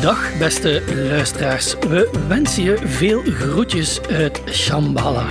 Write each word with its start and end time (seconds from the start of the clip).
Dag 0.00 0.38
beste 0.38 0.82
luisteraars. 0.94 1.74
We 1.74 2.24
wensen 2.28 2.62
je 2.62 2.76
veel 2.84 3.22
groetjes 3.22 4.00
uit 4.00 4.42
Shambhala. 4.46 5.26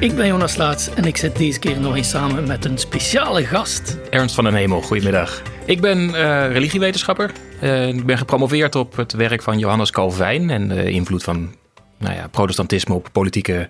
Ik 0.00 0.14
ben 0.14 0.26
Jonas 0.26 0.56
Laats 0.56 0.94
en 0.94 1.04
ik 1.04 1.16
zit 1.16 1.36
deze 1.36 1.58
keer 1.58 1.80
nog 1.80 1.96
eens 1.96 2.10
samen 2.10 2.46
met 2.46 2.64
een 2.64 2.78
speciale 2.78 3.44
gast. 3.44 3.98
Ernst 4.10 4.34
van 4.34 4.44
den 4.44 4.54
Hemel, 4.54 4.82
goedemiddag. 4.82 5.42
Ik 5.64 5.80
ben 5.80 5.98
uh, 5.98 6.52
religiewetenschapper. 6.52 7.32
Uh, 7.62 7.88
ik 7.88 8.06
ben 8.06 8.18
gepromoveerd 8.18 8.74
op 8.74 8.96
het 8.96 9.12
werk 9.12 9.42
van 9.42 9.58
Johannes 9.58 9.90
Calvijn 9.90 10.50
en 10.50 10.68
de 10.68 10.90
invloed 10.90 11.22
van 11.22 11.54
nou 11.98 12.14
ja, 12.14 12.28
protestantisme 12.28 12.94
op 12.94 13.08
politieke 13.12 13.68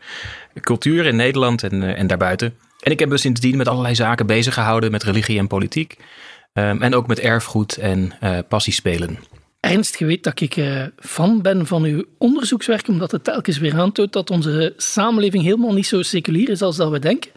cultuur 0.61 1.07
in 1.07 1.17
Nederland 1.17 1.63
en, 1.63 1.83
uh, 1.83 1.99
en 1.99 2.07
daarbuiten. 2.07 2.55
En 2.81 2.93
ik 2.93 2.99
heb 2.99 3.09
me 3.09 3.17
sindsdien 3.17 3.57
met 3.57 3.69
allerlei 3.69 3.95
zaken 3.95 4.27
bezig 4.27 4.55
gehouden 4.55 4.91
met 4.91 5.03
religie 5.03 5.39
en 5.39 5.47
politiek. 5.47 5.97
Um, 6.53 6.83
en 6.83 6.95
ook 6.95 7.07
met 7.07 7.21
erfgoed 7.21 7.77
en 7.77 8.13
passiespelen. 8.49 9.19
Ernst, 9.67 9.99
je 9.99 10.05
weet 10.05 10.25
dat 10.25 10.41
ik 10.41 10.57
uh, 10.57 10.83
fan 10.99 11.43
ben 11.43 11.67
van 11.67 11.85
uw 11.85 12.05
onderzoekswerk, 12.19 12.89
omdat 12.89 13.11
het 13.11 13.25
telkens 13.25 13.59
weer 13.59 13.79
aantoont 13.79 14.13
dat 14.13 14.31
onze 14.31 14.73
samenleving 14.77 15.43
helemaal 15.43 15.73
niet 15.73 15.87
zo 15.87 16.03
seculier 16.03 16.49
is 16.49 16.63
als 16.63 16.77
dat 16.77 16.91
we 16.91 16.99
denken. 16.99 17.31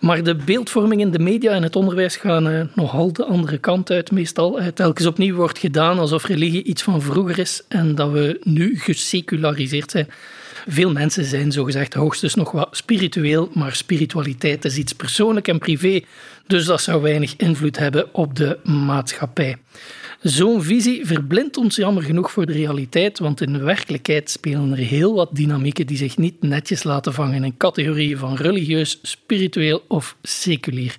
Maar 0.00 0.22
de 0.22 0.34
beeldvorming 0.34 1.00
in 1.00 1.10
de 1.10 1.18
media 1.18 1.52
en 1.52 1.62
het 1.62 1.76
onderwijs 1.76 2.16
gaan 2.16 2.48
uh, 2.48 2.60
nogal 2.74 3.12
de 3.12 3.24
andere 3.24 3.58
kant 3.58 3.90
uit, 3.90 4.10
meestal. 4.10 4.60
Uh, 4.60 4.66
telkens 4.66 5.06
opnieuw 5.06 5.34
wordt 5.34 5.58
gedaan 5.58 5.98
alsof 5.98 6.26
religie 6.26 6.62
iets 6.62 6.82
van 6.82 7.02
vroeger 7.02 7.38
is 7.38 7.62
en 7.68 7.94
dat 7.94 8.10
we 8.10 8.40
nu 8.42 8.78
geseculariseerd 8.78 9.90
zijn. 9.90 10.08
Veel 10.68 10.92
mensen 10.92 11.24
zijn 11.24 11.52
zogezegd 11.52 11.94
hoogstens 11.94 12.34
nog 12.34 12.50
wat 12.50 12.68
spiritueel, 12.70 13.50
maar 13.52 13.74
spiritualiteit 13.74 14.64
is 14.64 14.76
iets 14.76 14.92
persoonlijk 14.92 15.48
en 15.48 15.58
privé, 15.58 16.00
dus 16.46 16.64
dat 16.64 16.80
zou 16.80 17.02
weinig 17.02 17.36
invloed 17.36 17.78
hebben 17.78 18.14
op 18.14 18.36
de 18.36 18.58
maatschappij. 18.64 19.56
Zo'n 20.22 20.62
visie 20.62 21.06
verblindt 21.06 21.56
ons 21.56 21.76
jammer 21.76 22.02
genoeg 22.02 22.30
voor 22.30 22.46
de 22.46 22.52
realiteit, 22.52 23.18
want 23.18 23.40
in 23.40 23.64
werkelijkheid 23.64 24.30
spelen 24.30 24.70
er 24.70 24.78
heel 24.78 25.14
wat 25.14 25.34
dynamieken 25.34 25.86
die 25.86 25.96
zich 25.96 26.16
niet 26.16 26.42
netjes 26.42 26.82
laten 26.82 27.12
vangen 27.14 27.44
in 27.44 27.56
categorieën 27.56 28.18
van 28.18 28.34
religieus, 28.34 28.98
spiritueel 29.02 29.84
of 29.88 30.16
seculier. 30.22 30.96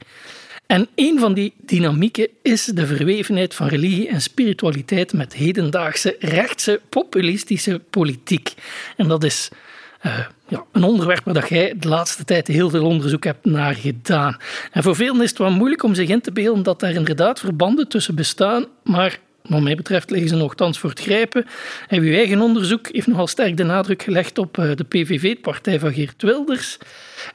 En 0.66 0.88
een 0.96 1.20
van 1.20 1.34
die 1.34 1.54
dynamieken 1.66 2.28
is 2.42 2.66
de 2.66 2.86
verwevenheid 2.86 3.56
van 3.56 3.68
religie 3.68 4.08
en 4.08 4.22
spiritualiteit 4.22 5.14
met 5.14 5.34
hedendaagse 5.34 6.16
rechtse 6.20 6.82
populistische 6.90 7.82
politiek. 7.90 8.54
En 8.98 9.08
dat 9.08 9.24
is 9.24 9.50
uh, 10.06 10.20
ja, 10.48 10.64
een 10.72 10.84
onderwerp 10.84 11.24
waar 11.24 11.34
dat 11.34 11.50
jij 11.50 11.74
de 11.78 11.88
laatste 11.88 12.24
tijd 12.24 12.48
heel 12.48 12.70
veel 12.70 12.86
onderzoek 12.86 13.24
hebt 13.24 13.46
naar 13.46 13.76
gedaan. 13.76 14.38
En 14.72 14.84
voor 14.84 14.96
velen 14.96 15.22
is 15.22 15.30
het 15.30 15.38
wel 15.38 15.52
moeilijk 15.52 15.84
om 15.84 15.96
zich 15.96 16.10
in 16.10 16.22
te 16.22 16.32
beelden 16.32 16.64
dat 16.64 16.80
daar 16.80 16.92
inderdaad 16.92 17.40
verbanden 17.40 17.88
tussen 17.88 18.16
bestaan, 18.16 18.66
maar 18.84 19.20
wat 19.48 19.62
mij 19.62 19.76
betreft 19.76 20.10
liggen 20.10 20.30
ze 20.30 20.36
nogthans 20.36 20.80
voor 20.80 20.90
het 20.90 21.00
grijpen. 21.00 21.46
En 21.88 22.02
uw 22.02 22.14
eigen 22.14 22.42
onderzoek 22.42 22.90
heeft 22.92 23.08
nogal 23.08 23.28
sterk 23.28 23.58
de 23.58 23.64
nadruk 23.64 24.04
gelegd 24.04 24.38
op 24.38 24.58
eh, 24.58 24.72
de 24.76 24.84
PVV, 24.84 25.36
de 25.36 25.42
partij 25.42 25.80
van 25.80 25.94
Geert 25.94 26.22
Wilders. 26.22 26.78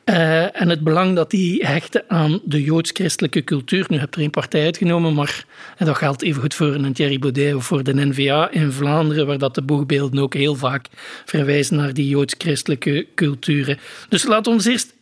Uh, 0.04 0.60
en 0.60 0.68
het 0.68 0.80
belang 0.80 1.16
dat 1.16 1.30
die 1.30 1.66
hechten 1.66 2.04
aan 2.08 2.40
de 2.44 2.62
joods-christelijke 2.62 3.44
cultuur. 3.44 3.86
Nu 3.88 3.98
heb 3.98 4.14
er 4.14 4.20
één 4.20 4.30
partij 4.30 4.64
uitgenomen, 4.64 5.14
maar 5.14 5.44
dat 5.78 5.96
geldt 5.96 6.22
evengoed 6.22 6.54
voor 6.54 6.74
een 6.74 6.92
Thierry 6.92 7.18
Baudet 7.18 7.54
of 7.54 7.64
voor 7.64 7.82
de 7.82 7.94
NVA 7.94 8.50
in 8.50 8.72
Vlaanderen, 8.72 9.26
waar 9.26 9.38
dat 9.38 9.54
de 9.54 9.62
boegbeelden 9.62 10.22
ook 10.22 10.34
heel 10.34 10.54
vaak 10.54 10.86
verwijzen 11.24 11.76
naar 11.76 11.94
die 11.94 12.08
joods-christelijke 12.08 13.06
culturen. 13.14 13.78
Dus 14.08 14.24
laat 14.24 14.46
ons 14.46 14.64
eerst 14.64 14.94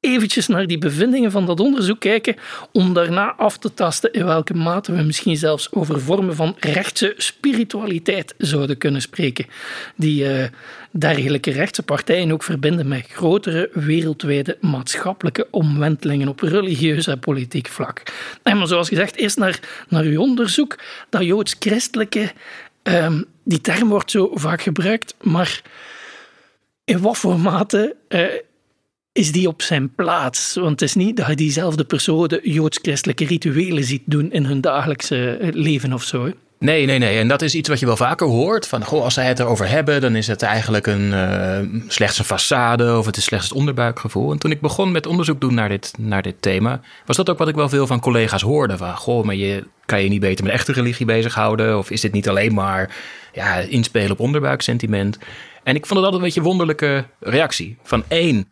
eventjes 0.00 0.46
naar 0.46 0.66
die 0.66 0.78
bevindingen 0.78 1.30
van 1.30 1.46
dat 1.46 1.60
onderzoek 1.60 2.00
kijken, 2.00 2.36
om 2.72 2.92
daarna 2.92 3.34
af 3.36 3.58
te 3.58 3.74
tasten 3.74 4.12
in 4.12 4.24
welke 4.24 4.54
mate 4.54 4.92
we 4.92 5.02
misschien 5.02 5.36
zelfs 5.36 5.72
over 5.72 6.00
vormen 6.00 6.36
van 6.36 6.56
rechtse 6.58 7.14
spiritualiteit 7.16 8.34
zouden 8.38 8.78
kunnen 8.78 9.00
spreken, 9.00 9.46
die 9.96 10.24
uh, 10.24 10.44
dergelijke 10.90 11.50
rechtse 11.50 11.82
partijen 11.82 12.32
ook 12.32 12.42
verbinden 12.42 12.88
met 12.88 13.06
grotere 13.06 13.70
wereldwijde 13.72 14.56
maatschappelijke 14.60 15.46
omwentelingen 15.50 16.28
op 16.28 16.40
religieus 16.40 17.06
en 17.06 17.18
politiek 17.18 17.68
vlak. 17.68 18.02
En 18.42 18.58
maar 18.58 18.66
zoals 18.66 18.88
gezegd, 18.88 19.16
eerst 19.16 19.38
naar, 19.38 19.60
naar 19.88 20.04
uw 20.04 20.20
onderzoek, 20.20 20.78
dat 21.08 21.24
joods-christelijke, 21.24 22.32
um, 22.82 23.24
die 23.44 23.60
term 23.60 23.88
wordt 23.88 24.10
zo 24.10 24.30
vaak 24.34 24.62
gebruikt, 24.62 25.14
maar 25.22 25.62
in 26.84 27.00
wat 27.00 27.18
voor 27.18 27.40
mate 27.40 27.96
uh, 28.08 28.26
is 29.18 29.32
die 29.32 29.48
op 29.48 29.62
zijn 29.62 29.94
plaats. 29.94 30.54
Want 30.54 30.70
het 30.70 30.82
is 30.82 30.94
niet 30.94 31.16
dat 31.16 31.26
je 31.26 31.36
diezelfde 31.36 31.84
personen 31.84 32.50
joods-christelijke 32.50 33.24
rituelen 33.24 33.84
ziet 33.84 34.02
doen 34.04 34.32
in 34.32 34.44
hun 34.44 34.60
dagelijkse 34.60 35.36
eh, 35.36 35.48
leven 35.52 35.92
of 35.92 36.02
zo. 36.02 36.32
Nee, 36.58 36.86
nee, 36.86 36.98
nee. 36.98 37.18
En 37.18 37.28
dat 37.28 37.42
is 37.42 37.54
iets 37.54 37.68
wat 37.68 37.80
je 37.80 37.86
wel 37.86 37.96
vaker 37.96 38.26
hoort. 38.26 38.66
Van, 38.66 38.84
goh, 38.84 39.02
als 39.02 39.14
zij 39.14 39.26
het 39.26 39.38
erover 39.38 39.68
hebben, 39.68 40.00
dan 40.00 40.16
is 40.16 40.26
het 40.26 40.42
eigenlijk 40.42 40.86
een, 40.86 41.10
uh, 41.10 41.80
slechts 41.88 42.18
een 42.18 42.24
façade 42.24 42.98
of 42.98 43.06
het 43.06 43.16
is 43.16 43.24
slechts 43.24 43.48
het 43.48 43.56
onderbuikgevoel. 43.56 44.32
En 44.32 44.38
toen 44.38 44.50
ik 44.50 44.60
begon 44.60 44.92
met 44.92 45.06
onderzoek 45.06 45.40
doen 45.40 45.54
naar 45.54 45.68
dit, 45.68 45.92
naar 45.98 46.22
dit 46.22 46.42
thema, 46.42 46.80
was 47.06 47.16
dat 47.16 47.30
ook 47.30 47.38
wat 47.38 47.48
ik 47.48 47.54
wel 47.54 47.68
veel 47.68 47.86
van 47.86 48.00
collega's 48.00 48.42
hoorde. 48.42 48.76
Van, 48.76 48.96
goh, 48.96 49.24
maar 49.24 49.34
je 49.34 49.64
kan 49.86 50.02
je 50.02 50.08
niet 50.08 50.20
beter 50.20 50.44
met 50.44 50.54
echte 50.54 50.72
religie 50.72 51.06
bezighouden? 51.06 51.78
Of 51.78 51.90
is 51.90 52.00
dit 52.00 52.12
niet 52.12 52.28
alleen 52.28 52.54
maar 52.54 52.96
ja, 53.32 53.54
inspelen 53.54 54.10
op 54.10 54.20
onderbuiksentiment? 54.20 55.18
En 55.62 55.74
ik 55.74 55.86
vond 55.86 56.00
het 56.00 56.04
altijd 56.04 56.14
een 56.14 56.20
beetje 56.20 56.40
een 56.40 56.46
wonderlijke 56.46 57.04
reactie. 57.20 57.76
Van 57.82 58.04
één, 58.08 58.48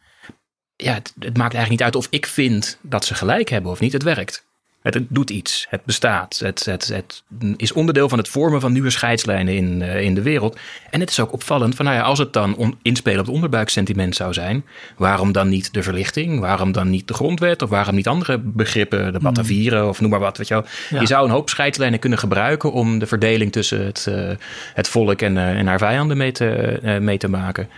ja, 0.77 0.95
het, 0.95 1.13
het, 1.19 1.37
maakt 1.37 1.55
eigenlijk 1.55 1.71
niet 1.71 1.83
uit 1.83 1.97
of 1.97 2.07
ik 2.11 2.27
vind 2.27 2.79
dat 2.83 3.05
ze 3.05 3.15
gelijk 3.15 3.49
hebben 3.49 3.71
of 3.71 3.81
niet. 3.81 3.93
Het 3.93 4.03
werkt. 4.03 4.45
Het, 4.87 4.95
het 4.95 5.07
doet 5.09 5.31
iets. 5.31 5.67
Het 5.69 5.85
bestaat. 5.85 6.39
Het, 6.39 6.65
het, 6.65 6.87
het, 6.87 7.23
is 7.57 7.73
onderdeel 7.73 8.09
van 8.09 8.19
het 8.19 8.29
vormen 8.29 8.61
van 8.61 8.73
nieuwe 8.73 8.91
scheidslijnen 8.91 9.55
in, 9.55 9.81
uh, 9.81 10.01
in 10.01 10.15
de 10.15 10.23
wereld. 10.23 10.59
En 10.91 11.01
het 11.01 11.11
is 11.11 11.21
ook 11.21 11.33
opvallend 11.33 11.75
van, 11.75 11.85
nou 11.85 11.97
ja, 11.97 12.03
als 12.03 12.19
het 12.19 12.33
dan 12.33 12.57
on, 12.57 12.79
inspelen 12.83 13.19
op 13.19 13.27
het 13.27 13.35
onderbuiksentiment 13.35 14.17
zou 14.17 14.33
zijn, 14.33 14.65
waarom 14.97 15.33
dan 15.33 15.49
niet 15.49 15.73
de 15.73 15.83
verlichting? 15.83 16.41
Waarom 16.41 16.73
dan 16.73 16.91
niet 16.91 17.09
de 17.09 17.15
grondwet? 17.15 17.63
Of 17.63 17.71
waarom 17.71 17.95
niet 17.95 18.09
andere 18.09 18.39
begrippen, 18.39 19.13
de 19.13 19.19
Batavieren 19.19 19.81
hmm. 19.81 19.89
of 19.89 20.01
noem 20.01 20.11
maar 20.11 20.21
wat. 20.21 20.37
Weet 20.37 20.49
je, 20.49 20.55
wel. 20.55 20.65
Ja. 20.91 21.01
je 21.01 21.07
zou 21.07 21.25
een 21.25 21.33
hoop 21.33 21.49
scheidslijnen 21.49 21.99
kunnen 21.99 22.19
gebruiken 22.19 22.73
om 22.73 22.99
de 22.99 23.07
verdeling 23.07 23.53
tussen 23.53 23.85
het, 23.85 24.07
uh, 24.09 24.31
het 24.75 24.89
volk 24.89 25.23
en, 25.23 25.37
uh, 25.37 25.59
en 25.59 25.67
haar 25.67 25.79
vijanden 25.79 26.17
mee 26.17 26.33
te, 26.33 26.99
mee 27.01 27.19
te 27.19 27.29
maken. 27.29 27.69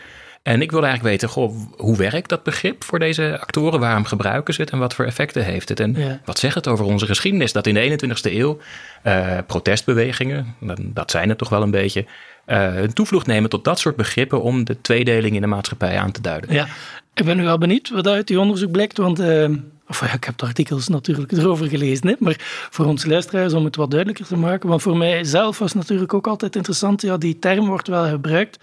En 0.49 0.63
ik 0.63 0.71
wilde 0.71 0.87
eigenlijk 0.87 1.21
weten, 1.21 1.35
goh, 1.35 1.55
hoe 1.77 1.97
werkt 1.97 2.29
dat 2.29 2.43
begrip 2.43 2.85
voor 2.85 2.99
deze 2.99 3.39
actoren? 3.41 3.81
Waarom 3.81 4.05
gebruiken 4.05 4.55
ze 4.55 4.61
het 4.61 4.71
en 4.71 4.79
wat 4.79 4.95
voor 4.95 5.05
effecten 5.05 5.45
heeft 5.45 5.69
het? 5.69 5.81
En 5.81 5.95
ja. 5.97 6.21
wat 6.25 6.39
zegt 6.39 6.55
het 6.55 6.69
over 6.69 6.85
onze 6.85 7.07
geschiedenis? 7.07 7.53
Dat 7.53 7.67
in 7.67 7.75
de 7.75 7.99
21ste 8.15 8.33
eeuw 8.33 8.59
uh, 9.05 9.39
protestbewegingen, 9.47 10.55
dat 10.79 11.11
zijn 11.11 11.29
het 11.29 11.39
toch 11.39 11.49
wel 11.49 11.63
een 11.63 11.71
beetje, 11.71 12.07
uh, 12.47 12.73
hun 12.73 12.93
toevlucht 12.93 13.27
nemen 13.27 13.51
tot 13.51 13.65
dat 13.65 13.79
soort 13.79 13.97
begrippen 13.97 14.43
om 14.43 14.65
de 14.65 14.81
tweedeling 14.81 15.35
in 15.35 15.41
de 15.41 15.47
maatschappij 15.47 15.99
aan 15.99 16.13
te 16.13 16.21
duiden. 16.21 16.53
Ja, 16.53 16.67
ik 17.15 17.25
ben 17.25 17.37
nu 17.37 17.45
wel 17.45 17.59
benieuwd 17.59 17.91
wat 17.91 18.07
uit 18.07 18.27
die 18.27 18.41
onderzoek 18.41 18.71
blijkt, 18.71 18.97
want 18.97 19.21
uh, 19.21 19.49
of, 19.89 20.01
ja, 20.01 20.13
ik 20.13 20.25
heb 20.25 20.39
de 20.39 20.47
artikels 20.47 20.89
natuurlijk 20.89 21.33
erover 21.33 21.67
gelezen, 21.67 22.09
hè, 22.09 22.15
maar 22.19 22.37
voor 22.71 22.87
ons 22.87 23.05
luisteraars 23.05 23.53
om 23.53 23.65
het 23.65 23.77
wat 23.77 23.91
duidelijker 23.91 24.27
te 24.27 24.37
maken, 24.37 24.69
want 24.69 24.83
voor 24.83 24.97
mij 24.97 25.25
zelf 25.25 25.59
was 25.59 25.75
natuurlijk 25.75 26.15
ook 26.15 26.27
altijd 26.27 26.57
interessant, 26.57 27.03
ja, 27.03 27.17
die 27.17 27.39
term 27.39 27.67
wordt 27.67 27.89
wel 27.89 28.09
gebruikt, 28.09 28.59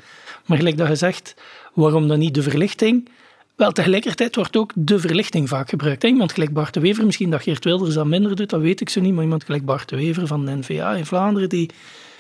maar 0.46 0.58
gelijk 0.58 0.78
dat 0.78 0.88
je 0.88 0.96
zegt, 0.96 1.36
Waarom 1.76 2.08
dan 2.08 2.20
niet 2.20 2.34
de 2.34 2.42
verlichting? 2.42 3.10
Wel, 3.56 3.72
tegelijkertijd 3.72 4.36
wordt 4.36 4.58
ook 4.58 4.72
de 4.76 5.00
verlichting 5.00 5.50
vaak 5.50 5.70
gebruikt. 5.70 6.04
Iemand 6.04 6.32
gelijk 6.32 6.54
Bart 6.54 6.74
de 6.74 6.80
Wever, 6.80 7.06
misschien 7.06 7.30
dat 7.30 7.42
Geert 7.42 7.64
Wilders 7.64 7.96
dat 7.96 8.06
minder 8.06 8.36
doet, 8.36 8.50
dat 8.50 8.62
weet 8.62 8.82
ik 8.82 8.90
zo 8.90 9.02
niet, 9.02 9.14
maar 9.14 9.24
iemand 9.24 9.44
gelijk 9.44 9.66
Bart 9.66 9.90
de 9.90 9.96
Wever 9.96 10.28
van 10.28 10.46
de 10.46 10.56
NVA 10.56 10.96
in 10.96 11.06
Vlaanderen, 11.06 11.50
die 11.50 11.70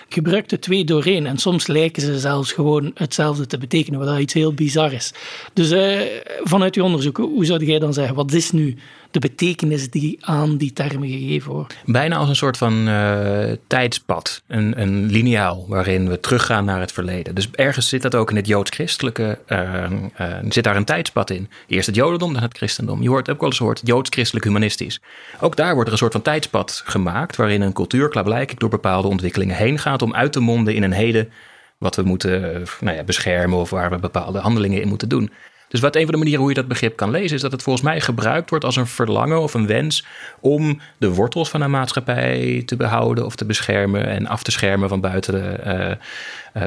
gebruikt 0.09 0.49
de 0.49 0.59
twee 0.59 0.83
doorheen. 0.83 1.25
En 1.25 1.37
soms 1.37 1.67
lijken 1.67 2.01
ze 2.01 2.19
zelfs 2.19 2.51
gewoon 2.51 2.91
hetzelfde 2.93 3.47
te 3.47 3.57
betekenen, 3.57 3.99
wat 3.99 4.19
iets 4.19 4.33
heel 4.33 4.53
bizar 4.53 4.93
is. 4.93 5.13
Dus 5.53 5.71
uh, 5.71 6.01
vanuit 6.43 6.75
je 6.75 6.83
onderzoek, 6.83 7.17
hoe 7.17 7.45
zou 7.45 7.65
jij 7.65 7.79
dan 7.79 7.93
zeggen, 7.93 8.15
wat 8.15 8.31
is 8.31 8.51
nu 8.51 8.75
de 9.15 9.27
betekenis 9.27 9.89
die 9.89 10.17
aan 10.21 10.57
die 10.57 10.73
termen 10.73 11.07
gegeven 11.07 11.51
wordt. 11.51 11.75
Bijna 11.85 12.15
als 12.15 12.29
een 12.29 12.35
soort 12.35 12.57
van 12.57 12.87
uh, 12.87 13.51
tijdspad, 13.67 14.43
een, 14.47 14.81
een 14.81 15.05
lineaal 15.05 15.65
waarin 15.67 16.09
we 16.09 16.19
teruggaan 16.19 16.65
naar 16.65 16.79
het 16.79 16.91
verleden. 16.91 17.35
Dus 17.35 17.51
ergens 17.51 17.89
zit 17.89 18.01
dat 18.01 18.15
ook 18.15 18.29
in 18.29 18.35
het 18.35 18.47
joods-christelijke, 18.47 19.39
uh, 19.47 19.83
uh, 20.21 20.37
zit 20.49 20.63
daar 20.63 20.75
een 20.75 20.85
tijdspad 20.85 21.29
in. 21.29 21.49
Eerst 21.67 21.85
het 21.85 21.95
jodendom, 21.95 22.33
dan 22.33 22.41
het 22.41 22.57
christendom. 22.57 23.01
Je 23.01 23.09
hoort 23.09 23.29
ook 23.29 23.39
wel 23.39 23.49
eens 23.49 23.57
gehoord 23.57 23.81
joods-christelijk 23.83 24.45
humanistisch. 24.45 25.01
Ook 25.39 25.55
daar 25.55 25.73
wordt 25.73 25.85
er 25.85 25.91
een 25.91 25.97
soort 25.97 26.11
van 26.11 26.21
tijdspad 26.21 26.81
gemaakt 26.85 27.35
waarin 27.35 27.61
een 27.61 27.73
cultuur 27.73 28.09
klaarblijkelijk 28.09 28.59
door 28.59 28.69
bepaalde 28.69 29.07
ontwikkelingen 29.07 29.55
heen 29.55 29.79
gaat 29.79 30.01
om 30.01 30.13
uit 30.13 30.31
te 30.31 30.39
monden 30.39 30.75
in 30.75 30.83
een 30.83 30.91
heden 30.91 31.29
wat 31.77 31.95
we 31.95 32.01
moeten 32.01 32.63
nou 32.79 32.95
ja, 32.95 33.03
beschermen 33.03 33.57
of 33.59 33.69
waar 33.69 33.89
we 33.89 33.97
bepaalde 33.97 34.39
handelingen 34.39 34.81
in 34.81 34.87
moeten 34.87 35.09
doen. 35.09 35.29
Dus 35.75 35.83
wat 35.83 35.95
een 35.95 36.03
van 36.03 36.11
de 36.11 36.17
manieren 36.17 36.39
hoe 36.39 36.49
je 36.49 36.55
dat 36.55 36.67
begrip 36.67 36.95
kan 36.95 37.11
lezen, 37.11 37.35
is 37.35 37.41
dat 37.41 37.51
het 37.51 37.63
volgens 37.63 37.85
mij 37.85 38.01
gebruikt 38.01 38.49
wordt 38.49 38.65
als 38.65 38.75
een 38.75 38.87
verlangen 38.87 39.41
of 39.41 39.53
een 39.53 39.67
wens 39.67 40.05
om 40.39 40.79
de 40.97 41.13
wortels 41.13 41.49
van 41.49 41.61
een 41.61 41.71
maatschappij 41.71 42.63
te 42.65 42.75
behouden 42.75 43.25
of 43.25 43.35
te 43.35 43.45
beschermen 43.45 44.07
en 44.07 44.27
af 44.27 44.43
te 44.43 44.51
schermen 44.51 44.89
van 44.89 45.01
buiten, 45.01 45.59
uh, 45.67 45.73
uh, 45.73 45.91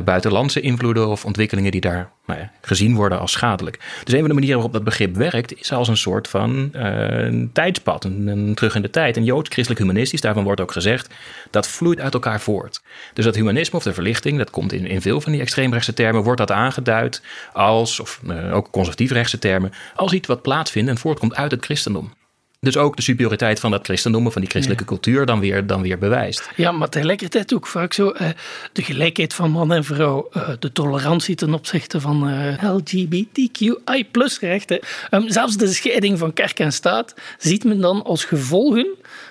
buitenlandse 0.04 0.60
invloeden 0.60 1.08
of 1.08 1.24
ontwikkelingen 1.24 1.70
die 1.70 1.80
daar 1.80 2.10
nou 2.26 2.40
ja, 2.40 2.50
gezien 2.60 2.94
worden 2.94 3.18
als 3.18 3.32
schadelijk. 3.32 3.78
Dus 4.04 4.14
een 4.14 4.20
van 4.20 4.28
de 4.28 4.34
manieren 4.34 4.56
waarop 4.56 4.72
dat 4.74 4.84
begrip 4.84 5.16
werkt, 5.16 5.60
is 5.60 5.72
als 5.72 5.88
een 5.88 5.96
soort 5.96 6.28
van 6.28 6.70
uh, 6.74 7.46
tijdspad, 7.52 8.04
een, 8.04 8.26
een, 8.26 8.54
terug 8.54 8.74
in 8.74 8.82
de 8.82 8.90
tijd. 8.90 9.16
En 9.16 9.24
joods-christelijk 9.24 9.80
humanistisch, 9.80 10.20
daarvan 10.20 10.44
wordt 10.44 10.60
ook 10.60 10.72
gezegd, 10.72 11.14
dat 11.50 11.68
vloeit 11.68 12.00
uit 12.00 12.14
elkaar 12.14 12.40
voort. 12.40 12.82
Dus 13.14 13.24
dat 13.24 13.34
humanisme 13.34 13.78
of 13.78 13.84
de 13.84 13.92
verlichting, 13.92 14.38
dat 14.38 14.50
komt 14.50 14.72
in, 14.72 14.86
in 14.86 15.00
veel 15.00 15.20
van 15.20 15.32
die 15.32 15.40
extreemrechtse 15.40 15.94
termen, 15.94 16.22
wordt 16.22 16.38
dat 16.38 16.50
aangeduid 16.50 17.22
als, 17.52 18.00
of 18.00 18.20
ook 18.52 18.70
conservatiefrechtse 18.70 19.38
termen, 19.38 19.72
als 19.94 20.12
iets 20.12 20.26
wat 20.26 20.42
plaatsvindt 20.42 20.90
en 20.90 20.98
voortkomt 20.98 21.34
uit 21.34 21.50
het 21.50 21.64
christendom. 21.64 22.12
Dus 22.60 22.76
ook 22.76 22.96
de 22.96 23.02
superioriteit 23.02 23.60
van 23.60 23.70
dat 23.70 23.84
christendom 23.84 24.32
van 24.32 24.40
die 24.40 24.50
christelijke 24.50 24.84
ja. 24.84 24.88
cultuur 24.88 25.26
dan 25.26 25.40
weer, 25.40 25.66
dan 25.66 25.82
weer 25.82 25.98
bewijst. 25.98 26.50
Ja, 26.56 26.72
maar 26.72 26.88
tegelijkertijd 26.88 27.54
ook 27.54 27.66
vaak 27.66 27.92
zo 27.92 28.12
uh, 28.12 28.28
de 28.72 28.82
gelijkheid 28.82 29.34
van 29.34 29.50
man 29.50 29.72
en 29.72 29.84
vrouw, 29.84 30.28
uh, 30.36 30.48
de 30.58 30.72
tolerantie 30.72 31.34
ten 31.34 31.54
opzichte 31.54 32.00
van 32.00 32.28
uh, 32.28 32.62
LGBTQI 32.62 34.06
plus 34.10 34.38
rechten. 34.40 34.80
Um, 35.10 35.30
zelfs 35.30 35.56
de 35.56 35.66
scheiding 35.66 36.18
van 36.18 36.32
kerk 36.32 36.58
en 36.58 36.72
staat 36.72 37.14
ziet 37.38 37.64
men 37.64 37.80
dan 37.80 38.04
als 38.04 38.24
gevolgen 38.24 38.86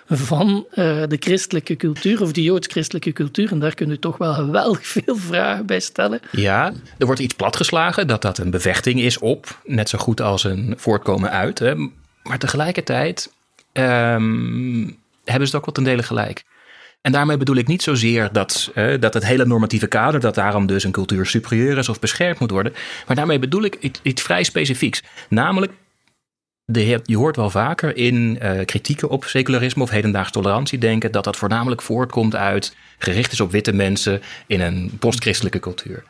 van 0.09 0.65
de 0.73 1.17
christelijke 1.19 1.75
cultuur 1.75 2.21
of 2.21 2.31
de 2.31 2.43
joods-christelijke 2.43 3.13
cultuur. 3.13 3.51
En 3.51 3.59
daar 3.59 3.73
kun 3.73 3.89
je 3.89 3.99
toch 3.99 4.17
wel 4.17 4.33
geweldig 4.33 4.87
veel 4.87 5.15
vragen 5.15 5.65
bij 5.65 5.79
stellen. 5.79 6.19
Ja, 6.31 6.73
er 6.97 7.05
wordt 7.05 7.21
iets 7.21 7.33
platgeslagen 7.33 8.07
dat 8.07 8.21
dat 8.21 8.37
een 8.37 8.51
bevechting 8.51 8.99
is 8.99 9.17
op, 9.17 9.61
net 9.65 9.89
zo 9.89 9.97
goed 9.97 10.21
als 10.21 10.43
een 10.43 10.73
voortkomen 10.77 11.31
uit. 11.31 11.59
Hè. 11.59 11.75
Maar 12.27 12.37
tegelijkertijd 12.37 13.33
um, 13.73 14.99
hebben 15.23 15.47
ze 15.47 15.55
het 15.55 15.55
ook 15.55 15.65
wel 15.65 15.73
ten 15.73 15.83
dele 15.83 16.03
gelijk. 16.03 16.43
En 17.01 17.11
daarmee 17.11 17.37
bedoel 17.37 17.55
ik 17.55 17.67
niet 17.67 17.83
zozeer 17.83 18.29
dat, 18.31 18.71
dat 18.99 19.13
het 19.13 19.25
hele 19.25 19.45
normatieve 19.45 19.87
kader, 19.87 20.19
dat 20.19 20.35
daarom 20.35 20.65
dus 20.65 20.83
een 20.83 20.91
cultuur 20.91 21.25
superieur 21.25 21.77
is 21.77 21.89
of 21.89 21.99
beschermd 21.99 22.39
moet 22.39 22.51
worden. 22.51 22.73
Maar 23.07 23.15
daarmee 23.15 23.39
bedoel 23.39 23.63
ik 23.63 23.99
iets, 24.01 24.21
vrij 24.21 24.43
specifieks. 24.43 25.03
Namelijk, 25.29 25.71
de, 26.65 26.99
je 27.03 27.17
hoort 27.17 27.35
wel 27.35 27.49
vaker 27.49 27.97
in 27.97 28.39
uh, 28.41 28.65
kritieken 28.65 29.09
op 29.09 29.23
secularisme 29.23 29.83
of 29.83 29.89
hedendaags 29.89 30.31
tolerantie 30.31 30.77
denken 30.77 31.11
dat 31.11 31.23
dat 31.23 31.37
voornamelijk 31.37 31.81
voortkomt 31.81 32.35
uit 32.35 32.75
gericht 32.97 33.31
is 33.31 33.41
op 33.41 33.51
witte 33.51 33.73
mensen 33.73 34.21
in 34.47 34.61
een 34.61 34.91
postchristelijke 34.99 35.59
cultuur. 35.59 36.03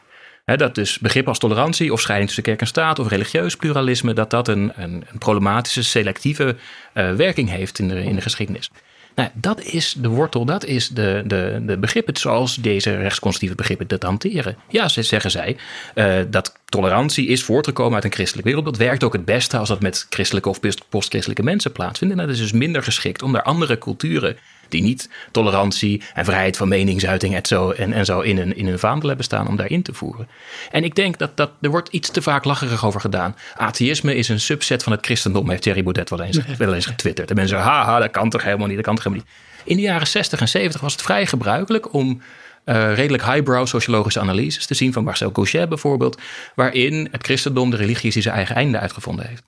Dat 0.55 0.75
dus 0.75 0.99
begrip 0.99 1.27
als 1.27 1.39
tolerantie 1.39 1.93
of 1.93 2.01
scheiding 2.01 2.27
tussen 2.27 2.45
kerk 2.45 2.61
en 2.61 2.67
staat 2.67 2.99
of 2.99 3.07
religieus 3.07 3.55
pluralisme, 3.55 4.13
dat 4.13 4.29
dat 4.29 4.47
een, 4.47 4.71
een, 4.75 5.03
een 5.11 5.17
problematische, 5.17 5.83
selectieve 5.83 6.55
uh, 6.93 7.13
werking 7.13 7.49
heeft 7.49 7.79
in 7.79 7.87
de, 7.87 8.03
in 8.03 8.15
de 8.15 8.21
geschiedenis. 8.21 8.71
Nou, 9.15 9.29
dat 9.33 9.61
is 9.61 9.95
de 9.97 10.07
wortel, 10.07 10.45
dat 10.45 10.65
is 10.65 10.89
de, 10.89 11.23
de, 11.25 11.61
de 11.65 11.77
begrippen 11.77 12.17
zoals 12.17 12.55
deze 12.55 12.95
rechtsconservatieve 12.95 13.55
begrippen 13.55 13.87
dat 13.87 14.03
hanteren. 14.03 14.57
Ja, 14.69 14.87
ze 14.87 15.03
zeggen 15.03 15.31
zij 15.31 15.57
uh, 15.95 16.15
dat 16.27 16.59
tolerantie 16.65 17.27
is 17.27 17.43
voortgekomen 17.43 17.95
uit 17.95 18.03
een 18.03 18.13
christelijk 18.13 18.47
wereldbeeld. 18.47 18.77
Werkt 18.77 19.03
ook 19.03 19.13
het 19.13 19.25
beste 19.25 19.57
als 19.57 19.69
dat 19.69 19.81
met 19.81 20.05
christelijke 20.09 20.49
of 20.49 20.59
postchristelijke 20.89 21.43
mensen 21.43 21.71
plaatsvindt. 21.71 22.13
En 22.13 22.19
dat 22.19 22.29
is 22.29 22.39
dus 22.39 22.51
minder 22.51 22.83
geschikt 22.83 23.21
om 23.21 23.31
daar 23.33 23.43
andere 23.43 23.77
culturen 23.77 24.37
die 24.71 24.81
niet 24.81 25.09
tolerantie 25.31 26.01
en 26.13 26.25
vrijheid 26.25 26.57
van 26.57 26.67
meningsuiting 26.67 27.35
en 27.35 27.45
zo, 27.45 27.71
en, 27.71 27.93
en 27.93 28.05
zo 28.05 28.19
in, 28.19 28.37
een, 28.37 28.55
in 28.55 28.67
een 28.67 28.79
vaandel 28.79 29.07
hebben 29.07 29.25
staan 29.25 29.47
om 29.47 29.55
daarin 29.55 29.81
te 29.81 29.93
voeren. 29.93 30.27
En 30.71 30.83
ik 30.83 30.95
denk 30.95 31.17
dat, 31.17 31.37
dat 31.37 31.51
er 31.61 31.69
wordt 31.69 31.89
iets 31.89 32.09
te 32.09 32.21
vaak 32.21 32.43
lacherig 32.43 32.85
over 32.85 33.01
gedaan. 33.01 33.35
Atheïsme 33.55 34.15
is 34.15 34.29
een 34.29 34.39
subset 34.39 34.83
van 34.83 34.91
het 34.91 35.05
christendom, 35.05 35.49
heeft 35.49 35.61
Thierry 35.61 35.83
Baudet 35.83 36.09
wel 36.09 36.21
eens, 36.21 36.39
wel 36.57 36.73
eens 36.73 36.85
getwitterd. 36.85 37.29
En 37.29 37.35
mensen 37.35 37.55
zeggen, 37.55 37.73
haha, 37.73 37.99
dat 37.99 38.11
kan 38.11 38.29
toch 38.29 38.43
helemaal 38.43 38.67
niet, 38.67 38.75
dat 38.75 38.85
kan 38.85 38.95
toch 38.95 39.03
helemaal 39.03 39.25
niet. 39.25 39.35
In 39.63 39.75
de 39.75 39.81
jaren 39.81 40.07
60 40.07 40.39
en 40.39 40.49
70 40.49 40.81
was 40.81 40.91
het 40.91 41.01
vrij 41.01 41.25
gebruikelijk 41.25 41.93
om 41.93 42.21
uh, 42.65 42.93
redelijk 42.95 43.23
highbrow 43.23 43.67
sociologische 43.67 44.19
analyses 44.19 44.65
te 44.65 44.73
zien 44.73 44.93
van 44.93 45.03
Marcel 45.03 45.29
Gauchet 45.33 45.69
bijvoorbeeld, 45.69 46.21
waarin 46.55 47.07
het 47.11 47.23
christendom 47.23 47.69
de 47.69 47.77
religie 47.77 48.11
die 48.11 48.21
zijn 48.21 48.35
eigen 48.35 48.55
einde 48.55 48.79
uitgevonden 48.79 49.27
heeft 49.27 49.43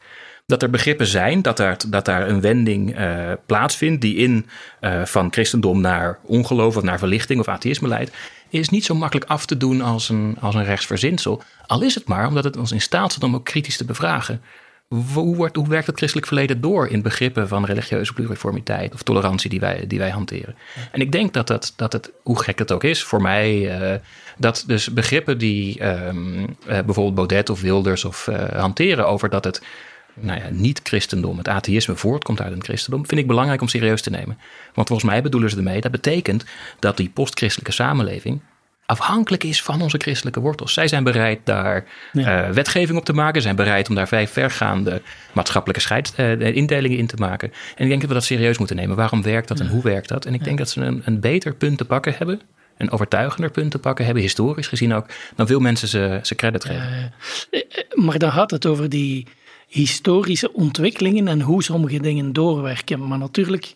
dat 0.50 0.63
er 0.63 0.69
begrippen 0.69 1.07
zijn, 1.07 1.42
dat 1.42 1.57
daar, 1.57 1.78
dat 1.88 2.06
daar 2.06 2.28
een 2.28 2.42
wending 2.42 3.00
uh, 3.00 3.31
plaatsvindt 3.46 4.01
die 4.01 4.16
in 4.16 4.46
uh, 4.81 5.06
van 5.06 5.31
christendom 5.31 5.81
naar 5.81 6.19
ongeloof 6.24 6.78
of 6.78 6.84
naar 6.84 7.00
verlichting 7.00 7.40
of 7.40 7.48
atheïsme 7.48 7.88
leidt, 7.88 8.12
is 8.50 8.69
niet 8.69 8.86
zo 8.86 8.96
makkelijk 8.96 9.30
af 9.30 9.46
te 9.46 9.57
doen 9.57 9.81
als 9.81 10.10
een, 10.10 10.38
als 10.40 10.56
een 10.56 10.63
rechtsverzinsel. 10.63 11.44
Al 11.68 11.81
is 11.81 11.96
het 11.96 12.07
maar 12.07 12.28
omdat 12.28 12.44
het 12.44 12.57
ons 12.57 12.72
in 12.72 12.81
staat 12.81 13.13
zet 13.13 13.24
om 13.24 13.36
ook 13.36 13.46
kritisch 13.46 13.78
te 13.78 13.86
bevragen. 13.86 14.42
Hoe, 15.13 15.36
wordt, 15.36 15.68
werkt 15.68 15.88
het 15.88 15.98
christelijk 15.98 16.28
verleden 16.28 16.62
door 16.62 16.88
in 16.88 17.01
begrippen 17.01 17.48
van 17.48 17.66
religieuze 17.66 18.13
pluriformiteit 18.13 18.94
of 18.94 19.04
tolerantie 19.04 19.50
die 19.50 19.60
wij, 19.60 19.84
die 19.88 20.00
wij 20.00 20.10
hanteren? 20.10 20.56
En 20.92 21.01
ik 21.01 21.12
denk 21.12 21.34
dat, 21.34 21.48
dat, 21.48 21.74
dat 21.75 21.94
het, 21.94 22.12
hoe 22.24 22.44
gek 22.44 22.60
het 22.60 22.72
ook 22.72 22.84
is 22.84 23.04
voor 23.04 23.22
mij, 23.22 23.80
uh, 23.80 23.96
dat 24.38 24.63
dus 24.68 24.94
begrippen 24.94 25.38
die 25.38 25.86
um, 25.88 26.57
bijvoorbeeld 26.66 27.16
Baudet 27.16 27.50
of 27.50 27.62
Wilders 27.62 28.06
of 28.06 28.30
hanteren 28.54 29.07
over 29.07 29.30
dat 29.30 29.44
het 29.44 29.62
nou 30.21 30.39
ja, 30.39 30.50
niet-christendom, 30.51 31.38
het 31.38 31.48
atheïsme 31.48 31.95
voortkomt 31.95 32.42
uit 32.42 32.54
een 32.54 32.63
christendom, 32.63 33.07
vind 33.07 33.21
ik 33.21 33.27
belangrijk 33.27 33.62
om 33.62 33.68
serieus 33.68 34.01
te 34.01 34.10
nemen. 34.10 34.38
Want 34.74 34.88
volgens 34.88 35.10
mij 35.10 35.21
bedoelen 35.21 35.50
ze 35.50 35.57
ermee, 35.57 35.81
dat 35.81 35.92
betekent 35.92 36.45
dat 36.80 36.98
die 36.98 37.10
postchristelijke 37.10 37.71
samenleving 37.71 38.42
afhankelijk 38.86 39.44
is 39.44 39.62
van 39.62 39.81
onze 39.81 39.98
christelijke 39.98 40.39
wortels. 40.39 40.74
Zij 40.74 40.88
zijn 40.88 41.04
bereid 41.04 41.39
daar 41.44 41.86
ja. 42.12 42.48
uh, 42.48 42.54
wetgeving 42.54 42.98
op 42.98 43.06
te 43.06 43.13
maken, 43.13 43.42
zijn 43.42 43.56
bereid 43.56 43.89
om 43.89 43.95
daar 43.95 44.07
vrij 44.07 44.27
vergaande 44.27 45.01
maatschappelijke 45.33 45.81
scheids, 45.81 46.13
uh, 46.18 46.56
indelingen 46.56 46.98
in 46.98 47.07
te 47.07 47.15
maken. 47.15 47.51
En 47.75 47.83
ik 47.83 47.89
denk 47.89 48.00
dat 48.00 48.10
we 48.10 48.15
dat 48.15 48.24
serieus 48.24 48.57
moeten 48.57 48.75
nemen. 48.75 48.95
Waarom 48.95 49.22
werkt 49.22 49.48
dat 49.48 49.60
en 49.60 49.68
hoe 49.68 49.83
werkt 49.83 50.07
dat? 50.07 50.25
En 50.25 50.33
ik 50.33 50.44
denk 50.44 50.57
dat 50.57 50.69
ze 50.69 50.81
een, 50.81 51.01
een 51.06 51.19
beter 51.19 51.56
punt 51.56 51.77
te 51.77 51.86
pakken 51.86 52.13
hebben 52.18 52.42
een 52.80 52.92
overtuigender 52.92 53.51
punt 53.51 53.72
te 53.72 53.80
pakken 53.80 54.06
hebben, 54.06 54.24
historisch 54.24 54.68
gezien 54.68 54.94
ook, 54.94 55.06
dan 55.36 55.48
veel 55.48 55.60
mensen 55.60 55.88
ze, 55.88 56.19
ze 56.24 56.36
credit 56.36 56.65
geven. 56.65 57.13
Uh, 57.51 57.62
maar 58.06 58.19
dan 58.19 58.31
gaat 58.31 58.51
het 58.51 58.65
over 58.65 58.89
die 58.89 59.27
historische 59.69 60.54
ontwikkelingen 60.54 61.27
en 61.27 61.42
hoe 61.42 61.63
sommige 61.63 62.00
dingen 62.00 62.33
doorwerken. 62.33 63.07
Maar 63.07 63.18
natuurlijk 63.18 63.75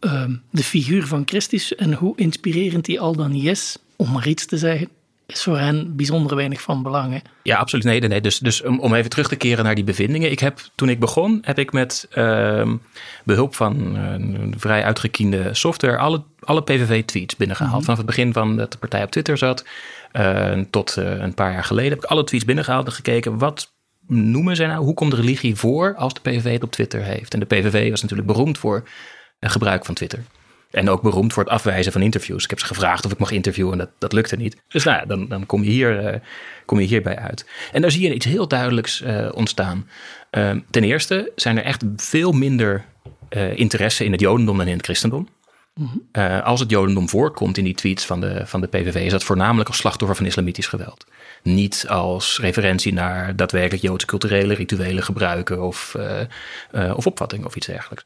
uh, 0.00 0.24
de 0.50 0.62
figuur 0.62 1.06
van 1.06 1.22
Christus 1.26 1.74
en 1.74 1.94
hoe 1.94 2.16
inspirerend 2.16 2.84
die 2.84 3.00
al 3.00 3.16
dan 3.16 3.32
is, 3.32 3.78
om 3.96 4.12
maar 4.12 4.28
iets 4.28 4.46
te 4.46 4.58
zeggen, 4.58 4.88
is 5.26 5.42
voor 5.42 5.58
hen 5.58 5.96
bijzonder 5.96 6.36
weinig 6.36 6.60
van 6.60 6.82
belang. 6.82 7.12
Hè? 7.12 7.18
Ja, 7.42 7.58
absoluut. 7.58 7.84
Nee, 7.84 8.00
nee. 8.00 8.20
Dus, 8.20 8.38
dus 8.38 8.62
om, 8.62 8.80
om 8.80 8.94
even 8.94 9.10
terug 9.10 9.28
te 9.28 9.36
keren 9.36 9.64
naar 9.64 9.74
die 9.74 9.84
bevindingen. 9.84 10.30
Ik 10.30 10.38
heb, 10.38 10.60
toen 10.74 10.88
ik 10.88 11.00
begon, 11.00 11.38
heb 11.42 11.58
ik 11.58 11.72
met 11.72 12.08
uh, 12.14 12.72
behulp 13.24 13.54
van 13.54 13.96
uh, 13.96 14.52
vrij 14.56 14.84
uitgekiende 14.84 15.48
software 15.52 15.96
alle, 15.96 16.22
alle 16.40 16.62
PVV-tweets 16.62 17.36
binnengehaald. 17.36 17.80
Mm 17.80 17.86
-hmm. 17.86 17.96
Vanaf 17.96 17.98
het 17.98 18.16
begin 18.16 18.32
van 18.32 18.56
dat 18.56 18.72
de 18.72 18.78
partij 18.78 19.02
op 19.02 19.10
Twitter 19.10 19.38
zat 19.38 19.64
uh, 20.12 20.58
tot 20.70 20.96
eh, 20.96 21.18
een 21.18 21.34
paar 21.34 21.52
jaar 21.52 21.64
geleden 21.64 21.90
heb 21.90 22.04
ik 22.04 22.10
alle 22.10 22.24
tweets 22.24 22.44
binnengehaald 22.44 22.86
en 22.86 22.92
gekeken 22.92 23.38
wat 23.38 23.72
noemen 24.10 24.56
zij 24.56 24.66
nou? 24.66 24.84
Hoe 24.84 24.94
komt 24.94 25.14
religie 25.14 25.56
voor 25.56 25.94
als 25.94 26.14
de 26.14 26.20
PVV 26.20 26.52
het 26.52 26.62
op 26.62 26.70
Twitter 26.70 27.02
heeft? 27.02 27.34
En 27.34 27.40
de 27.40 27.46
PVV 27.46 27.90
was 27.90 28.02
natuurlijk 28.02 28.28
beroemd 28.28 28.58
voor 28.58 28.88
het 29.38 29.50
gebruik 29.50 29.84
van 29.84 29.94
Twitter. 29.94 30.22
En 30.70 30.88
ook 30.88 31.02
beroemd 31.02 31.32
voor 31.32 31.42
het 31.42 31.52
afwijzen 31.52 31.92
van 31.92 32.02
interviews. 32.02 32.44
Ik 32.44 32.50
heb 32.50 32.58
ze 32.58 32.66
gevraagd 32.66 33.04
of 33.04 33.12
ik 33.12 33.18
mag 33.18 33.30
interviewen 33.30 33.72
en 33.72 33.78
dat, 33.78 33.90
dat 33.98 34.12
lukte 34.12 34.36
niet. 34.36 34.56
Dus 34.68 34.84
nou 34.84 34.98
ja, 34.98 35.04
dan, 35.04 35.28
dan 35.28 35.46
kom, 35.46 35.62
je 35.64 35.70
hier, 35.70 36.12
uh, 36.12 36.20
kom 36.64 36.80
je 36.80 36.86
hierbij 36.86 37.16
uit. 37.16 37.46
En 37.72 37.80
daar 37.82 37.90
zie 37.90 38.02
je 38.02 38.14
iets 38.14 38.26
heel 38.26 38.48
duidelijks 38.48 39.02
uh, 39.02 39.28
ontstaan. 39.34 39.88
Uh, 40.30 40.50
ten 40.70 40.84
eerste 40.84 41.32
zijn 41.34 41.58
er 41.58 41.64
echt 41.64 41.84
veel 41.96 42.32
minder 42.32 42.84
interesse 43.54 44.04
in 44.04 44.12
het 44.12 44.20
jodendom 44.20 44.56
dan 44.56 44.66
in 44.66 44.76
het 44.76 44.84
christendom. 44.84 45.28
Uh, 46.12 46.44
als 46.44 46.60
het 46.60 46.70
Jodendom 46.70 47.08
voorkomt 47.08 47.58
in 47.58 47.64
die 47.64 47.74
tweets 47.74 48.04
van 48.06 48.20
de, 48.20 48.46
van 48.46 48.60
de 48.60 48.66
PVV, 48.66 48.94
is 48.94 49.10
dat 49.10 49.24
voornamelijk 49.24 49.68
als 49.68 49.78
slachtoffer 49.78 50.16
van 50.16 50.26
islamitisch 50.26 50.66
geweld. 50.66 51.06
Niet 51.42 51.84
als 51.88 52.38
referentie 52.40 52.92
naar 52.92 53.36
daadwerkelijk 53.36 53.82
Joodse 53.82 54.06
culturele 54.06 54.54
rituelen 54.54 55.02
gebruiken 55.02 55.62
of, 55.62 55.94
uh, 55.96 56.20
uh, 56.72 56.96
of 56.96 57.06
opvattingen 57.06 57.46
of 57.46 57.56
iets 57.56 57.66
dergelijks. 57.66 58.04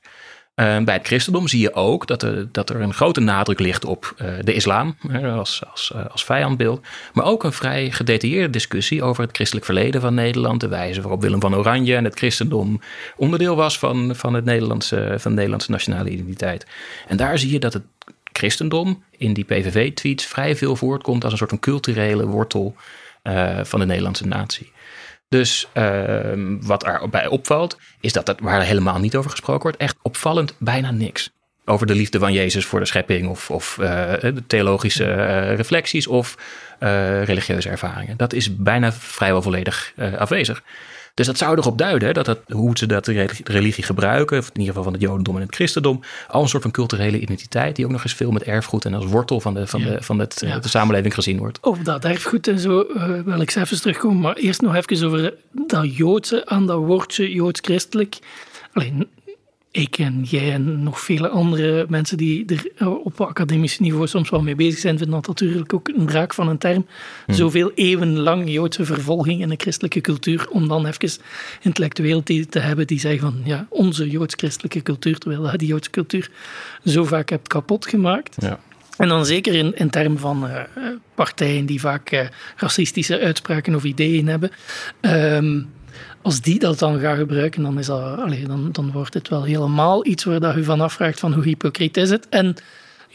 Bij 0.54 0.94
het 0.94 1.06
christendom 1.06 1.48
zie 1.48 1.60
je 1.60 1.74
ook 1.74 2.06
dat 2.06 2.22
er, 2.22 2.48
dat 2.52 2.70
er 2.70 2.80
een 2.80 2.94
grote 2.94 3.20
nadruk 3.20 3.58
ligt 3.58 3.84
op 3.84 4.14
de 4.40 4.54
islam 4.54 4.96
als, 5.24 5.62
als, 5.70 5.92
als 6.10 6.24
vijandbeeld. 6.24 6.86
Maar 7.12 7.24
ook 7.24 7.44
een 7.44 7.52
vrij 7.52 7.90
gedetailleerde 7.90 8.50
discussie 8.50 9.02
over 9.02 9.22
het 9.22 9.34
christelijk 9.34 9.66
verleden 9.66 10.00
van 10.00 10.14
Nederland. 10.14 10.60
De 10.60 10.68
wijze 10.68 11.00
waarop 11.00 11.20
Willem 11.20 11.40
van 11.40 11.56
Oranje 11.56 11.96
en 11.96 12.04
het 12.04 12.18
christendom 12.18 12.80
onderdeel 13.16 13.56
was 13.56 13.78
van, 13.78 14.16
van, 14.16 14.34
het 14.34 14.44
Nederlandse, 14.44 15.14
van 15.18 15.30
de 15.30 15.36
Nederlandse 15.36 15.70
nationale 15.70 16.10
identiteit. 16.10 16.66
En 17.08 17.16
daar 17.16 17.38
zie 17.38 17.52
je 17.52 17.58
dat 17.58 17.72
het 17.72 17.84
christendom 18.32 19.02
in 19.10 19.32
die 19.32 19.44
PVV-tweets 19.44 20.26
vrij 20.26 20.56
veel 20.56 20.76
voortkomt 20.76 21.22
als 21.22 21.32
een 21.32 21.38
soort 21.38 21.50
van 21.50 21.58
culturele 21.58 22.26
wortel 22.26 22.74
uh, 23.22 23.58
van 23.62 23.80
de 23.80 23.86
Nederlandse 23.86 24.26
natie. 24.26 24.72
Dus 25.34 25.68
uh, 25.74 26.20
wat 26.60 26.84
erbij 26.84 27.26
opvalt, 27.26 27.78
is 28.00 28.12
dat 28.12 28.26
dat, 28.26 28.40
waar 28.40 28.62
helemaal 28.62 28.98
niet 28.98 29.16
over 29.16 29.30
gesproken 29.30 29.62
wordt, 29.62 29.76
echt 29.76 29.96
opvallend 30.02 30.54
bijna 30.58 30.90
niks. 30.90 31.30
Over 31.64 31.86
de 31.86 31.94
liefde 31.94 32.18
van 32.18 32.32
Jezus 32.32 32.66
voor 32.66 32.80
de 32.80 32.86
schepping 32.86 33.28
of, 33.28 33.50
of 33.50 33.76
uh, 33.80 34.12
de 34.20 34.42
theologische 34.46 35.04
uh, 35.04 35.56
reflecties 35.56 36.06
of 36.06 36.36
religieuze 37.24 37.68
ervaringen. 37.68 38.16
Dat 38.16 38.32
is 38.32 38.56
bijna 38.56 38.92
vrijwel 38.92 39.42
volledig 39.42 39.92
afwezig. 40.18 40.62
Dus 41.14 41.26
dat 41.26 41.38
zou 41.38 41.58
erop 41.58 41.78
duiden 41.78 42.08
hè, 42.08 42.14
dat 42.14 42.26
het, 42.26 42.38
hoe 42.48 42.78
ze 42.78 42.86
dat 42.86 43.04
de 43.04 43.28
religie 43.44 43.84
gebruiken, 43.84 44.38
of 44.38 44.44
in 44.44 44.60
ieder 44.60 44.66
geval 44.66 44.82
van 44.82 44.92
het 44.92 45.02
Jodendom 45.02 45.36
en 45.36 45.42
het 45.42 45.54
Christendom, 45.54 46.00
al 46.28 46.42
een 46.42 46.48
soort 46.48 46.62
van 46.62 46.70
culturele 46.70 47.20
identiteit 47.20 47.76
die 47.76 47.84
ook 47.84 47.90
nog 47.90 48.02
eens 48.02 48.14
veel 48.14 48.30
met 48.30 48.42
erfgoed 48.42 48.84
en 48.84 48.94
als 48.94 49.04
wortel 49.04 49.40
van 49.40 49.54
de, 49.54 49.66
van 49.66 49.82
de, 49.82 50.02
van 50.02 50.18
het, 50.18 50.42
ja. 50.46 50.58
de 50.58 50.68
samenleving 50.68 51.14
gezien 51.14 51.38
wordt. 51.38 51.58
Over 51.60 51.84
dat 51.84 52.04
erfgoed 52.04 52.48
en 52.48 52.58
zo 52.58 52.86
uh, 52.96 53.20
wil 53.24 53.40
ik 53.40 53.54
even 53.54 53.80
terugkomen, 53.80 54.20
maar 54.20 54.34
eerst 54.34 54.60
nog 54.60 54.74
even 54.74 55.06
over 55.06 55.34
dat 55.50 55.96
Joodse 55.96 56.46
aan 56.46 56.66
dat 56.66 56.78
woordje 56.78 57.32
Joods-christelijk. 57.32 58.18
Alleen, 58.72 59.08
ik 59.76 59.98
en 59.98 60.22
jij 60.22 60.52
en 60.52 60.82
nog 60.82 61.00
vele 61.00 61.28
andere 61.28 61.86
mensen 61.88 62.16
die 62.16 62.44
er 62.46 62.70
eh, 62.76 63.04
op 63.04 63.20
academisch 63.20 63.78
niveau 63.78 64.06
soms 64.06 64.30
wel 64.30 64.42
mee 64.42 64.54
bezig 64.54 64.78
zijn, 64.78 64.98
vinden 64.98 65.16
dat 65.16 65.26
natuurlijk 65.26 65.74
ook 65.74 65.88
een 65.88 66.06
draak 66.06 66.34
van 66.34 66.48
een 66.48 66.58
term. 66.58 66.86
Hmm. 67.26 67.34
Zoveel 67.34 67.72
eeuwen 67.74 68.18
lang 68.18 68.50
Joodse 68.50 68.84
vervolging 68.84 69.40
in 69.40 69.48
de 69.48 69.56
christelijke 69.56 70.00
cultuur, 70.00 70.48
om 70.50 70.68
dan 70.68 70.86
even 70.86 71.10
intellectueel 71.60 72.22
te, 72.22 72.46
te 72.46 72.58
hebben 72.58 72.86
die 72.86 73.00
zeggen 73.00 73.20
van 73.20 73.40
ja, 73.44 73.66
onze 73.68 74.10
Joods-christelijke 74.10 74.82
cultuur, 74.82 75.18
terwijl 75.18 75.50
je 75.50 75.58
die 75.58 75.68
Joodse 75.68 75.90
cultuur 75.90 76.30
zo 76.84 77.04
vaak 77.04 77.28
hebt 77.28 77.48
kapot 77.48 77.86
gemaakt. 77.86 78.36
Ja. 78.38 78.60
En 78.96 79.08
dan 79.08 79.26
zeker 79.26 79.54
in, 79.54 79.76
in 79.76 79.90
termen 79.90 80.18
van 80.18 80.44
uh, 80.44 80.60
partijen 81.14 81.66
die 81.66 81.80
vaak 81.80 82.12
uh, 82.12 82.20
racistische 82.56 83.20
uitspraken 83.20 83.74
of 83.74 83.84
ideeën 83.84 84.26
hebben. 84.26 84.50
Um, 85.00 85.68
als 86.22 86.40
die 86.40 86.58
dat 86.58 86.78
dan 86.78 86.98
gaan 86.98 87.16
gebruiken, 87.16 87.62
dan, 87.62 87.78
is 87.78 87.86
dat, 87.86 88.16
dan, 88.46 88.68
dan 88.72 88.92
wordt 88.92 89.14
het 89.14 89.28
wel 89.28 89.44
helemaal 89.44 90.06
iets 90.06 90.24
waar 90.24 90.40
dat 90.40 90.54
je 90.54 90.64
van 90.64 90.80
afvraagt 90.80 91.20
van 91.20 91.32
hoe 91.32 91.44
hypocriet 91.44 91.96
is 91.96 92.10
het. 92.10 92.28
En 92.28 92.56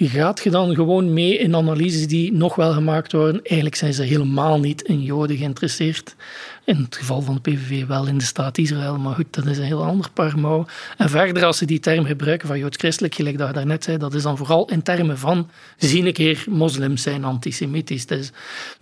gaat 0.07 0.43
je 0.43 0.49
dan 0.49 0.75
gewoon 0.75 1.13
mee 1.13 1.37
in 1.37 1.55
analyses 1.55 2.07
die 2.07 2.33
nog 2.33 2.55
wel 2.55 2.73
gemaakt 2.73 3.11
worden. 3.11 3.43
Eigenlijk 3.43 3.75
zijn 3.75 3.93
ze 3.93 4.03
helemaal 4.03 4.59
niet 4.59 4.81
in 4.81 5.01
Joden 5.01 5.37
geïnteresseerd. 5.37 6.15
In 6.65 6.75
het 6.75 6.95
geval 6.95 7.21
van 7.21 7.39
de 7.41 7.51
PVV 7.51 7.85
wel 7.85 8.07
in 8.07 8.17
de 8.17 8.23
staat 8.23 8.57
Israël, 8.57 8.97
maar 8.97 9.15
goed, 9.15 9.25
dat 9.29 9.45
is 9.45 9.57
een 9.57 9.63
heel 9.63 9.83
ander 9.83 10.09
paar. 10.11 10.33
En 10.97 11.09
verder, 11.09 11.45
als 11.45 11.57
ze 11.57 11.65
die 11.65 11.79
term 11.79 12.05
gebruiken 12.05 12.47
van 12.47 12.59
Joods-christelijk, 12.59 13.15
gelijk 13.15 13.37
dat 13.37 13.47
je 13.47 13.53
daarnet 13.53 13.83
zei, 13.83 13.97
dat 13.97 14.13
is 14.13 14.23
dan 14.23 14.37
vooral 14.37 14.69
in 14.69 14.81
termen 14.81 15.17
van, 15.17 15.49
zie 15.77 16.05
een 16.05 16.13
keer, 16.13 16.43
moslims 16.49 17.01
zijn 17.01 17.23
antisemitisch. 17.23 18.05
Dus, 18.05 18.31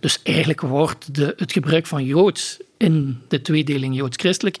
dus 0.00 0.20
eigenlijk 0.22 0.60
wordt 0.60 1.14
de, 1.14 1.34
het 1.36 1.52
gebruik 1.52 1.86
van 1.86 2.04
Joods 2.04 2.58
in 2.78 3.20
de 3.28 3.42
tweedeling 3.42 3.96
Joods-christelijk 3.96 4.56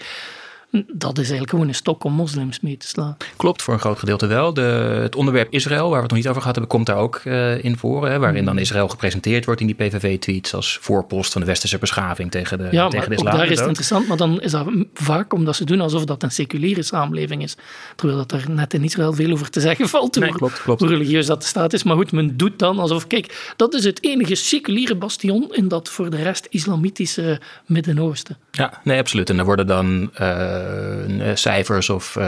dat 0.70 1.12
is 1.12 1.16
eigenlijk 1.16 1.50
gewoon 1.50 1.68
een 1.68 1.74
stok 1.74 2.04
om 2.04 2.12
moslims 2.12 2.60
mee 2.60 2.76
te 2.76 2.86
slaan. 2.86 3.16
Klopt, 3.36 3.62
voor 3.62 3.74
een 3.74 3.80
groot 3.80 3.98
gedeelte 3.98 4.26
wel. 4.26 4.54
De, 4.54 4.60
het 5.02 5.16
onderwerp 5.16 5.52
Israël, 5.52 5.88
waar 5.88 5.96
we 5.96 6.02
het 6.02 6.10
nog 6.10 6.18
niet 6.18 6.28
over 6.28 6.40
gehad 6.40 6.56
hebben, 6.56 6.76
komt 6.76 6.86
daar 6.86 6.96
ook 6.96 7.20
uh, 7.24 7.64
in 7.64 7.76
voor. 7.76 8.08
Hè, 8.08 8.18
waarin 8.18 8.44
dan 8.44 8.54
mm. 8.54 8.60
Israël 8.60 8.88
gepresenteerd 8.88 9.44
wordt 9.44 9.60
in 9.60 9.66
die 9.66 9.76
PVV-tweets 9.76 10.54
als 10.54 10.78
voorpost 10.80 11.32
van 11.32 11.40
de 11.40 11.46
westerse 11.46 11.78
beschaving 11.78 12.30
tegen 12.30 12.58
de, 12.58 12.68
ja, 12.70 12.88
tegen 12.88 13.08
de 13.08 13.14
islam. 13.14 13.36
daar 13.36 13.50
is 13.50 13.58
het 13.58 13.66
interessant, 13.68 14.08
maar 14.08 14.16
dan 14.16 14.40
is 14.40 14.50
dat 14.50 14.66
vaak 14.94 15.32
omdat 15.32 15.56
ze 15.56 15.64
doen 15.64 15.80
alsof 15.80 16.04
dat 16.04 16.22
een 16.22 16.30
seculiere 16.30 16.82
samenleving 16.82 17.42
is. 17.42 17.56
Terwijl 17.96 18.18
dat 18.18 18.32
er 18.32 18.50
net 18.50 18.74
in 18.74 18.84
Israël 18.84 19.12
veel 19.12 19.32
over 19.32 19.50
te 19.50 19.60
zeggen 19.60 19.88
valt. 19.88 20.18
Nee, 20.18 20.30
klopt, 20.30 20.62
klopt. 20.62 20.80
Hoe 20.80 20.88
religieus 20.88 21.26
dat 21.26 21.40
de 21.40 21.46
staat 21.48 21.72
is. 21.72 21.82
Maar 21.82 21.96
goed, 21.96 22.12
men 22.12 22.36
doet 22.36 22.58
dan 22.58 22.78
alsof, 22.78 23.06
kijk, 23.06 23.52
dat 23.56 23.74
is 23.74 23.84
het 23.84 24.04
enige 24.04 24.34
seculiere 24.34 24.94
bastion 24.94 25.54
in 25.54 25.68
dat 25.68 25.88
voor 25.88 26.10
de 26.10 26.22
rest 26.22 26.46
islamitische 26.50 27.40
Midden-Oosten. 27.66 28.36
Ja, 28.50 28.80
nee, 28.84 28.98
absoluut. 28.98 29.30
En 29.30 29.36
daar 29.36 29.44
worden 29.44 29.66
dan... 29.66 30.10
Uh, 30.20 30.57
cijfers 31.34 31.90
of 31.90 32.16
uh, 32.16 32.24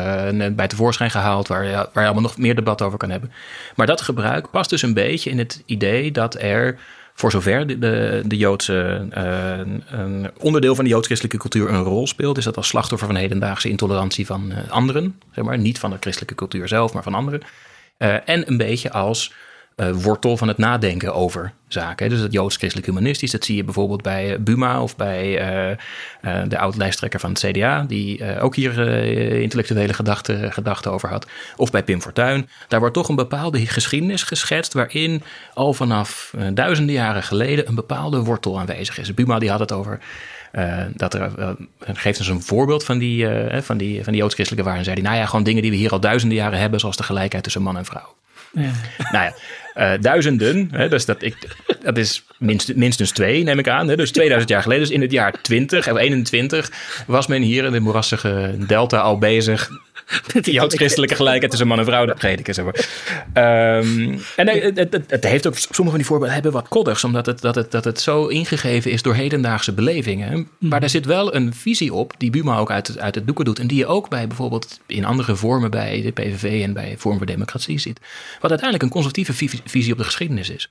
bij 0.53 0.69
tevoorschijn 0.69 1.11
gehaald, 1.11 1.49
waar 1.49 1.65
je, 1.65 1.71
waar 1.71 1.89
je 1.93 2.01
allemaal 2.01 2.23
nog 2.23 2.39
meer 2.39 2.55
debat 2.55 2.83
over 2.83 2.99
kan 2.99 3.11
hebben. 3.11 3.33
Maar 3.77 3.87
dat 3.87 4.01
gebruik 4.01 4.51
past 4.51 4.71
dus 4.71 4.83
een 4.83 4.95
beetje 4.95 5.31
in 5.31 5.39
het 5.39 5.63
idee 5.67 6.13
dat 6.13 6.35
er, 6.41 6.79
voor 7.15 7.31
zover 7.31 7.67
de, 7.67 8.23
de, 8.27 8.37
Joodse, 8.37 9.07
een 9.91 10.31
onderdeel 10.39 10.75
van 10.75 10.85
de 10.85 10.91
joods-christelijke 10.91 11.39
cultuur 11.39 11.69
een 11.69 11.83
rol 11.83 12.07
speelt, 12.07 12.39
is 12.39 12.45
dat 12.45 12.57
als 12.57 12.69
slachtoffer 12.69 13.09
van 13.09 13.17
hedendaagse 13.17 13.69
intolerantie 13.69 14.27
van 14.27 14.53
anderen, 14.69 15.21
zeg 15.35 15.45
maar, 15.45 15.59
niet 15.59 15.79
van 15.79 15.91
de 15.91 15.97
christelijke 16.01 16.35
cultuur 16.35 16.69
zelf, 16.69 16.93
maar 16.93 17.03
van 17.03 17.15
anderen. 17.15 17.43
en 18.25 18.49
een 18.49 18.57
beetje 18.57 18.93
als 18.93 19.33
uh, 19.81 19.91
wortel 19.91 20.37
van 20.37 20.49
het 20.49 20.59
nadenken 20.59 21.15
over 21.15 21.53
zaken. 21.69 22.09
Dus 22.09 22.21
het 22.21 22.33
joods-christelijk 22.33 22.87
humanistisch, 22.87 23.31
dat 23.31 23.45
zie 23.45 23.57
je 23.57 23.65
bijvoorbeeld 23.65 24.03
bij 24.03 24.33
eh, 24.33 24.39
Buma 24.39 24.83
of 24.83 24.97
bij 24.97 25.31
uh, 25.31 26.43
de 26.49 26.59
oud-lijsttrekker 26.59 27.21
van 27.21 27.31
het 27.31 27.39
CDA, 27.39 27.85
die 27.89 28.41
ook 28.41 28.57
hier 28.57 28.79
intellectuele 29.41 29.93
gedachten 29.93 30.53
gedachte 30.53 30.91
over 30.91 31.09
had. 31.09 31.27
Of 31.57 31.71
bij 31.71 31.83
Pim 31.83 32.01
Fortuyn. 32.01 32.49
Daar 32.69 32.81
wordt 32.81 32.95
toch 32.95 33.09
een 33.09 33.17
bepaalde 33.17 33.67
geschiedenis 33.67 34.23
geschetst 34.23 34.73
waarin 34.73 35.23
al 35.55 35.73
vanaf 35.73 36.35
duizenden 36.55 36.95
jaren 36.95 37.23
geleden 37.23 37.69
een 37.69 37.75
bepaalde 37.75 38.19
wortel 38.19 38.59
aanwezig 38.59 38.99
is. 38.99 39.15
Buma 39.15 39.39
die 39.39 39.51
had 39.51 39.61
het 39.61 39.73
over 39.73 40.01
dat 40.95 41.15
er, 41.15 41.31
uh, 41.39 41.51
geeft 41.79 42.19
dus 42.19 42.29
een 42.29 42.43
voorbeeld 42.43 42.85
van 42.85 42.99
die, 42.99 43.27
van 43.61 43.77
die, 43.77 44.05
van 44.05 44.13
die 44.13 44.21
joods-christelijke 44.21 44.67
waarden. 44.67 44.85
Zei 44.85 44.97
hij, 44.97 45.05
nou 45.05 45.21
ja, 45.21 45.27
gewoon 45.27 45.45
dingen 45.45 45.63
die 45.63 45.71
we 45.71 45.77
hier 45.77 45.93
al 45.93 46.01
duizenden 46.01 46.39
jaren 46.39 46.59
hebben, 46.59 46.81
zoals 46.81 46.97
de 46.97 47.03
gelijkheid 47.03 47.45
tussen 47.45 47.63
man 47.63 47.77
en 47.77 47.85
vrouw. 47.85 48.15
Ja. 48.53 48.71
Nou 49.13 49.25
ja, 49.25 49.35
uh, 49.95 50.01
duizenden, 50.01 50.69
hè, 50.73 50.89
dus 50.89 51.05
dat, 51.05 51.23
ik, 51.23 51.37
dat 51.83 51.97
is 51.97 52.25
minst, 52.39 52.75
minstens 52.75 53.11
twee, 53.11 53.43
neem 53.43 53.59
ik 53.59 53.69
aan. 53.69 53.89
Hè, 53.89 53.97
dus 53.97 54.11
2000 54.11 54.51
jaar 54.51 54.63
geleden, 54.63 54.85
dus 54.85 54.95
in 54.95 55.01
het 55.01 55.13
jaar 55.13 55.43
20 55.43 55.91
of 55.91 55.99
21, 55.99 56.71
was 57.07 57.27
men 57.27 57.43
hier 57.43 57.65
in 57.65 57.73
de 57.73 57.81
moerassige 57.81 58.55
delta 58.67 58.99
al 58.99 59.19
bezig 59.19 59.71
die 60.43 60.53
joods-christelijke 60.53 61.15
gelijkheid 61.15 61.51
tussen 61.51 61.69
man 61.69 61.79
en 61.79 61.85
vrouw, 61.85 62.07
dat 62.07 62.19
prediken. 62.19 62.55
Zeg 62.55 62.65
maar. 62.65 63.79
Um, 63.79 64.21
en 64.37 64.49
het, 64.49 64.77
het, 64.77 65.05
het, 65.07 65.25
heeft 65.25 65.47
ook, 65.47 65.57
sommige 65.57 65.89
van 65.89 65.97
die 65.97 66.07
voorbeelden 66.07 66.35
hebben 66.35 66.53
wat 66.53 66.69
koddigs, 66.69 67.05
omdat 67.05 67.27
het, 67.27 67.41
dat, 67.41 67.55
het, 67.55 67.71
dat 67.71 67.85
het 67.85 68.01
zo 68.01 68.27
ingegeven 68.27 68.91
is 68.91 69.03
door 69.03 69.15
hedendaagse 69.15 69.73
belevingen. 69.73 70.49
Maar 70.59 70.81
daar 70.81 70.91
zit 70.91 71.07
wel 71.07 71.35
een 71.35 71.55
visie 71.55 71.95
op, 71.95 72.13
die 72.19 72.31
Buma 72.31 72.59
ook 72.59 72.71
uit, 72.71 72.99
uit 72.99 73.15
het 73.15 73.27
doeken 73.27 73.45
doet. 73.45 73.59
En 73.59 73.67
die 73.67 73.79
je 73.79 73.87
ook 73.87 74.09
bij 74.09 74.27
bijvoorbeeld 74.27 74.81
in 74.87 75.05
andere 75.05 75.37
vormen 75.37 75.71
bij 75.71 76.03
de 76.03 76.11
PVV 76.11 76.63
en 76.63 76.73
bij 76.73 76.95
Vorm 76.99 77.17
voor 77.17 77.27
Democratie 77.27 77.79
ziet. 77.79 78.01
Wat 78.41 78.51
uiteindelijk 78.51 78.83
een 78.83 79.03
conservatieve 79.03 79.61
visie 79.65 79.93
op 79.93 79.99
de 79.99 80.05
geschiedenis 80.05 80.51
is 80.51 80.71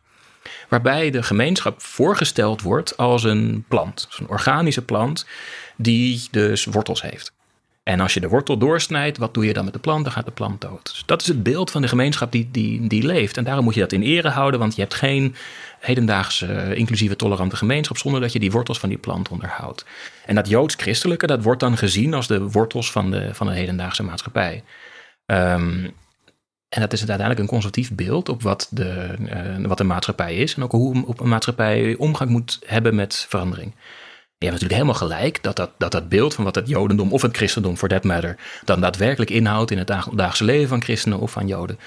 waarbij 0.70 1.12
de 1.12 1.24
gemeenschap 1.24 1.82
voorgesteld 1.82 2.62
wordt 2.62 2.98
als 2.98 3.24
een 3.24 3.66
plant, 3.68 4.08
een 4.20 4.28
organische 4.28 4.82
plant, 4.82 5.26
die 5.78 6.28
dus 6.32 6.66
wortels 6.66 7.02
heeft. 7.02 7.32
En 7.90 8.00
als 8.00 8.14
je 8.14 8.20
de 8.20 8.28
wortel 8.28 8.58
doorsnijdt, 8.58 9.18
wat 9.18 9.34
doe 9.34 9.46
je 9.46 9.54
dan 9.54 9.64
met 9.64 9.74
de 9.74 9.80
plant? 9.80 10.04
Dan 10.04 10.14
gaat 10.14 10.26
de 10.26 10.32
plant 10.32 10.62
dood. 10.62 10.84
Dus 10.84 11.04
dat 11.06 11.22
is 11.22 11.28
het 11.28 11.44
beeld 11.44 11.72
van 11.72 11.82
de 11.82 11.88
gemeenschap 11.88 12.32
die, 12.32 12.50
die, 12.52 12.88
die 12.88 13.04
leeft. 13.04 13.38
En 13.38 13.44
daarom 13.44 13.64
moet 13.64 13.74
je 13.74 13.80
dat 13.80 13.92
in 13.92 14.02
ere 14.02 14.30
houden, 14.30 14.60
want 14.60 14.76
je 14.76 14.82
hebt 14.82 14.94
geen 14.94 15.36
hedendaagse 15.80 16.76
inclusieve 16.76 17.16
tolerante 17.16 17.56
gemeenschap 17.56 17.98
zonder 17.98 18.22
dat 18.22 18.34
je 18.34 18.40
die 18.40 18.52
wortels 18.52 18.80
van 18.80 18.90
die 18.90 18.98
plant 18.98 19.30
onderhoudt. 19.30 19.86
En 20.26 20.36
dat 20.36 20.50
joods-christelijke, 20.50 21.28
dat 21.28 21.44
wordt 21.44 21.60
dan 21.60 21.78
gezien 21.78 22.14
als 22.14 22.28
de 22.28 22.42
wortels 22.42 22.92
van 22.92 23.12
de, 23.12 23.30
van 23.34 23.48
de 23.48 23.54
hedendaagse 23.54 24.04
maatschappij. 24.04 24.64
Um, 25.26 25.94
en 26.70 26.82
dat 26.82 26.94
is 26.94 27.00
uiteindelijk 27.00 27.40
een 27.40 27.48
conservatief 27.48 27.96
beeld 27.96 28.30
op 28.30 28.42
wat 28.42 28.68
de, 28.72 29.16
uh, 29.20 29.66
wat 29.66 29.78
de 29.78 29.84
maatschappij 29.84 30.36
is 30.36 30.56
en 30.56 30.64
ook 30.64 30.72
hoe 30.72 31.06
op 31.06 31.20
een 31.20 31.30
maatschappij 31.30 31.96
omgang 31.98 32.30
moet 32.30 32.60
hebben 32.66 32.96
met 32.96 33.26
verandering. 33.30 33.74
Je 34.40 34.46
hebt 34.46 34.62
natuurlijk 34.62 34.88
helemaal 34.88 35.10
gelijk 35.10 35.44
dat 35.44 35.56
dat, 35.56 35.72
dat 35.78 35.92
dat 35.92 36.10
beeld 36.10 36.34
van 36.34 36.44
wat 36.44 36.56
het 36.56 36.68
Jodendom 36.68 37.12
of 37.12 37.22
het 37.22 37.36
Christendom, 37.36 37.78
for 37.78 37.90
that 37.90 38.04
matter, 38.04 38.38
dan 38.66 38.82
daadwerkelijk 38.82 39.32
inhoudt 39.32 39.72
in 39.72 39.78
het 39.78 39.88
dagelijkse 39.88 40.44
leven 40.44 40.68
van 40.68 40.82
christenen 40.82 41.20
of 41.20 41.32
van 41.32 41.48
Joden 41.48 41.80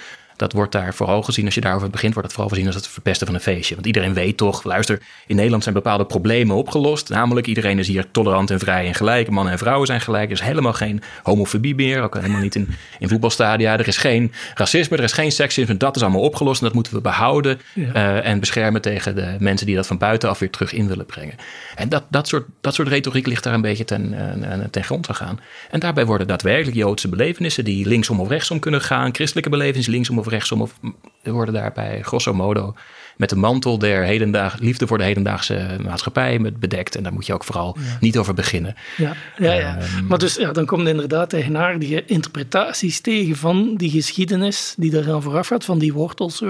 dat 0.42 0.52
wordt 0.52 0.72
daar 0.72 0.94
vooral 0.94 1.22
gezien, 1.22 1.44
als 1.44 1.54
je 1.54 1.60
daarover 1.60 1.90
begint, 1.90 2.12
wordt 2.12 2.28
het 2.28 2.36
vooral 2.36 2.54
gezien 2.54 2.66
als 2.66 2.76
het 2.76 2.88
verpesten 2.88 3.26
van 3.26 3.36
een 3.36 3.42
feestje. 3.42 3.74
Want 3.74 3.86
iedereen 3.86 4.14
weet 4.14 4.36
toch, 4.36 4.64
luister, 4.64 5.02
in 5.26 5.36
Nederland 5.36 5.62
zijn 5.62 5.74
bepaalde 5.74 6.04
problemen 6.04 6.56
opgelost. 6.56 7.08
Namelijk, 7.08 7.46
iedereen 7.46 7.78
is 7.78 7.88
hier 7.88 8.10
tolerant 8.10 8.50
en 8.50 8.58
vrij 8.58 8.86
en 8.86 8.94
gelijk. 8.94 9.30
Mannen 9.30 9.52
en 9.52 9.58
vrouwen 9.58 9.86
zijn 9.86 10.00
gelijk. 10.00 10.24
Er 10.24 10.32
is 10.32 10.40
helemaal 10.40 10.72
geen 10.72 11.02
homofobie 11.22 11.74
meer, 11.74 12.02
ook 12.02 12.14
helemaal 12.14 12.40
niet 12.40 12.54
in, 12.54 12.68
in 12.98 13.08
voetbalstadia. 13.08 13.78
Er 13.78 13.88
is 13.88 13.96
geen 13.96 14.32
racisme, 14.54 14.96
er 14.96 15.02
is 15.02 15.12
geen 15.12 15.32
seksisme. 15.32 15.76
Dat 15.76 15.96
is 15.96 16.02
allemaal 16.02 16.20
opgelost 16.20 16.60
en 16.60 16.66
dat 16.66 16.74
moeten 16.74 16.94
we 16.94 17.00
behouden 17.00 17.60
uh, 17.74 18.26
en 18.26 18.40
beschermen 18.40 18.80
tegen 18.80 19.14
de 19.14 19.36
mensen 19.38 19.66
die 19.66 19.76
dat 19.76 19.86
van 19.86 19.98
buitenaf 19.98 20.38
weer 20.38 20.50
terug 20.50 20.72
in 20.72 20.88
willen 20.88 21.06
brengen. 21.06 21.34
En 21.74 21.88
dat, 21.88 22.04
dat, 22.08 22.28
soort, 22.28 22.46
dat 22.60 22.74
soort 22.74 22.88
retoriek 22.88 23.26
ligt 23.26 23.44
daar 23.44 23.54
een 23.54 23.60
beetje 23.60 23.84
ten, 23.84 24.12
uh, 24.12 24.64
ten 24.70 24.84
grond 24.84 25.04
te 25.04 25.14
gaan. 25.14 25.40
En 25.70 25.80
daarbij 25.80 26.06
worden 26.06 26.26
daadwerkelijk 26.26 26.76
Joodse 26.76 27.08
belevenissen 27.08 27.64
die 27.64 27.86
linksom 27.86 28.20
of 28.20 28.28
rechtsom 28.28 28.58
kunnen 28.58 28.80
gaan, 28.80 29.14
christelijke 29.14 29.50
belevenissen 29.50 29.92
linksom 29.92 30.18
of 30.18 30.26
rechtsom 30.32 30.62
of 30.62 30.78
worden 31.22 31.54
daarbij 31.54 32.02
grosso 32.02 32.34
modo 32.34 32.74
met 33.16 33.30
de 33.30 33.36
mantel 33.36 33.78
der 33.78 34.04
hedendaag, 34.04 34.58
liefde 34.58 34.86
voor 34.86 34.98
de 34.98 35.04
hedendaagse 35.04 35.76
maatschappij 35.82 36.38
met 36.38 36.60
bedekt. 36.60 36.96
En 36.96 37.02
daar 37.02 37.12
moet 37.12 37.26
je 37.26 37.34
ook 37.34 37.44
vooral 37.44 37.76
niet 38.00 38.18
over 38.18 38.34
beginnen. 38.34 38.74
Ja, 38.96 39.12
ja, 39.38 39.52
ja. 39.52 39.78
Ehm, 39.78 40.06
maar 40.06 40.18
dus 40.18 40.34
ja, 40.34 40.52
dan 40.52 40.66
komt 40.66 40.88
inderdaad 40.88 41.30
tegen 41.30 41.78
die 41.78 42.04
interpretaties 42.04 43.00
tegen 43.00 43.36
van 43.36 43.76
die 43.76 43.90
geschiedenis 43.90 44.74
die 44.76 44.96
er 44.96 45.04
dan 45.04 45.22
vooraf 45.22 45.46
gaat, 45.46 45.64
van 45.64 45.78
die 45.78 45.92
wortels 45.92 46.42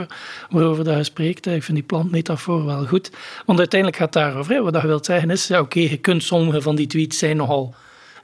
waarover 0.50 0.84
dat 0.84 0.96
je 0.96 1.04
spreekt. 1.04 1.46
Ik 1.46 1.62
vind 1.62 1.76
die 1.78 1.86
plantmetafoor 1.86 2.64
wel 2.64 2.86
goed. 2.86 3.10
Want 3.46 3.58
uiteindelijk 3.58 4.00
gaat 4.00 4.14
het 4.14 4.22
daarover. 4.22 4.54
Hè. 4.54 4.62
Wat 4.62 4.80
je 4.80 4.86
wilt 4.86 5.06
zeggen 5.06 5.30
is, 5.30 5.46
ja 5.46 5.60
oké, 5.60 5.80
je 5.80 5.96
kunt 5.96 6.22
sommige 6.22 6.62
van 6.62 6.76
die 6.76 6.86
tweets 6.86 7.18
zijn 7.18 7.36
nogal 7.36 7.74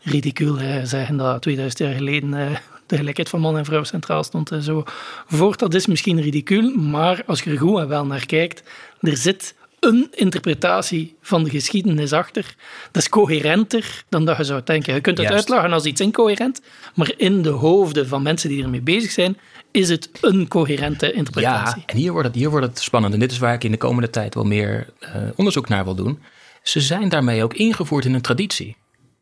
ridicuul 0.02 0.58
zeggen 0.84 1.16
dat 1.16 1.42
2000 1.42 1.82
jaar 1.82 1.94
geleden 1.94 2.34
eh, 2.34 2.56
de 2.88 2.96
gelijkheid 2.96 3.28
van 3.28 3.40
man 3.40 3.58
en 3.58 3.64
vrouw 3.64 3.84
centraal 3.84 4.24
stond 4.24 4.50
en 4.50 4.62
zo 4.62 4.84
voort. 5.26 5.58
Dat 5.58 5.74
is 5.74 5.86
misschien 5.86 6.20
ridicuul, 6.20 6.74
maar 6.74 7.22
als 7.26 7.42
je 7.42 7.50
er 7.50 7.58
goed 7.58 7.78
en 7.78 7.88
wel 7.88 8.06
naar 8.06 8.26
kijkt, 8.26 8.62
er 9.00 9.16
zit 9.16 9.54
een 9.80 10.08
interpretatie 10.10 11.16
van 11.20 11.44
de 11.44 11.50
geschiedenis 11.50 12.12
achter. 12.12 12.54
Dat 12.92 13.02
is 13.02 13.08
coherenter 13.08 14.04
dan 14.08 14.24
dat 14.24 14.36
je 14.36 14.44
zou 14.44 14.60
denken. 14.64 14.94
Je 14.94 15.00
kunt 15.00 15.18
het 15.18 15.28
Juist. 15.28 15.44
uitleggen 15.44 15.72
als 15.72 15.84
iets 15.84 16.00
incoherent, 16.00 16.60
maar 16.94 17.12
in 17.16 17.42
de 17.42 17.48
hoofden 17.48 18.08
van 18.08 18.22
mensen 18.22 18.48
die 18.48 18.62
ermee 18.62 18.80
bezig 18.80 19.10
zijn, 19.10 19.38
is 19.70 19.88
het 19.88 20.10
een 20.20 20.48
coherente 20.48 21.12
interpretatie. 21.12 21.82
Ja, 21.86 21.86
en 21.86 21.96
hier 21.96 22.12
wordt, 22.12 22.26
het, 22.26 22.36
hier 22.36 22.50
wordt 22.50 22.66
het 22.66 22.78
spannend. 22.78 23.14
En 23.14 23.20
dit 23.20 23.30
is 23.30 23.38
waar 23.38 23.54
ik 23.54 23.64
in 23.64 23.70
de 23.70 23.76
komende 23.76 24.10
tijd 24.10 24.34
wel 24.34 24.44
meer 24.44 24.88
eh, 24.98 25.12
onderzoek 25.36 25.68
naar 25.68 25.84
wil 25.84 25.94
doen. 25.94 26.22
Ze 26.62 26.80
zijn 26.80 27.08
daarmee 27.08 27.42
ook 27.42 27.54
ingevoerd 27.54 28.04
in 28.04 28.14
een 28.14 28.20
traditie 28.20 28.76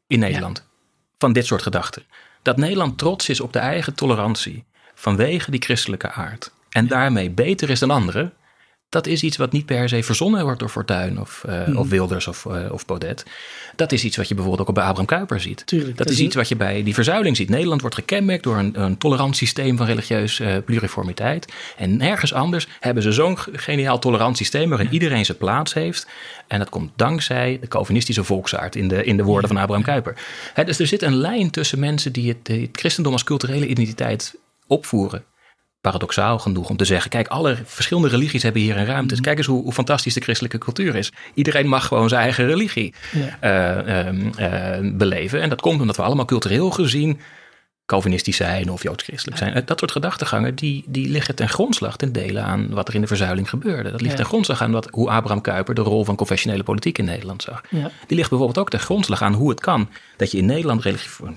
in 0.06 0.18
Nederland. 0.18 0.66
Van 1.18 1.32
dit 1.32 1.46
soort 1.46 1.62
gedachten. 1.62 2.02
Dat 2.46 2.56
Nederland 2.56 2.98
trots 2.98 3.28
is 3.28 3.40
op 3.40 3.52
de 3.52 3.58
eigen 3.58 3.94
tolerantie. 3.94 4.64
Vanwege 4.94 5.50
die 5.50 5.62
christelijke 5.62 6.10
aard. 6.10 6.52
En 6.70 6.86
daarmee 6.86 7.30
beter 7.30 7.70
is 7.70 7.78
dan 7.78 7.90
anderen. 7.90 8.32
Dat 8.88 9.06
is 9.06 9.22
iets 9.22 9.36
wat 9.36 9.52
niet 9.52 9.66
per 9.66 9.88
se 9.88 10.02
verzonnen 10.02 10.44
wordt 10.44 10.60
door 10.60 10.68
Fortuyn 10.68 11.20
of, 11.20 11.44
eh, 11.44 11.78
of 11.78 11.88
Wilders 11.88 12.26
of, 12.26 12.46
eh, 12.46 12.72
of 12.72 12.86
Baudet. 12.86 13.24
Dat 13.76 13.92
is 13.92 14.04
iets 14.04 14.16
wat 14.16 14.28
je 14.28 14.34
bijvoorbeeld 14.34 14.68
ook 14.68 14.74
bij 14.74 14.84
Abraham 14.84 15.06
Kuyper 15.06 15.40
ziet. 15.40 15.66
Tuurlijk, 15.66 15.96
dat 15.96 16.06
dat 16.06 16.16
is 16.16 16.22
iets 16.22 16.34
wat 16.34 16.48
je 16.48 16.56
bij 16.56 16.82
die 16.82 16.94
verzuiling 16.94 17.36
ziet. 17.36 17.48
Nederland 17.48 17.80
wordt 17.80 17.96
gekenmerkt 17.96 18.42
door 18.42 18.56
een, 18.56 18.82
een 18.82 18.98
tolerant 18.98 19.36
systeem 19.36 19.76
van 19.76 19.86
religieus 19.86 20.40
eh, 20.40 20.56
pluriformiteit. 20.64 21.52
En 21.76 21.96
nergens 21.96 22.32
anders 22.32 22.66
hebben 22.80 23.02
ze 23.02 23.12
zo'n 23.12 23.38
geniaal 23.38 23.98
tolerant 23.98 24.36
systeem 24.36 24.68
waarin 24.68 24.88
iedereen 24.92 25.24
zijn 25.24 25.38
plaats 25.38 25.74
heeft. 25.74 26.06
En 26.46 26.58
dat 26.58 26.68
komt 26.68 26.92
dankzij 26.96 27.58
de 27.60 27.68
Calvinistische 27.68 28.24
volksaard 28.24 28.76
in 28.76 28.88
de, 28.88 29.04
in 29.04 29.16
de 29.16 29.24
woorden 29.24 29.48
van 29.48 29.58
Abraham 29.58 29.84
Kuyper. 29.84 30.16
Dus 30.64 30.78
er 30.78 30.86
zit 30.86 31.02
een 31.02 31.16
lijn 31.16 31.50
tussen 31.50 31.78
mensen 31.78 32.12
die 32.12 32.28
het, 32.28 32.48
het 32.48 32.68
christendom 32.72 33.12
als 33.12 33.24
culturele 33.24 33.66
identiteit 33.66 34.34
opvoeren 34.66 35.24
paradoxaal 35.86 36.38
genoeg 36.38 36.68
om 36.68 36.76
te 36.76 36.84
zeggen: 36.84 37.10
kijk, 37.10 37.28
alle 37.28 37.56
verschillende 37.64 38.08
religies 38.08 38.42
hebben 38.42 38.62
hier 38.62 38.76
een 38.76 38.86
ruimte. 38.86 39.08
Dus 39.14 39.20
kijk 39.20 39.38
eens 39.38 39.46
hoe, 39.46 39.62
hoe 39.62 39.72
fantastisch 39.72 40.14
de 40.14 40.20
christelijke 40.20 40.58
cultuur 40.58 40.94
is. 40.94 41.12
Iedereen 41.34 41.68
mag 41.68 41.86
gewoon 41.86 42.08
zijn 42.08 42.22
eigen 42.22 42.46
religie 42.46 42.94
Ja. 43.12 43.36
eh, 43.40 44.06
ehm, 44.06 44.28
eh, 44.36 44.92
beleven. 44.92 45.40
En 45.40 45.48
dat 45.48 45.60
komt 45.60 45.80
omdat 45.80 45.96
we 45.96 46.02
allemaal 46.02 46.24
cultureel 46.24 46.70
gezien 46.70 47.20
Calvinistisch 47.86 48.36
zijn 48.36 48.70
of 48.70 48.82
Joods-christelijk 48.82 49.38
zijn. 49.38 49.54
Eh, 49.54 49.62
Dat 49.66 49.78
soort 49.78 49.90
gedachtegangen 49.92 50.54
die, 50.54 50.84
die 50.86 51.08
liggen 51.08 51.34
ten 51.34 51.48
grondslag 51.48 51.96
ten 51.96 52.12
dele 52.12 52.40
aan 52.40 52.68
wat 52.70 52.88
er 52.88 52.94
in 52.94 53.00
de 53.00 53.06
verzuiling 53.06 53.48
gebeurde. 53.48 53.90
Dat 53.90 54.00
ligt 54.00 54.12
Ja. 54.12 54.16
ten 54.18 54.26
grondslag 54.26 54.62
aan 54.62 54.72
wat, 54.72 54.88
hoe 54.90 55.10
Abraham 55.10 55.40
Kuyper 55.40 55.74
de 55.74 55.80
rol 55.80 56.04
van 56.04 56.16
confessionele 56.16 56.62
politiek 56.62 56.98
in 56.98 57.04
Nederland 57.04 57.42
zag. 57.42 57.62
Ja. 57.70 57.90
Die 58.06 58.16
ligt 58.16 58.28
bijvoorbeeld 58.30 58.58
ook 58.58 58.70
ten 58.70 58.80
grondslag 58.80 59.22
aan 59.22 59.32
hoe 59.34 59.50
het 59.50 59.60
kan 59.60 59.88
dat 60.16 60.30
je 60.30 60.38
in 60.38 60.46
Nederland 60.46 60.82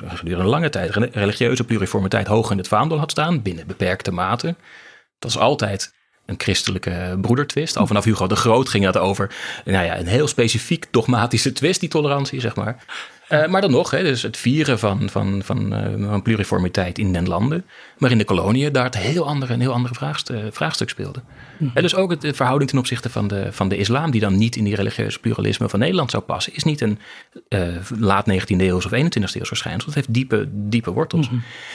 gedurende 0.08 0.50
lange 0.50 0.70
tijd 0.70 0.96
re- 0.96 1.10
religieuze 1.14 1.64
pluriformiteit 1.64 2.28
hoog 2.28 2.52
in 2.52 2.58
het 2.58 2.68
vaandel 2.68 3.00
had 3.00 3.12
staan, 3.12 3.42
binnen 3.42 3.68
beperkte 3.68 4.12
mate. 4.12 4.56
Dat 5.20 5.30
is 5.32 5.38
altijd 5.38 5.94
een 6.26 6.36
christelijke 6.38 7.18
broedertwist. 7.22 7.78
Al 7.78 7.88
vanaf 7.88 8.04
Hugo 8.04 8.28
de 8.28 8.36
Groot 8.36 8.70
ging 8.70 8.84
dat 8.86 8.98
over 8.98 9.36
nou 9.66 9.86
ja, 9.86 10.00
een 10.00 10.08
heel 10.08 10.28
specifiek 10.28 10.86
dogmatische 10.92 11.52
twist, 11.52 11.80
die 11.80 11.90
tolerantie, 11.90 12.40
zeg 12.40 12.56
maar. 12.56 12.84
Eh, 13.30 13.48
maar 13.48 13.62
dan 13.62 13.72
nog, 13.72 13.92
hè, 13.92 14.04
dus 14.04 14.22
het 14.22 14.38
vieren 14.38 14.80
van, 14.80 15.10
van, 15.10 15.42
van, 15.44 15.74
eh, 15.74 16.10
van 16.10 16.22
pluriformiteit 16.22 16.98
in 16.98 17.14
den 17.14 17.28
landen. 17.28 17.66
Maar 17.98 18.12
in 18.12 18.18
de 18.18 18.24
koloniën 18.24 18.72
daar 18.72 18.84
het 18.84 18.98
heel 18.98 19.28
andere, 19.28 19.54
een 19.54 19.60
heel 19.60 19.74
andere 19.74 19.94
vraagstuk, 19.94 20.56
vraagstuk 20.56 20.90
speelde. 20.90 21.22
En 21.74 21.82
dus 21.82 21.96
ook 21.96 22.10
het, 22.10 22.22
de 22.22 22.34
verhouding 22.34 22.70
ten 22.70 22.80
opzichte 22.80 23.10
van 23.10 23.28
de, 23.28 23.48
van 23.52 23.70
de 23.70 23.78
islam, 23.78 24.12
die 24.12 24.22
dan 24.22 24.38
niet 24.38 24.56
in 24.56 24.64
die 24.64 24.76
religieuze 24.76 25.20
pluralisme 25.20 25.70
van 25.70 25.80
Nederland 25.80 26.12
zou 26.12 26.24
passen, 26.24 26.56
is 26.56 26.64
niet 26.64 26.82
een 26.82 27.00
eh, 27.50 27.68
laat 28.00 28.26
19e 28.32 28.56
eeuws 28.58 28.86
of 28.86 28.92
21e 28.92 29.34
eeuws 29.34 29.48
verschijnsel. 29.48 29.86
Het 29.86 29.96
heeft 29.96 30.14
diepe, 30.14 30.48
diepe 30.52 30.92
wortels. 30.92 31.30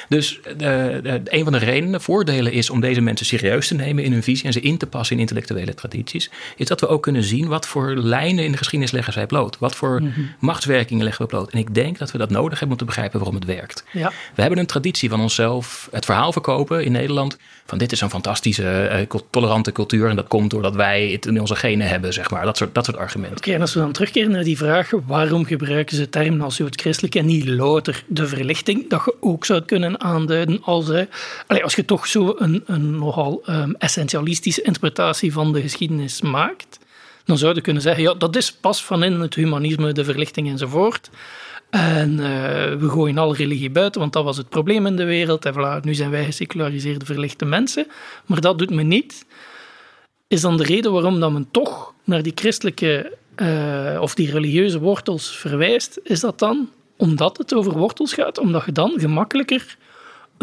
Dus 0.09 0.41
eh, 0.41 1.15
eh, 1.15 1.21
een 1.25 1.45
van 1.45 1.53
de 1.53 1.59
redenen, 1.59 2.01
voordelen 2.01 2.53
is 2.53 2.71
om 2.71 2.81
deze 2.81 3.01
mensen 3.01 3.27
serieus 3.27 3.69
te 3.69 3.75
nemen 3.75 4.05
in 4.05 4.13
hun 4.13 4.23
visie 4.23 4.47
en 4.47 4.53
ze 4.53 4.61
in 4.61 4.79
te 4.79 4.87
passen 4.87 5.15
in 5.15 5.21
intellectuele 5.21 5.75
tradities, 5.75 6.31
is 6.57 6.67
dat 6.67 6.81
we 6.81 6.89
ook 6.89 7.03
kunnen 7.03 7.23
zien 7.23 7.49
wat 7.49 7.67
voor 7.67 7.97
lijnen 7.97 8.45
in 8.45 8.53
de 8.53 8.59
geschiedenis 8.59 8.93
leggen 8.93 9.13
zij 9.13 9.27
bloot. 9.27 9.59
Wat 9.59 9.75
voor 9.75 10.03
machtswerkingen 10.39 11.05
leggen 11.05 11.23
we 11.23 11.29
bloot. 11.29 11.44
En 11.53 11.59
ik 11.59 11.75
denk 11.75 11.99
dat 11.99 12.11
we 12.11 12.19
dat 12.19 12.31
nodig 12.31 12.59
hebben 12.59 12.71
om 12.71 12.77
te 12.77 12.85
begrijpen 12.85 13.19
waarom 13.19 13.35
het 13.37 13.45
werkt. 13.45 13.85
Ja. 13.93 14.13
We 14.35 14.41
hebben 14.41 14.59
een 14.59 14.67
traditie 14.67 15.09
van 15.09 15.21
onszelf 15.21 15.89
het 15.91 16.05
verhaal 16.05 16.33
verkopen 16.33 16.85
in 16.85 16.93
Nederland. 16.93 17.37
Van 17.67 17.79
dit 17.79 17.93
is 17.93 18.01
een 18.01 18.11
fantastische, 18.11 19.05
cul- 19.09 19.27
tolerante 19.31 19.73
cultuur. 19.73 20.09
En 20.09 20.17
dat 20.17 20.29
komt 20.29 20.51
doordat 20.51 20.75
wij 20.75 21.09
het 21.09 21.27
in 21.27 21.41
onze 21.41 21.57
genen 21.57 21.89
hebben, 21.89 22.13
zeg 22.13 22.31
maar. 22.31 22.45
Dat 22.45 22.57
soort, 22.57 22.75
dat 22.75 22.85
soort 22.85 22.97
argumenten. 22.97 23.37
Oké, 23.37 23.53
en 23.53 23.61
als 23.61 23.75
we 23.75 23.81
dan 23.81 23.93
terugkeren 23.93 24.31
naar 24.31 24.45
die 24.45 24.57
vraag, 24.57 24.91
waarom 25.07 25.45
gebruiken 25.45 25.97
ze 25.97 26.09
termen 26.09 26.41
als 26.41 26.57
joods-christelijk 26.57 27.15
en 27.15 27.27
niet 27.27 27.47
louter 27.49 28.05
de 28.07 28.27
verlichting, 28.27 28.91
dat 28.91 29.03
je 29.05 29.15
ook 29.21 29.45
zou 29.45 29.61
kunnen 29.61 30.01
aanduiden 30.01 30.63
als, 30.63 30.89
allee, 31.47 31.63
als 31.63 31.75
je 31.75 31.85
toch 31.85 32.07
zo 32.07 32.35
een, 32.39 32.63
een 32.67 32.99
nogal 32.99 33.43
ehm, 33.45 33.73
essentialistische 33.79 34.63
interpretatie 34.63 35.33
van 35.33 35.53
de 35.53 35.61
geschiedenis 35.61 36.21
maakt, 36.21 36.79
dan 37.25 37.39
zou 37.39 37.55
je 37.55 37.61
kunnen 37.61 37.83
zeggen, 37.83 38.03
ja, 38.03 38.15
dat 38.15 38.37
is 38.37 38.53
pas 38.53 38.85
van 38.85 39.03
in 39.03 39.21
het 39.21 39.35
humanisme, 39.35 39.93
de 39.93 40.05
verlichting 40.05 40.49
enzovoort. 40.49 41.11
En 41.71 42.21
eh, 42.21 42.75
we 42.75 42.89
gooien 42.89 43.19
alle 43.19 43.35
religie 43.35 43.71
buiten, 43.71 44.01
want 44.01 44.13
dat 44.13 44.25
was 44.25 44.37
het 44.37 44.49
probleem 44.49 44.87
in 44.87 44.97
de 44.97 45.05
wereld. 45.05 45.45
En 45.45 45.53
voilà, 45.55 45.85
nu 45.85 45.95
zijn 45.95 46.11
wij 46.11 46.25
geseculariseerde, 46.25 47.05
verlichte 47.05 47.45
mensen. 47.45 47.87
Maar 48.27 48.41
dat 48.41 48.59
doet 48.59 48.71
men 48.71 48.89
niet 48.89 49.25
is 50.35 50.41
dan 50.41 50.57
de 50.57 50.65
reden 50.65 50.93
waarom 50.93 51.21
dat 51.21 51.33
men 51.33 51.49
toch 51.51 51.95
naar 52.05 52.23
die 52.23 52.33
christelijke 52.35 53.17
eh, 53.35 53.99
of 54.01 54.15
die 54.15 54.31
religieuze 54.31 54.79
wortels 54.79 55.37
verwijst, 55.37 56.01
is 56.03 56.21
dat 56.21 56.39
dan 56.39 56.71
omdat 56.97 57.39
het 57.39 57.55
over 57.55 57.79
wortels 57.79 58.13
gaat, 58.13 58.39
omdat 58.39 58.65
je 58.65 58.73
dan 58.73 58.93
gemakkelijker 58.97 59.77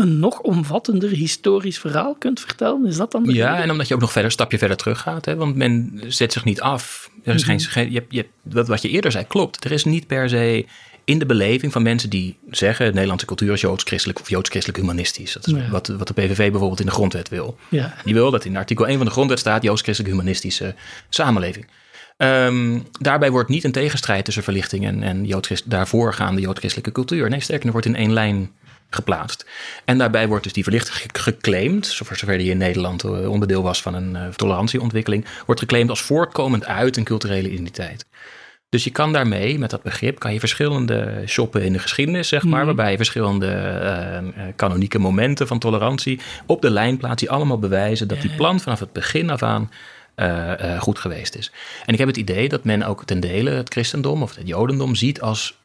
een 0.02 0.20
nog 0.20 0.40
omvattender 0.40 1.10
historisch 1.10 1.80
verhaal 1.80 2.16
kunt 2.20 2.40
vertellen? 2.40 2.86
Is 2.86 2.98
dat 2.98 3.12
dan 3.12 3.24
de 3.24 3.34
Ja, 3.34 3.62
en 3.62 3.72
omdat 3.72 3.88
je 3.88 3.94
ook 3.94 4.00
nog 4.00 4.10
verder 4.12 4.26
een 4.30 4.36
stapje 4.36 4.58
verder 4.58 4.78
terug 4.78 5.00
gaat. 5.00 5.26
Hè? 5.26 5.36
Want 5.36 5.56
men 5.56 6.02
zet 6.08 6.34
zich 6.34 6.44
niet 6.44 6.62
af. 6.62 7.10
Er 7.24 7.36
is 7.36 7.44
geen, 7.44 7.60
geen, 7.60 7.92
je, 7.92 7.98
hebt- 8.00 8.14
je, 8.14 8.26
wat, 8.42 8.68
wat 8.68 8.82
je 8.82 8.90
eerder 8.90 9.12
zei 9.12 9.26
klopt. 9.28 9.66
Er 9.66 9.72
is 9.72 9.84
niet 9.84 10.08
per 10.08 10.30
se 10.30 10.66
in 11.06 11.20
de 11.20 11.26
beleving 11.26 11.72
van 11.72 11.82
mensen 11.84 12.10
die 12.10 12.38
zeggen... 12.50 12.86
de 12.86 12.92
Nederlandse 12.92 13.26
cultuur 13.26 13.54
is 13.54 13.62
joods-christelijk 13.62 14.20
of 14.20 14.30
joods-christelijk 14.30 14.80
humanistisch. 14.80 15.34
Dat 15.34 15.48
is 15.48 15.54
Ja. 15.54 15.70
wat, 15.70 15.88
wat 15.88 16.08
de 16.08 16.14
PVV 16.14 16.50
bijvoorbeeld 16.50 16.80
in 16.80 16.86
de 16.86 16.92
grondwet 16.92 17.30
wil. 17.30 17.58
Ja. 17.70 17.94
Die 18.04 18.14
wil 18.14 18.32
dat 18.32 18.46
in 18.46 18.58
artikel 18.58 18.88
1 18.88 18.98
van 18.98 19.06
de 19.06 19.12
grondwet 19.12 19.40
staat... 19.40 19.64
joods-christelijk 19.64 20.14
humanistische 20.14 20.76
samenleving. 21.10 21.66
Ehm, 22.18 22.80
daarbij 23.00 23.32
wordt 23.32 23.50
niet 23.50 23.64
een 23.64 23.72
tegenstrijd 23.72 24.26
tussen 24.26 24.44
verlichting 24.44 24.86
en, 24.86 25.04
en 25.04 25.26
joods 25.26 25.64
daarvoorgaande 25.66 26.42
joods-christelijke 26.42 26.92
cultuur. 26.92 27.30
Nee, 27.30 27.40
sterker, 27.40 27.66
er 27.66 27.72
wordt 27.72 27.88
in 27.88 27.96
één 27.96 28.14
lijn 28.14 28.52
geplaatst. 28.96 29.46
En 29.86 29.98
daarbij 29.98 30.28
wordt 30.28 30.44
dus 30.44 30.54
die 30.54 30.64
verlichting 30.64 30.98
ge- 30.98 31.22
geclaimd, 31.22 31.88
zover 31.88 32.16
zover 32.16 32.38
die 32.38 32.50
in 32.50 32.58
Nederland 32.58 33.04
eh, 33.04 33.30
onderdeel 33.30 33.64
was 33.64 33.82
van 33.82 33.94
een 33.94 34.16
eh, 34.16 34.28
tolerantieontwikkeling, 34.28 35.26
wordt 35.46 35.62
geclaimd 35.62 35.90
als 35.90 36.02
voortkomend 36.02 36.66
uit 36.66 36.98
een 36.98 37.04
culturele 37.04 37.50
identiteit. 37.50 38.06
Dus 38.70 38.84
je 38.84 38.90
kan 38.90 39.14
daarmee, 39.14 39.60
met 39.60 39.70
dat 39.70 39.84
begrip, 39.84 40.20
kan 40.20 40.34
je 40.34 40.40
verschillende 40.40 41.24
shoppen 41.26 41.64
in 41.64 41.74
de 41.74 41.80
geschiedenis, 41.80 42.28
zeg 42.28 42.44
maar, 42.44 42.66
waarbij 42.66 42.92
je 42.92 42.98
verschillende 42.98 43.48
eh, 43.48 44.44
kanonieke 44.56 45.00
momenten 45.00 45.48
van 45.48 45.60
tolerantie 45.60 46.20
op 46.46 46.62
de 46.62 46.70
lijn 46.70 46.98
plaatst, 46.98 47.20
die 47.20 47.30
allemaal 47.30 47.60
bewijzen 47.60 48.08
dat 48.08 48.22
die 48.22 48.36
plan 48.36 48.60
vanaf 48.60 48.80
het 48.80 48.94
begin 48.94 49.30
af 49.30 49.44
aan 49.44 49.70
goed 50.80 51.00
geweest 51.00 51.36
is. 51.36 51.52
En 51.86 51.94
ik 51.94 52.00
heb 52.00 52.08
het 52.08 52.18
idee 52.18 52.50
dat 52.50 52.64
men 52.64 52.84
ook 52.84 53.06
ten 53.06 53.20
dele 53.20 53.50
het 53.50 53.70
christendom 53.72 54.22
of 54.22 54.36
het 54.36 54.48
jodendom 54.48 54.96
ziet 54.96 55.22
als 55.22 55.58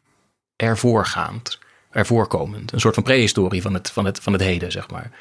ervoorgaand, 0.55 1.59
ervoorkomend. 1.97 2.71
Een 2.71 2.79
soort 2.79 2.93
van 2.93 3.03
prehistorie 3.03 3.61
van 3.61 3.73
het, 3.73 3.91
van 3.91 4.05
het, 4.05 4.19
van 4.19 4.33
het 4.33 4.41
heden, 4.41 4.71
zeg 4.71 4.89
maar. 4.89 5.11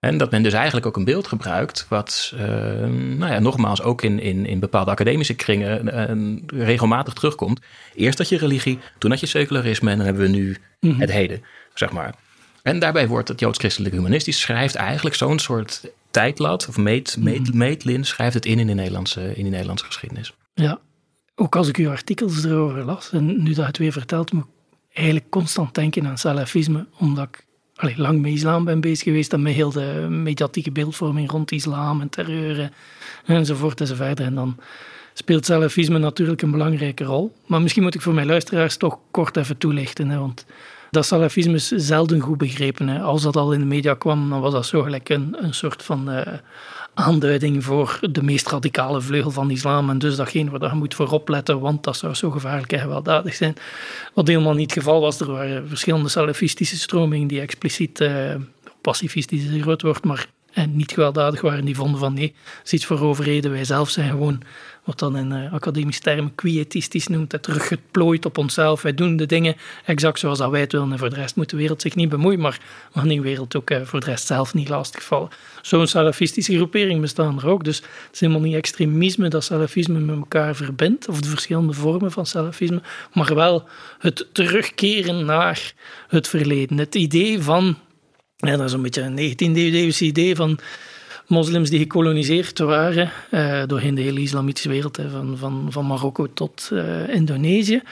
En 0.00 0.18
dat 0.18 0.30
men 0.30 0.42
dus 0.42 0.52
eigenlijk 0.52 0.86
ook 0.86 0.96
een 0.96 1.04
beeld 1.04 1.26
gebruikt, 1.26 1.86
wat 1.88 2.32
eh, 2.36 2.46
nou 3.18 3.32
ja, 3.32 3.38
nogmaals 3.38 3.82
ook 3.82 4.02
in, 4.02 4.20
in, 4.20 4.46
in 4.46 4.60
bepaalde 4.60 4.90
academische 4.90 5.34
kringen 5.34 5.88
eh, 5.88 6.64
regelmatig 6.66 7.14
terugkomt. 7.14 7.60
Eerst 7.94 8.18
had 8.18 8.28
je 8.28 8.38
religie, 8.38 8.78
toen 8.98 9.10
had 9.10 9.20
je 9.20 9.26
secularisme 9.26 9.90
en 9.90 9.96
dan 9.96 10.06
hebben 10.06 10.22
we 10.22 10.28
nu 10.28 10.56
het 10.98 11.12
heden, 11.12 11.42
zeg 11.74 11.92
maar. 11.92 12.14
En 12.62 12.78
daarbij 12.78 13.08
wordt 13.08 13.28
het 13.28 13.40
joods-christelijk 13.40 13.94
humanistisch 13.94 14.40
schrijft 14.40 14.74
eigenlijk 14.74 15.16
zo'n 15.16 15.38
soort 15.38 15.90
tijdlat 16.10 16.68
of 16.68 16.76
meet, 16.76 17.16
meet, 17.18 17.54
meetlin, 17.54 18.04
schrijft 18.04 18.34
het 18.34 18.46
in 18.46 18.58
in 18.58 18.66
de 18.66 18.74
Nederlandse, 18.74 19.34
in 19.34 19.44
de 19.44 19.50
Nederlandse 19.50 19.84
geschiedenis. 19.84 20.32
ja. 20.54 20.78
Ook 21.38 21.56
als 21.56 21.68
ik 21.68 21.76
uw 21.76 21.90
artikels 21.90 22.44
erover 22.44 22.84
las, 22.84 23.10
en 23.12 23.42
nu 23.42 23.54
dat 23.54 23.66
het 23.66 23.78
weer 23.78 23.92
vertelt, 23.92 24.32
eigenlijk 24.96 25.30
constant 25.30 25.74
denken 25.74 26.06
aan 26.06 26.18
salafisme, 26.18 26.86
omdat 26.98 27.24
ik 27.24 27.44
allee, 27.76 27.94
lang 27.98 28.20
met 28.20 28.32
islam 28.32 28.64
ben 28.64 28.80
bezig 28.80 29.02
geweest 29.02 29.32
en 29.32 29.42
met 29.42 29.54
heel 29.54 29.70
de 29.70 30.06
mediatieke 30.10 30.70
beeldvorming 30.70 31.30
rond 31.30 31.52
islam 31.52 32.00
en 32.00 32.08
terreur 32.08 32.70
enzovoort 33.26 33.80
enzovoort. 33.80 34.20
En 34.20 34.34
dan 34.34 34.56
speelt 35.14 35.44
salafisme 35.44 35.98
natuurlijk 35.98 36.42
een 36.42 36.50
belangrijke 36.50 37.04
rol. 37.04 37.36
Maar 37.46 37.62
misschien 37.62 37.82
moet 37.82 37.94
ik 37.94 38.02
voor 38.02 38.14
mijn 38.14 38.26
luisteraars 38.26 38.76
toch 38.76 38.98
kort 39.10 39.36
even 39.36 39.58
toelichten, 39.58 40.08
hè, 40.08 40.18
want 40.18 40.46
dat 40.90 41.06
salafisme 41.06 41.54
is 41.54 41.68
zelden 41.68 42.20
goed 42.20 42.38
begrepen. 42.38 42.88
Hè. 42.88 43.00
Als 43.00 43.22
dat 43.22 43.36
al 43.36 43.52
in 43.52 43.60
de 43.60 43.66
media 43.66 43.94
kwam, 43.94 44.30
dan 44.30 44.40
was 44.40 44.52
dat 44.52 44.66
zo 44.66 44.82
gelijk 44.82 45.08
een, 45.08 45.36
een 45.38 45.54
soort 45.54 45.82
van 45.82 46.10
eh, 46.10 46.32
aanduiding 46.98 47.64
voor 47.64 47.98
de 48.10 48.22
meest 48.22 48.48
radicale 48.48 49.00
vleugel 49.00 49.30
van 49.30 49.50
islam. 49.50 49.90
En 49.90 49.98
dus 49.98 50.16
datgene 50.16 50.50
waar 50.50 50.70
je 50.70 50.76
moet 50.76 50.94
voor 50.94 51.10
opletten, 51.10 51.60
want 51.60 51.84
dat 51.84 51.96
zou 51.96 52.14
zo 52.14 52.30
gevaarlijk 52.30 52.72
en 52.72 52.80
gewelddadig 52.80 53.34
zijn. 53.34 53.54
Wat 54.14 54.26
helemaal 54.26 54.54
niet 54.54 54.74
het 54.74 54.82
geval 54.82 55.00
was. 55.00 55.20
Er 55.20 55.30
waren 55.30 55.68
verschillende 55.68 56.08
salafistische 56.08 56.78
stromingen 56.78 57.28
die 57.28 57.40
expliciet, 57.40 58.00
eh, 58.00 58.34
pacifistisch 58.80 59.60
groot 59.60 59.82
woord, 59.82 60.04
maar 60.04 60.26
en 60.56 60.76
niet 60.76 60.92
gewelddadig 60.92 61.40
waren, 61.40 61.64
die 61.64 61.76
vonden 61.76 62.00
van 62.00 62.14
nee, 62.14 62.34
dat 62.56 62.64
is 62.64 62.72
iets 62.72 62.86
voor 62.86 63.00
overheden. 63.00 63.50
Wij 63.50 63.64
zelf 63.64 63.90
zijn 63.90 64.10
gewoon, 64.10 64.42
wat 64.86 64.98
dan 64.98 65.16
in 65.16 65.32
uh, 65.32 65.52
academische 65.52 66.00
termen 66.00 66.34
quietistisch 66.34 67.06
noemt, 67.06 67.32
het 67.32 67.42
teruggeplooid 67.42 68.24
op 68.24 68.38
onszelf. 68.38 68.82
Wij 68.82 68.94
doen 68.94 69.16
de 69.16 69.26
dingen 69.26 69.56
exact 69.84 70.18
zoals 70.18 70.38
wij 70.38 70.60
het 70.60 70.72
willen 70.72 70.92
en 70.92 70.98
voor 70.98 71.10
de 71.10 71.16
rest 71.16 71.36
moet 71.36 71.50
de 71.50 71.56
wereld 71.56 71.82
zich 71.82 71.94
niet 71.94 72.08
bemoeien, 72.08 72.40
maar 72.40 72.60
gaan 72.92 73.08
die 73.08 73.20
wereld 73.20 73.56
ook 73.56 73.70
uh, 73.70 73.82
voor 73.82 74.00
de 74.00 74.06
rest 74.06 74.26
zelf 74.26 74.54
niet 74.54 74.68
lastigvallen. 74.68 75.28
Zo'n 75.62 75.86
salafistische 75.86 76.54
groepering 76.54 77.00
bestaan 77.00 77.38
er 77.38 77.48
ook, 77.48 77.64
dus 77.64 77.76
het 77.76 77.86
is 78.12 78.20
helemaal 78.20 78.42
niet 78.42 78.54
extremisme 78.54 79.28
dat 79.28 79.44
salafisme 79.44 79.98
met 79.98 80.16
elkaar 80.16 80.54
verbindt, 80.54 81.08
of 81.08 81.20
de 81.20 81.28
verschillende 81.28 81.72
vormen 81.72 82.12
van 82.12 82.26
salafisme, 82.26 82.82
maar 83.12 83.34
wel 83.34 83.64
het 83.98 84.26
terugkeren 84.32 85.24
naar 85.24 85.72
het 86.08 86.28
verleden. 86.28 86.78
Het 86.78 86.94
idee 86.94 87.42
van 87.42 87.78
ja, 88.36 88.56
dat 88.56 88.66
is 88.66 88.72
een 88.72 88.82
beetje 88.82 89.02
een 89.02 89.16
19e-eeuwse 89.32 90.04
idee 90.04 90.36
van 90.36 90.58
moslims 91.26 91.70
die 91.70 91.78
gekoloniseerd 91.78 92.58
waren 92.58 93.10
uh, 93.30 93.62
doorheen 93.66 93.94
de 93.94 94.02
hele 94.02 94.20
islamitische 94.20 94.68
wereld, 94.68 94.96
hè, 94.96 95.10
van, 95.10 95.36
van, 95.38 95.66
van 95.68 95.86
Marokko 95.86 96.26
tot 96.34 96.70
uh, 96.72 97.08
Indonesië. 97.08 97.82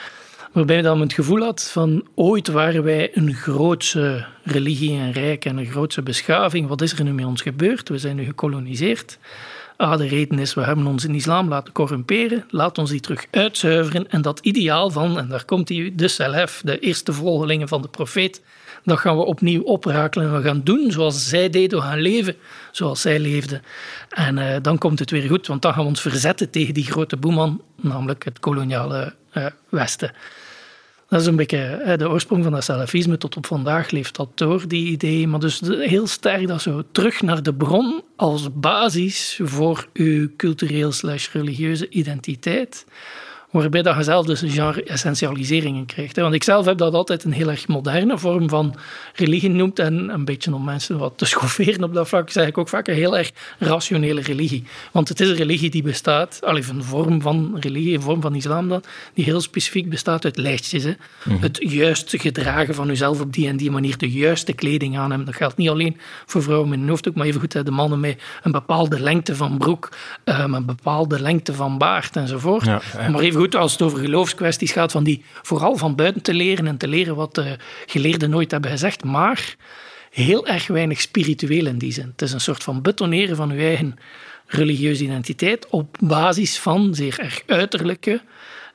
Waarbij 0.51 0.81
dan 0.81 1.01
het 1.01 1.13
gevoel 1.13 1.41
had 1.41 1.69
van 1.71 2.07
ooit 2.13 2.47
waren 2.47 2.83
wij 2.83 3.11
een 3.13 3.33
grootse 3.33 4.25
religie 4.43 4.99
en 4.99 5.11
rijk 5.11 5.45
en 5.45 5.57
een 5.57 5.65
grootse 5.65 6.01
beschaving. 6.01 6.67
Wat 6.67 6.81
is 6.81 6.93
er 6.93 7.03
nu 7.03 7.13
met 7.13 7.25
ons 7.25 7.41
gebeurd? 7.41 7.89
We 7.89 7.97
zijn 7.97 8.15
nu 8.15 8.25
gekoloniseerd. 8.25 9.17
Ah, 9.77 9.97
de 9.97 10.07
reden 10.07 10.39
is, 10.39 10.53
we 10.53 10.61
hebben 10.61 10.87
ons 10.87 11.05
in 11.05 11.15
islam 11.15 11.49
laten 11.49 11.73
corrumperen. 11.73 12.45
Laat 12.49 12.77
ons 12.77 12.89
die 12.89 12.99
terug 12.99 13.25
uitzuiveren. 13.31 14.09
En 14.09 14.21
dat 14.21 14.39
ideaal 14.39 14.91
van, 14.91 15.17
en 15.17 15.27
daar 15.27 15.45
komt 15.45 15.69
hij, 15.69 15.93
de 15.95 16.07
Salaf, 16.07 16.61
de 16.63 16.79
eerste 16.79 17.13
volgelingen 17.13 17.67
van 17.67 17.81
de 17.81 17.87
profeet, 17.87 18.41
dat 18.85 18.99
gaan 18.99 19.17
we 19.17 19.23
opnieuw 19.23 19.61
oprakelen 19.61 20.27
en 20.27 20.35
we 20.35 20.47
gaan 20.47 20.63
doen 20.63 20.91
zoals 20.91 21.29
zij 21.29 21.49
deden, 21.49 21.79
we 21.79 21.85
gaan 21.85 22.01
leven 22.01 22.35
zoals 22.71 23.01
zij 23.01 23.19
leefden. 23.19 23.61
En 24.09 24.37
uh, 24.37 24.55
dan 24.61 24.77
komt 24.77 24.99
het 24.99 25.11
weer 25.11 25.27
goed, 25.27 25.47
want 25.47 25.61
dan 25.61 25.73
gaan 25.73 25.83
we 25.83 25.89
ons 25.89 26.01
verzetten 26.01 26.49
tegen 26.49 26.73
die 26.73 26.83
grote 26.83 27.17
boeman, 27.17 27.61
namelijk 27.75 28.25
het 28.25 28.39
koloniale 28.39 29.13
uh, 29.33 29.45
Westen. 29.69 30.11
Dat 31.09 31.21
is 31.21 31.25
een 31.27 31.35
beetje 31.35 31.81
uh, 31.85 31.97
de 31.97 32.09
oorsprong 32.09 32.43
van 32.43 32.51
dat 32.51 32.63
salafisme. 32.63 33.17
Tot 33.17 33.37
op 33.37 33.45
vandaag 33.45 33.91
leeft 33.91 34.15
dat 34.15 34.29
door, 34.37 34.67
die 34.67 34.87
idee. 34.87 35.27
Maar 35.27 35.39
dus 35.39 35.61
heel 35.65 36.07
sterk 36.07 36.47
dat 36.47 36.61
zo 36.61 36.83
terug 36.91 37.21
naar 37.21 37.43
de 37.43 37.53
bron 37.53 38.03
als 38.15 38.47
basis 38.53 39.39
voor 39.43 39.87
uw 39.93 40.29
cultureel 40.37 40.91
slash 40.91 41.31
religieuze 41.31 41.89
identiteit 41.89 42.85
waarbij 43.61 43.81
dat 43.81 43.95
je 43.95 44.03
zelf 44.03 44.25
dus 44.25 44.41
een 44.41 44.49
genre 44.49 44.83
essentialiseringen 44.83 45.85
krijgt. 45.85 46.15
Want 46.15 46.33
ik 46.33 46.43
zelf 46.43 46.65
heb 46.65 46.77
dat 46.77 46.93
altijd 46.93 47.23
een 47.23 47.31
heel 47.31 47.49
erg 47.49 47.67
moderne 47.67 48.17
vorm 48.17 48.49
van 48.49 48.75
religie 49.13 49.49
genoemd 49.49 49.79
en 49.79 50.09
een 50.09 50.25
beetje 50.25 50.53
om 50.53 50.63
mensen 50.63 50.97
wat 50.97 51.13
te 51.17 51.25
schofferen 51.25 51.83
op 51.83 51.93
dat 51.93 52.07
vlak, 52.07 52.29
zeg 52.29 52.47
ik 52.47 52.57
ook 52.57 52.69
vaak 52.69 52.87
een 52.87 52.93
heel 52.93 53.17
erg 53.17 53.31
rationele 53.59 54.21
religie. 54.21 54.63
Want 54.91 55.09
het 55.09 55.19
is 55.19 55.29
een 55.29 55.35
religie 55.35 55.69
die 55.69 55.83
bestaat, 55.83 56.39
al 56.43 56.57
even 56.57 56.75
een 56.75 56.83
vorm 56.83 57.21
van 57.21 57.57
religie, 57.59 57.95
een 57.95 58.01
vorm 58.01 58.21
van 58.21 58.35
islam 58.35 58.69
dan, 58.69 58.83
die 59.13 59.25
heel 59.25 59.41
specifiek 59.41 59.89
bestaat 59.89 60.25
uit 60.25 60.37
lijstjes. 60.37 60.83
Hè. 60.83 60.93
Mhm. 61.23 61.41
Het 61.41 61.57
juist 61.59 62.13
gedragen 62.17 62.75
van 62.75 62.87
jezelf 62.87 63.21
op 63.21 63.33
die 63.33 63.47
en 63.47 63.57
die 63.57 63.71
manier, 63.71 63.97
de 63.97 64.11
juiste 64.11 64.53
kleding 64.53 64.97
aan 64.97 65.09
hebben. 65.09 65.25
Dat 65.25 65.35
geldt 65.35 65.57
niet 65.57 65.69
alleen 65.69 65.97
voor 66.25 66.43
vrouwen 66.43 66.69
met 66.69 66.79
een 66.79 66.89
hoofddoek, 66.89 67.15
maar 67.15 67.25
evengoed 67.25 67.65
de 67.65 67.71
mannen 67.71 67.99
met 67.99 68.21
een 68.43 68.51
bepaalde 68.51 68.99
lengte 68.99 69.35
van 69.35 69.57
broek, 69.57 69.89
um, 70.23 70.53
een 70.53 70.65
bepaalde 70.65 71.21
lengte 71.21 71.53
van 71.53 71.77
baard 71.77 72.15
enzovoort. 72.15 72.65
Ja, 72.65 72.81
ja. 72.97 73.09
Maar 73.09 73.21
evengoed 73.21 73.44
als 73.53 73.71
het 73.71 73.81
over 73.81 73.99
geloofskwesties 73.99 74.71
gaat, 74.71 74.91
van 74.91 75.03
die 75.03 75.23
vooral 75.41 75.77
van 75.77 75.95
buiten 75.95 76.21
te 76.21 76.33
leren 76.33 76.67
en 76.67 76.77
te 76.77 76.87
leren 76.87 77.15
wat 77.15 77.35
de 77.35 77.57
geleerden 77.85 78.29
nooit 78.29 78.51
hebben 78.51 78.71
gezegd, 78.71 79.03
maar 79.03 79.55
heel 80.11 80.47
erg 80.47 80.67
weinig 80.67 81.01
spiritueel 81.01 81.65
in 81.65 81.77
die 81.77 81.91
zin. 81.91 82.07
Het 82.11 82.21
is 82.21 82.31
een 82.31 82.41
soort 82.41 82.63
van 82.63 82.81
betoneren 82.81 83.35
van 83.35 83.51
uw 83.51 83.59
eigen 83.59 83.95
religieuze 84.45 85.03
identiteit 85.03 85.67
op 85.69 85.97
basis 85.99 86.59
van 86.59 86.95
zeer 86.95 87.19
erg 87.19 87.43
uiterlijke 87.45 88.21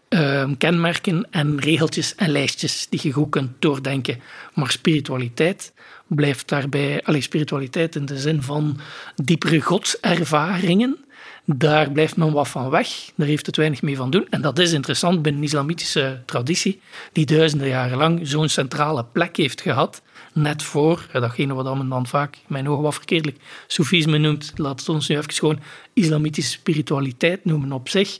uh, 0.08 0.50
kenmerken 0.58 1.26
en 1.30 1.60
regeltjes 1.60 2.14
en 2.14 2.30
lijstjes 2.30 2.86
die 2.90 3.00
je 3.02 3.12
goed 3.12 3.30
kunt 3.30 3.50
doordenken. 3.58 4.20
Maar 4.54 4.70
spiritualiteit 4.70 5.72
blijft 6.06 6.48
daarbij, 6.48 7.02
alleen 7.02 7.22
spiritualiteit 7.22 7.96
in 7.96 8.06
de 8.06 8.18
zin 8.18 8.42
van 8.42 8.80
diepere 9.14 9.60
godservaringen 9.60 11.04
daar 11.44 11.90
blijft 11.90 12.16
men 12.16 12.32
wat 12.32 12.48
van 12.48 12.70
weg. 12.70 12.88
Daar 13.16 13.26
heeft 13.26 13.46
het 13.46 13.56
weinig 13.56 13.82
mee 13.82 13.96
van 13.96 14.10
doen. 14.10 14.26
En 14.30 14.40
dat 14.40 14.58
is 14.58 14.72
interessant 14.72 15.22
binnen 15.22 15.40
de 15.40 15.46
islamitische 15.46 16.22
traditie, 16.26 16.80
die 17.12 17.26
duizenden 17.26 17.68
jaren 17.68 17.98
lang 17.98 18.20
zo'n 18.22 18.48
centrale 18.48 19.04
plek 19.04 19.36
heeft 19.36 19.60
gehad. 19.60 20.02
Net 20.32 20.62
voor 20.62 21.06
datgene 21.12 21.54
wat 21.54 21.76
men 21.76 21.88
dan 21.88 22.06
vaak, 22.06 22.38
mijn 22.46 22.68
ogen 22.68 22.82
wat 22.82 22.94
verkeerdelijk, 22.94 23.38
soefisme 23.66 24.18
noemt. 24.18 24.52
Laat 24.56 24.80
het 24.80 24.88
ons 24.88 25.08
nu 25.08 25.16
even 25.16 25.32
gewoon 25.32 25.60
islamitische 25.92 26.50
spiritualiteit 26.50 27.44
noemen 27.44 27.72
op 27.72 27.88
zich. 27.88 28.18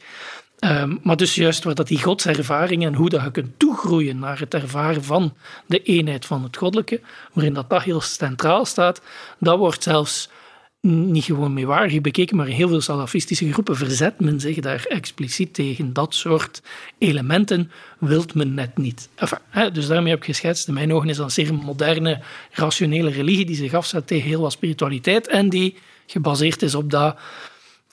Um, 0.65 1.01
maar 1.03 1.17
dus 1.17 1.35
juist 1.35 1.65
waar 1.65 1.75
dat 1.75 1.89
die 1.89 2.03
godservaring 2.03 2.85
en 2.85 2.95
hoe 2.95 3.09
dat 3.09 3.23
je 3.23 3.31
kunt 3.31 3.59
toegroeien 3.59 4.19
naar 4.19 4.39
het 4.39 4.55
ervaren 4.55 5.05
van 5.05 5.35
de 5.67 5.83
eenheid 5.83 6.27
van 6.27 6.43
het 6.43 6.57
goddelijke, 6.57 7.01
waarin 7.33 7.55
dat, 7.55 7.71
dat 7.71 7.83
heel 7.83 8.01
centraal 8.01 8.65
staat, 8.65 9.01
dat 9.39 9.59
wordt 9.59 9.83
zelfs 9.83 10.29
niet 10.81 11.25
gewoon 11.25 11.53
meewarig 11.53 12.01
bekeken, 12.01 12.37
maar 12.37 12.47
heel 12.47 12.69
veel 12.69 12.81
salafistische 12.81 13.53
groepen 13.53 13.77
verzet 13.77 14.21
men 14.21 14.41
zich 14.41 14.61
daar 14.61 14.85
expliciet 14.89 15.55
tegen. 15.55 15.93
Dat 15.93 16.15
soort 16.15 16.63
elementen 16.99 17.71
wilt 17.99 18.35
men 18.35 18.55
net 18.55 18.79
niet. 18.79 19.09
Hè, 19.49 19.71
dus 19.71 19.87
daarmee 19.87 20.11
heb 20.11 20.19
ik 20.19 20.25
geschetst, 20.25 20.69
in 20.69 20.75
mijn 20.75 20.93
ogen 20.93 21.09
is 21.09 21.17
dat 21.17 21.25
een 21.25 21.33
zeer 21.33 21.55
moderne, 21.55 22.21
rationele 22.51 23.11
religie 23.11 23.47
die 23.47 23.57
zich 23.57 23.75
afzet 23.75 24.07
tegen 24.07 24.29
heel 24.29 24.41
wat 24.41 24.53
spiritualiteit 24.53 25.29
en 25.29 25.49
die 25.49 25.77
gebaseerd 26.07 26.63
is 26.63 26.75
op 26.75 26.91
dat 26.91 27.17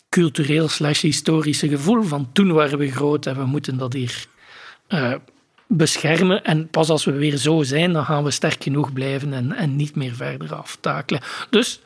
cultureel 0.09 0.67
slash 0.67 1.01
historische 1.01 1.69
gevoel 1.69 2.03
van 2.03 2.29
toen 2.31 2.51
waren 2.51 2.77
we 2.77 2.91
groot 2.91 3.25
en 3.25 3.35
we 3.35 3.45
moeten 3.45 3.77
dat 3.77 3.93
hier 3.93 4.25
uh, 4.89 5.13
beschermen. 5.67 6.43
En 6.43 6.67
pas 6.67 6.89
als 6.89 7.05
we 7.05 7.11
weer 7.11 7.37
zo 7.37 7.63
zijn, 7.63 7.93
dan 7.93 8.05
gaan 8.05 8.23
we 8.23 8.31
sterk 8.31 8.63
genoeg 8.63 8.93
blijven 8.93 9.33
en, 9.33 9.51
en 9.51 9.75
niet 9.75 9.95
meer 9.95 10.15
verder 10.15 10.55
aftakelen. 10.55 11.21
Dus 11.49 11.79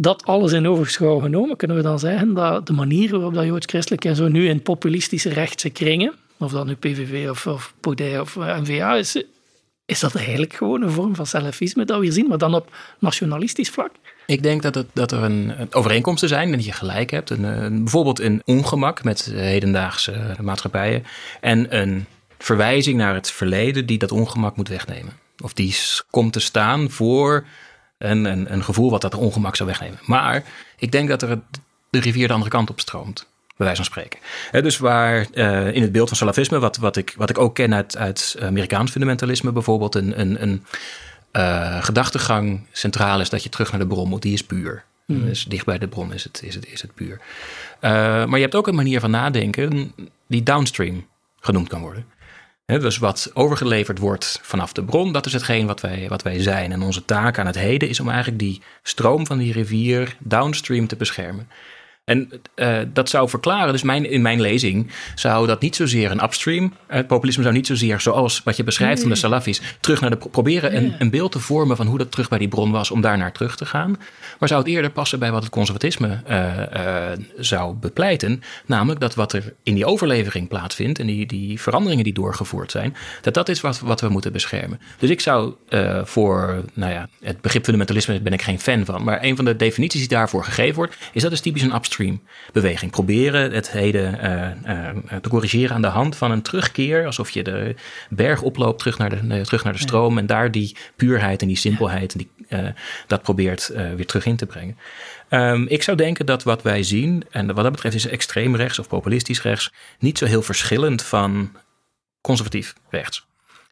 dat 0.00 0.24
alles 0.24 0.52
in 0.52 0.68
overschouw 0.68 1.18
genomen, 1.18 1.56
kunnen 1.56 1.76
we 1.76 1.82
dan 1.82 1.98
zeggen 1.98 2.34
dat 2.34 2.66
de 2.66 2.72
manier 2.72 3.10
waarop 3.10 3.34
dat 3.34 3.44
joods-christelijk 3.44 4.04
en 4.04 4.16
zo 4.16 4.28
nu 4.28 4.48
in 4.48 4.62
populistische 4.62 5.28
rechtse 5.28 5.70
kringen, 5.70 6.14
of 6.36 6.52
dat 6.52 6.66
nu 6.66 6.74
PVV 6.74 7.28
of, 7.30 7.46
of 7.46 7.74
of 8.20 8.36
uh, 8.36 8.58
N-VA 8.58 8.94
is, 8.94 9.22
is 9.84 10.00
dat 10.00 10.14
eigenlijk 10.14 10.54
gewoon 10.54 10.82
een 10.82 10.90
vorm 10.90 11.14
van 11.14 11.26
salafisme 11.26 11.84
dat 11.84 11.98
we 11.98 12.04
hier 12.04 12.12
zien, 12.12 12.28
maar 12.28 12.38
dan 12.38 12.54
op 12.54 12.74
nationalistisch 12.98 13.70
vlak? 13.70 13.90
Ik 14.26 14.42
denk 14.42 14.62
dat, 14.62 14.74
het, 14.74 14.86
dat 14.92 15.12
er 15.12 15.22
een, 15.22 15.60
een 15.60 15.74
overeenkomsten 15.74 16.28
zijn 16.28 16.50
en 16.50 16.56
dat 16.56 16.64
je 16.64 16.72
gelijk 16.72 17.10
hebt. 17.10 17.30
Een, 17.30 17.44
een, 17.44 17.82
bijvoorbeeld 17.82 18.20
een 18.20 18.42
ongemak 18.44 19.04
met 19.04 19.24
hedendaagse 19.34 20.36
maatschappijen 20.40 21.04
en 21.40 21.76
een 21.76 22.06
verwijzing 22.38 22.96
naar 22.96 23.14
het 23.14 23.30
verleden 23.30 23.86
die 23.86 23.98
dat 23.98 24.12
ongemak 24.12 24.56
moet 24.56 24.68
wegnemen. 24.68 25.12
Of 25.42 25.52
die 25.52 25.76
komt 26.10 26.32
te 26.32 26.40
staan 26.40 26.90
voor 26.90 27.44
een, 28.08 28.24
een, 28.24 28.52
een 28.52 28.64
gevoel 28.64 28.90
wat 28.90 29.00
dat 29.00 29.14
ongemak 29.14 29.56
zou 29.56 29.68
wegnemen. 29.68 29.98
Maar 30.04 30.44
ik 30.78 30.92
denk 30.92 31.08
dat 31.08 31.22
er 31.22 31.40
de 31.90 32.00
rivier 32.00 32.26
de 32.26 32.32
andere 32.32 32.50
kant 32.50 32.70
op 32.70 32.80
stroomt 32.80 33.28
bij 33.56 33.66
wijze 33.66 33.82
van 33.82 33.84
spreken. 33.84 34.20
dus 34.62 34.78
waar 34.78 35.26
uh, 35.34 35.74
in 35.74 35.82
het 35.82 35.92
beeld 35.92 36.08
van 36.08 36.16
salafisme, 36.16 36.58
wat, 36.58 36.76
wat, 36.76 36.96
ik, 36.96 37.14
wat 37.16 37.30
ik 37.30 37.38
ook 37.38 37.54
ken 37.54 37.74
uit, 37.74 37.96
uit 37.96 38.36
Amerikaans 38.42 38.90
fundamentalisme 38.90 39.52
bijvoorbeeld, 39.52 39.94
een, 39.94 40.20
een, 40.20 40.42
een 40.42 40.64
uh, 41.32 41.84
gedachtegang 41.84 42.66
centraal 42.72 43.20
is 43.20 43.30
dat 43.30 43.42
je 43.42 43.48
terug 43.48 43.70
naar 43.70 43.80
de 43.80 43.86
bron 43.86 44.08
moet, 44.08 44.22
die 44.22 44.32
is 44.32 44.44
puur. 44.44 44.84
Mm. 45.06 45.24
Dus 45.24 45.44
dicht 45.44 45.64
bij 45.64 45.78
de 45.78 45.88
bron 45.88 46.12
is 46.12 46.24
het, 46.24 46.40
is 46.44 46.54
het, 46.54 46.66
is 46.72 46.82
het 46.82 46.94
puur. 46.94 47.20
Uh, 47.80 47.90
maar 48.24 48.36
je 48.36 48.44
hebt 48.44 48.54
ook 48.54 48.66
een 48.66 48.74
manier 48.74 49.00
van 49.00 49.10
nadenken 49.10 49.94
die 50.26 50.42
downstream 50.42 51.06
genoemd 51.40 51.68
kan 51.68 51.80
worden 51.80 52.04
dus 52.78 52.98
wat 52.98 53.30
overgeleverd 53.34 53.98
wordt 53.98 54.40
vanaf 54.42 54.72
de 54.72 54.84
bron, 54.84 55.12
dat 55.12 55.26
is 55.26 55.32
hetgeen 55.32 55.66
wat 55.66 55.80
wij, 55.80 56.06
wat 56.08 56.22
wij 56.22 56.42
zijn. 56.42 56.72
En 56.72 56.82
onze 56.82 57.04
taak 57.04 57.38
aan 57.38 57.46
het 57.46 57.58
heden 57.58 57.88
is 57.88 58.00
om 58.00 58.08
eigenlijk 58.08 58.38
die 58.38 58.62
stroom 58.82 59.26
van 59.26 59.38
die 59.38 59.52
rivier 59.52 60.16
downstream 60.18 60.86
te 60.86 60.96
beschermen. 60.96 61.48
En 62.10 62.30
uh, 62.56 62.78
dat 62.92 63.08
zou 63.08 63.28
verklaren, 63.28 63.72
dus 63.72 63.82
mijn, 63.82 64.10
in 64.10 64.22
mijn 64.22 64.40
lezing 64.40 64.90
zou 65.14 65.46
dat 65.46 65.60
niet 65.60 65.76
zozeer 65.76 66.10
een 66.10 66.22
upstream, 66.22 66.72
het 66.86 67.06
populisme 67.06 67.42
zou 67.42 67.54
niet 67.54 67.66
zozeer 67.66 68.00
zoals 68.00 68.42
wat 68.42 68.56
je 68.56 68.64
beschrijft 68.64 69.00
van 69.00 69.10
de 69.10 69.16
Salafis, 69.16 69.60
terug 69.80 70.00
naar 70.00 70.10
de, 70.10 70.16
proberen 70.16 70.76
een, 70.76 70.94
een, 70.98 71.10
beeld 71.10 71.32
te 71.32 71.38
vormen 71.38 71.76
van 71.76 71.86
hoe 71.86 71.98
dat 71.98 72.10
terug 72.10 72.28
bij 72.28 72.38
die 72.38 72.48
bron 72.48 72.70
was 72.70 72.90
om 72.90 73.00
daar 73.00 73.18
naar 73.18 73.32
terug 73.32 73.56
te 73.56 73.66
gaan. 73.66 73.96
Maar 74.38 74.48
zou 74.48 74.60
het 74.60 74.70
eerder 74.70 74.90
passen 74.90 75.18
bij 75.18 75.32
wat 75.32 75.42
het 75.42 75.52
conservatisme 75.52 76.22
uh, 76.30 76.46
uh, 76.76 77.24
zou 77.36 77.74
bepleiten, 77.74 78.42
namelijk 78.66 79.00
dat 79.00 79.14
wat 79.14 79.32
er 79.32 79.54
in 79.62 79.74
die 79.74 79.86
overlevering 79.86 80.48
plaatsvindt 80.48 80.98
en 80.98 81.06
die, 81.06 81.26
die 81.26 81.60
veranderingen 81.60 82.04
die 82.04 82.12
doorgevoerd 82.12 82.70
zijn, 82.70 82.96
dat 83.20 83.34
dat 83.34 83.48
is 83.48 83.60
wat, 83.60 83.80
wat 83.80 84.00
we 84.00 84.08
moeten 84.08 84.32
beschermen. 84.32 84.80
Dus 84.98 85.10
ik 85.10 85.20
zou 85.20 85.54
voor, 86.04 86.64
nou 86.74 86.92
ja, 86.92 87.08
het 87.20 87.40
begrip 87.40 87.64
fundamentalisme 87.64 88.20
ben 88.20 88.32
ik 88.32 88.42
geen 88.42 88.60
fan 88.60 88.84
van, 88.84 89.04
maar 89.04 89.22
een 89.22 89.36
van 89.36 89.44
de 89.44 89.56
definities 89.56 90.00
die 90.00 90.08
daarvoor 90.08 90.44
gegeven 90.44 90.74
wordt, 90.74 90.96
is 91.12 91.22
dat 91.22 91.32
is 91.32 91.40
typisch 91.40 91.62
een 91.62 91.74
upstream 91.74 91.98
beweging. 92.52 92.90
Proberen 92.90 93.52
het 93.52 93.70
heden 93.70 94.18
te 95.22 95.28
corrigeren 95.28 95.74
aan 95.74 95.82
de 95.82 95.88
hand 95.88 96.16
van 96.16 96.30
een 96.30 96.42
terugkeer. 96.42 97.06
Alsof 97.06 97.30
je 97.30 97.42
de 97.42 97.74
berg 98.08 98.42
oploopt 98.42 98.78
terug 98.78 98.98
naar 98.98 99.10
de, 99.10 99.40
terug 99.42 99.64
naar 99.64 99.72
de 99.72 99.78
stroom. 99.78 100.18
En 100.18 100.26
daar 100.26 100.50
die 100.50 100.76
puurheid 100.96 101.42
en 101.42 101.48
die 101.48 101.56
simpelheid, 101.56 102.12
en 102.12 102.18
die, 102.18 102.30
dat 103.06 103.22
probeert 103.22 103.72
weer 103.96 104.06
terug 104.06 104.26
in 104.26 104.36
te 104.36 104.46
brengen. 104.46 104.78
Um, 105.30 105.66
ik 105.68 105.82
zou 105.82 105.96
denken 105.96 106.26
dat 106.26 106.42
wat 106.42 106.62
wij 106.62 106.82
zien, 106.82 107.24
en 107.30 107.46
wat 107.46 107.64
dat 107.64 107.72
betreft 107.72 107.94
is 107.94 108.06
extreem 108.06 108.56
rechts 108.56 108.78
of 108.78 108.88
populistisch 108.88 109.42
rechts, 109.42 109.72
niet 109.98 110.18
zo 110.18 110.26
heel 110.26 110.42
verschillend 110.42 111.02
van 111.02 111.56
conservatief 112.20 112.74
rechts. 112.90 113.28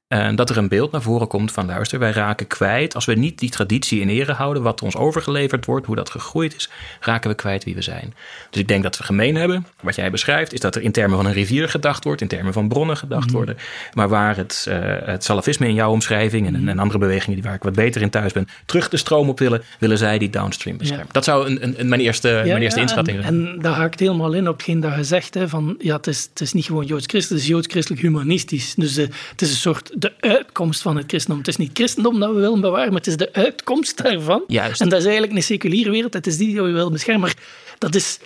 En 0.09 0.37
dat 0.37 0.51
er 0.51 0.57
een 0.57 0.69
beeld 0.69 0.93
naar 0.93 1.03
voren 1.03 1.27
komt 1.27 1.53
van 1.53 1.67
luister, 1.67 1.99
wij 1.99 2.11
raken 2.11 2.47
kwijt. 2.47 2.95
Als 2.95 3.05
we 3.05 3.15
niet 3.15 3.39
die 3.39 3.51
traditie 3.51 4.01
in 4.01 4.09
ere 4.09 4.33
houden, 4.33 4.63
wat 4.63 4.83
ons 4.83 4.97
overgeleverd 4.97 5.65
wordt, 5.65 5.87
hoe 5.87 5.97
dat 5.97 6.11
gegroeid 6.11 6.55
is, 6.55 6.71
raken 7.01 7.31
we 7.31 7.37
kwijt 7.37 7.65
wie 7.65 7.75
we 7.75 7.83
zijn. 7.83 8.15
Dus 8.51 8.61
ik 8.61 8.69
denk 8.69 8.83
dat 8.83 8.99
we 8.99 9.05
gemeen 9.05 9.35
hebben, 9.35 9.67
wat 9.81 9.95
jij 9.95 10.11
beschrijft, 10.11 10.53
is 10.53 10.61
dat 10.61 10.75
er 10.75 10.83
in 10.83 10.93
termen 10.93 11.17
van 11.17 11.27
een 11.27 11.33
rivier 11.33 11.69
gedacht 11.69 12.05
wordt, 12.05 12.21
in 12.21 12.29
termen 12.29 12.53
van 12.53 12.69
bronnen 12.69 12.97
gedacht 12.97 13.27
mhm. 13.27 13.37
worden. 13.37 13.57
Maar 13.95 14.09
waar 14.09 14.37
het, 14.37 14.67
uh, 14.69 14.77
het 15.05 15.25
salafisme 15.25 15.67
in 15.67 15.75
jouw 15.75 15.91
omschrijving 15.91 16.47
en, 16.47 16.61
mhm. 16.61 16.69
en, 16.69 16.79
andere 16.79 16.99
bewegingen 16.99 17.35
die 17.35 17.45
waar 17.45 17.55
ik 17.55 17.63
wat 17.63 17.75
beter 17.75 18.03
in 18.03 18.11
thuis 18.11 18.33
ben, 18.33 18.49
terug 18.67 18.89
de 18.89 18.97
stroom 18.97 19.29
op 19.29 19.39
willen, 19.39 19.63
willen 19.79 19.99
zij 19.99 20.19
die 20.19 20.31
downstream 20.31 20.77
beschermen. 20.77 21.07
Dat 21.11 21.25
zou 21.25 21.47
een, 21.47 21.81
een, 21.81 21.89
mijn 21.89 22.01
eerste, 22.01 22.43
mijn 22.45 22.63
eerste 22.63 22.81
inschatting 22.81 23.23
zijn. 23.23 23.35
En, 23.35 23.59
daar 23.61 23.75
haakt 23.75 24.01
helemaal 24.01 24.33
in 24.33 24.49
op 24.49 24.57
hetgeen 24.57 24.81
dat 24.81 24.95
je 24.95 25.05
zegt, 25.05 25.35
hè, 25.35 25.49
van 25.49 25.75
ja, 25.79 25.97
het 25.97 26.07
is, 26.07 26.29
het 26.31 26.41
is 26.41 26.53
niet 26.53 26.65
gewoon 26.65 26.85
joods-christelijk, 26.85 27.43
het 27.43 27.51
is 27.51 27.57
joods-christelijk 27.57 28.03
humanistisch. 28.03 28.75
Dus 28.75 28.99
uh, 28.99 29.07
het 29.31 29.43
is 29.43 29.51
een 29.51 29.57
soort 29.57 29.97
de 29.99 30.13
uitkomst 30.21 30.83
van 30.83 30.97
het 30.97 31.05
christendom. 31.07 31.39
Het 31.39 31.49
is 31.49 31.57
niet 31.57 31.71
christendom 31.73 32.21
dat 32.21 32.35
we 32.35 32.41
willen 32.41 32.61
bewaren, 32.61 32.89
maar 32.89 32.99
het 32.99 33.07
is 33.07 33.17
de 33.17 33.33
uitkomst 33.33 34.03
daarvan. 34.03 34.45
Juist. 34.47 34.81
En 34.81 34.89
dat 34.89 34.99
is 34.99 35.05
eigenlijk 35.05 35.37
een 35.37 35.43
seculiere 35.43 35.91
wereld, 35.91 36.13
het 36.13 36.27
is 36.27 36.37
die 36.37 36.47
die 36.47 36.63
we 36.63 36.71
willen 36.71 36.93
beschermen. 36.93 37.21
Maar 37.21 37.37
dat 37.79 37.95
is 37.95 38.19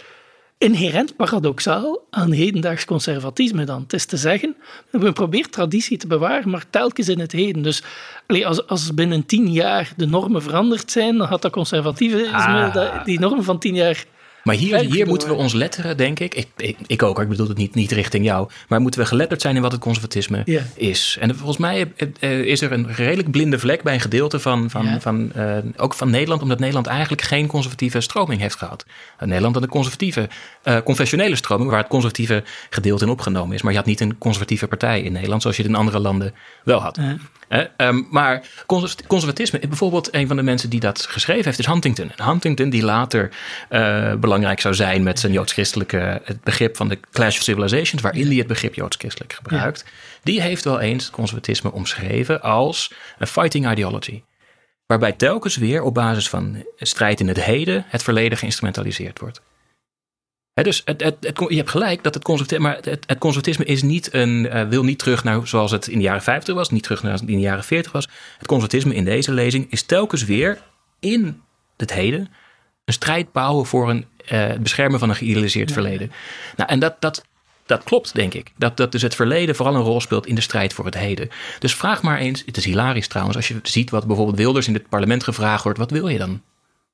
inherent 0.59 1.17
paradoxaal 1.17 2.07
aan 2.11 2.33
hedendaags 2.33 2.85
conservatisme 2.85 3.65
dan. 3.65 3.83
Het 3.83 3.93
is 3.93 4.05
te 4.05 4.17
zeggen, 4.17 4.57
we 4.91 5.13
proberen 5.13 5.51
traditie 5.51 5.99
te 5.99 6.07
bewaren, 6.07 6.51
maar 6.51 6.65
telkens 6.71 7.09
in 7.09 7.19
het 7.19 7.33
heden. 7.33 7.63
Dus 7.63 7.83
als, 8.27 8.67
als 8.67 8.95
binnen 8.95 9.27
tien 9.27 9.53
jaar 9.53 9.93
de 9.97 10.07
normen 10.07 10.43
veranderd 10.43 10.91
zijn, 10.91 11.17
dan 11.17 11.27
gaat 11.27 11.43
dat 11.43 11.53
conservatisme, 11.53 12.31
ah. 12.33 13.05
die 13.05 13.21
normen 13.21 13.45
van 13.45 13.59
tien 13.59 13.75
jaar 13.75 14.05
maar 14.43 14.55
hier, 14.55 14.79
hier 14.79 15.07
moeten 15.07 15.29
we 15.29 15.35
ons 15.35 15.53
letteren, 15.53 15.97
denk 15.97 16.21
ik. 16.21 16.35
Ik, 16.35 16.49
ik, 16.57 16.77
ik 16.87 17.03
ook, 17.03 17.21
ik 17.21 17.29
bedoel 17.29 17.49
het 17.49 17.57
niet, 17.57 17.75
niet 17.75 17.93
richting 17.93 18.25
jou. 18.25 18.49
Maar 18.69 18.81
moeten 18.81 19.01
we 19.01 19.07
geletterd 19.07 19.41
zijn 19.41 19.57
in 19.57 19.63
wat 19.63 19.73
het 19.73 19.81
conservatisme 19.81 20.45
is. 20.75 21.17
En 21.21 21.37
volgens 21.37 21.59
mij 21.59 21.93
eh, 21.97 22.09
eh, 22.21 22.41
is 22.41 22.61
er 22.61 22.73
een 22.73 22.93
redelijk 22.93 23.31
blinde 23.31 23.59
vlek 23.59 23.83
bij 23.83 23.95
een 23.95 24.01
gedeelte 24.01 24.41
van, 24.41 24.71
van, 24.71 25.01
van 25.01 25.33
uh, 25.37 25.57
ook 25.77 25.95
van 25.95 26.11
Nederland. 26.11 26.43
Omdat 26.43 26.59
Nederland 26.59 26.87
eigenlijk 26.87 27.23
geen 27.23 27.47
conservatieve 27.47 28.01
stroming 28.01 28.41
heeft 28.41 28.57
gehad. 28.57 28.85
Nederland 29.19 29.55
had 29.55 29.63
een 29.63 29.69
conservatieve, 29.69 30.29
uh, 30.65 30.77
confessionele 30.85 31.37
stroming. 31.37 31.71
Waar 31.71 31.79
het 31.79 31.89
conservatieve 31.89 32.43
gedeelte 32.71 33.05
in 33.05 33.11
opgenomen 33.11 33.55
is. 33.55 33.63
Maar 33.63 33.73
je 33.73 33.79
had 33.79 33.87
niet 33.87 34.01
een 34.01 34.19
conservatieve 34.19 34.67
partij 34.67 35.03
in 35.03 35.13
Nederland. 35.13 35.43
Zoals 35.43 35.57
je 35.57 35.63
het 35.63 35.73
in 35.73 35.79
andere 35.79 35.99
landen 35.99 36.35
wel 36.65 36.81
had. 36.81 36.99
Um, 37.77 38.07
maar 38.11 38.43
conservatisme, 39.07 39.59
bijvoorbeeld 39.59 40.15
een 40.15 40.27
van 40.27 40.37
de 40.37 40.43
mensen 40.43 40.71
die 40.71 40.81
dat 40.81 41.07
geschreven 41.07 41.45
heeft, 41.45 41.59
is 41.59 41.67
Huntington. 41.67 42.11
Huntington, 42.17 42.71
die 42.71 42.83
later 42.83 43.31
uh, 43.71 44.15
belangrijk 44.15 44.61
zou 44.61 44.75
zijn 44.75 45.03
met 45.03 45.19
zijn 45.19 45.33
joods-christelijke, 45.33 46.21
het 46.25 46.43
begrip 46.43 46.77
van 46.77 46.89
de 46.89 46.99
Clash 47.11 47.37
of 47.37 47.43
Civilizations, 47.43 48.03
waarin 48.03 48.27
hij 48.27 48.37
het 48.37 48.47
begrip 48.47 48.75
joods-christelijk 48.75 49.33
gebruikt, 49.33 49.85
die 50.23 50.41
heeft 50.41 50.65
wel 50.65 50.81
eens 50.81 51.11
conservatisme 51.11 51.73
omschreven 51.73 52.43
als 52.43 52.93
een 53.19 53.27
fighting 53.27 53.71
ideology. 53.71 54.23
Waarbij 54.87 55.13
telkens 55.13 55.57
weer 55.57 55.83
op 55.83 55.95
basis 55.95 56.29
van 56.29 56.65
strijd 56.77 57.21
in 57.21 57.29
het 57.29 57.45
heden 57.45 57.85
het 57.89 58.03
verleden 58.03 58.39
geïnstrumentaliseerd 58.39 59.19
wordt 59.19 59.41
dus 60.55 60.83
het, 60.85 61.03
het, 61.03 61.45
je 61.49 61.57
hebt 61.57 61.71
gelijk 61.71 62.03
dat 62.03 62.15
het 62.15 62.23
conservatisme, 62.23 62.69
maar 62.69 62.77
het, 62.77 63.05
het 63.07 63.19
conservatisme 63.19 63.65
is 63.65 63.83
niet 63.83 64.15
een, 64.15 64.45
uh, 64.45 64.69
wil 64.69 64.85
niet 64.85 64.99
terug 64.99 65.25
naar 65.25 65.47
zoals 65.47 65.71
het 65.71 65.87
in 65.87 65.99
de 65.99 66.05
jaren 66.05 66.23
50 66.23 66.55
was, 66.55 66.71
niet 66.71 66.83
terug 66.83 67.03
naar 67.03 67.21
in 67.21 67.27
de 67.27 67.39
jaren 67.39 67.65
40 67.65 67.93
was. 67.93 68.09
Het 68.39 68.47
conservatisme 68.47 68.95
in 68.95 69.05
deze 69.05 69.33
lezing 69.33 69.67
is 69.71 69.83
telkens 69.83 70.25
weer 70.25 70.59
in 71.01 71.43
het 71.77 71.93
heden 71.93 72.29
een 72.85 72.93
strijd 72.93 73.33
bouwen 73.33 73.67
voor 73.67 73.91
een 73.91 74.07
uh, 74.33 74.53
beschermen 74.61 74.99
van 74.99 75.09
een 75.09 75.17
geïdealiseerd 75.17 75.73
verleden. 75.73 76.13
Nou, 76.57 76.71
en 76.71 76.79
dat, 76.79 76.97
dat, 77.01 77.25
dat 77.67 77.85
klopt, 77.85 78.15
denk 78.15 78.35
ik. 78.35 78.53
Dat, 78.57 78.77
dat 78.77 78.93
dus 78.93 79.03
het 79.03 79.15
verleden 79.15 79.55
vooral 79.55 79.75
een 79.75 79.83
rol 79.83 80.01
speelt 80.01 80.27
in 80.27 80.35
de 80.35 80.41
strijd 80.41 80.73
voor 80.73 80.85
het 80.85 80.99
heden. 80.99 81.29
Dus 81.59 81.75
vraag 81.75 82.03
maar 82.03 82.19
eens, 82.19 82.43
het 82.47 82.57
is 82.57 82.65
hilarisch 82.65 83.09
trouwens, 83.09 83.37
als 83.37 83.49
je 83.49 83.61
ziet 83.63 83.91
wat 83.91 84.07
bijvoorbeeld 84.07 84.37
Wilders 84.37 84.69
in 84.69 84.75
het 84.75 84.89
parlement 84.89 85.25
gevraagd 85.25 85.63
wordt, 85.65 85.79
wat 85.79 85.91
wil 85.91 86.09
je 86.09 86.19
dan? 86.19 86.43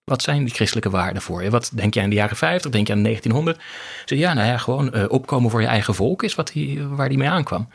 Wat 0.08 0.22
zijn 0.22 0.44
die 0.44 0.54
christelijke 0.54 0.90
waarden 0.90 1.22
voor 1.22 1.42
je? 1.42 1.50
Wat 1.50 1.70
denk 1.74 1.94
je 1.94 2.00
aan 2.00 2.08
de 2.08 2.14
jaren 2.14 2.36
50? 2.36 2.70
Denk 2.70 2.86
je 2.86 2.92
aan 2.92 3.02
1900? 3.02 3.60
Zeg 4.04 4.18
ja, 4.18 4.34
nou 4.34 4.46
ja, 4.46 4.56
gewoon 4.58 4.90
uh, 4.94 5.04
opkomen 5.08 5.50
voor 5.50 5.60
je 5.60 5.66
eigen 5.66 5.94
volk 5.94 6.22
is 6.22 6.34
wat 6.34 6.50
die, 6.52 6.82
waar 6.86 7.08
die 7.08 7.18
mee 7.18 7.28
aankwam. 7.28 7.68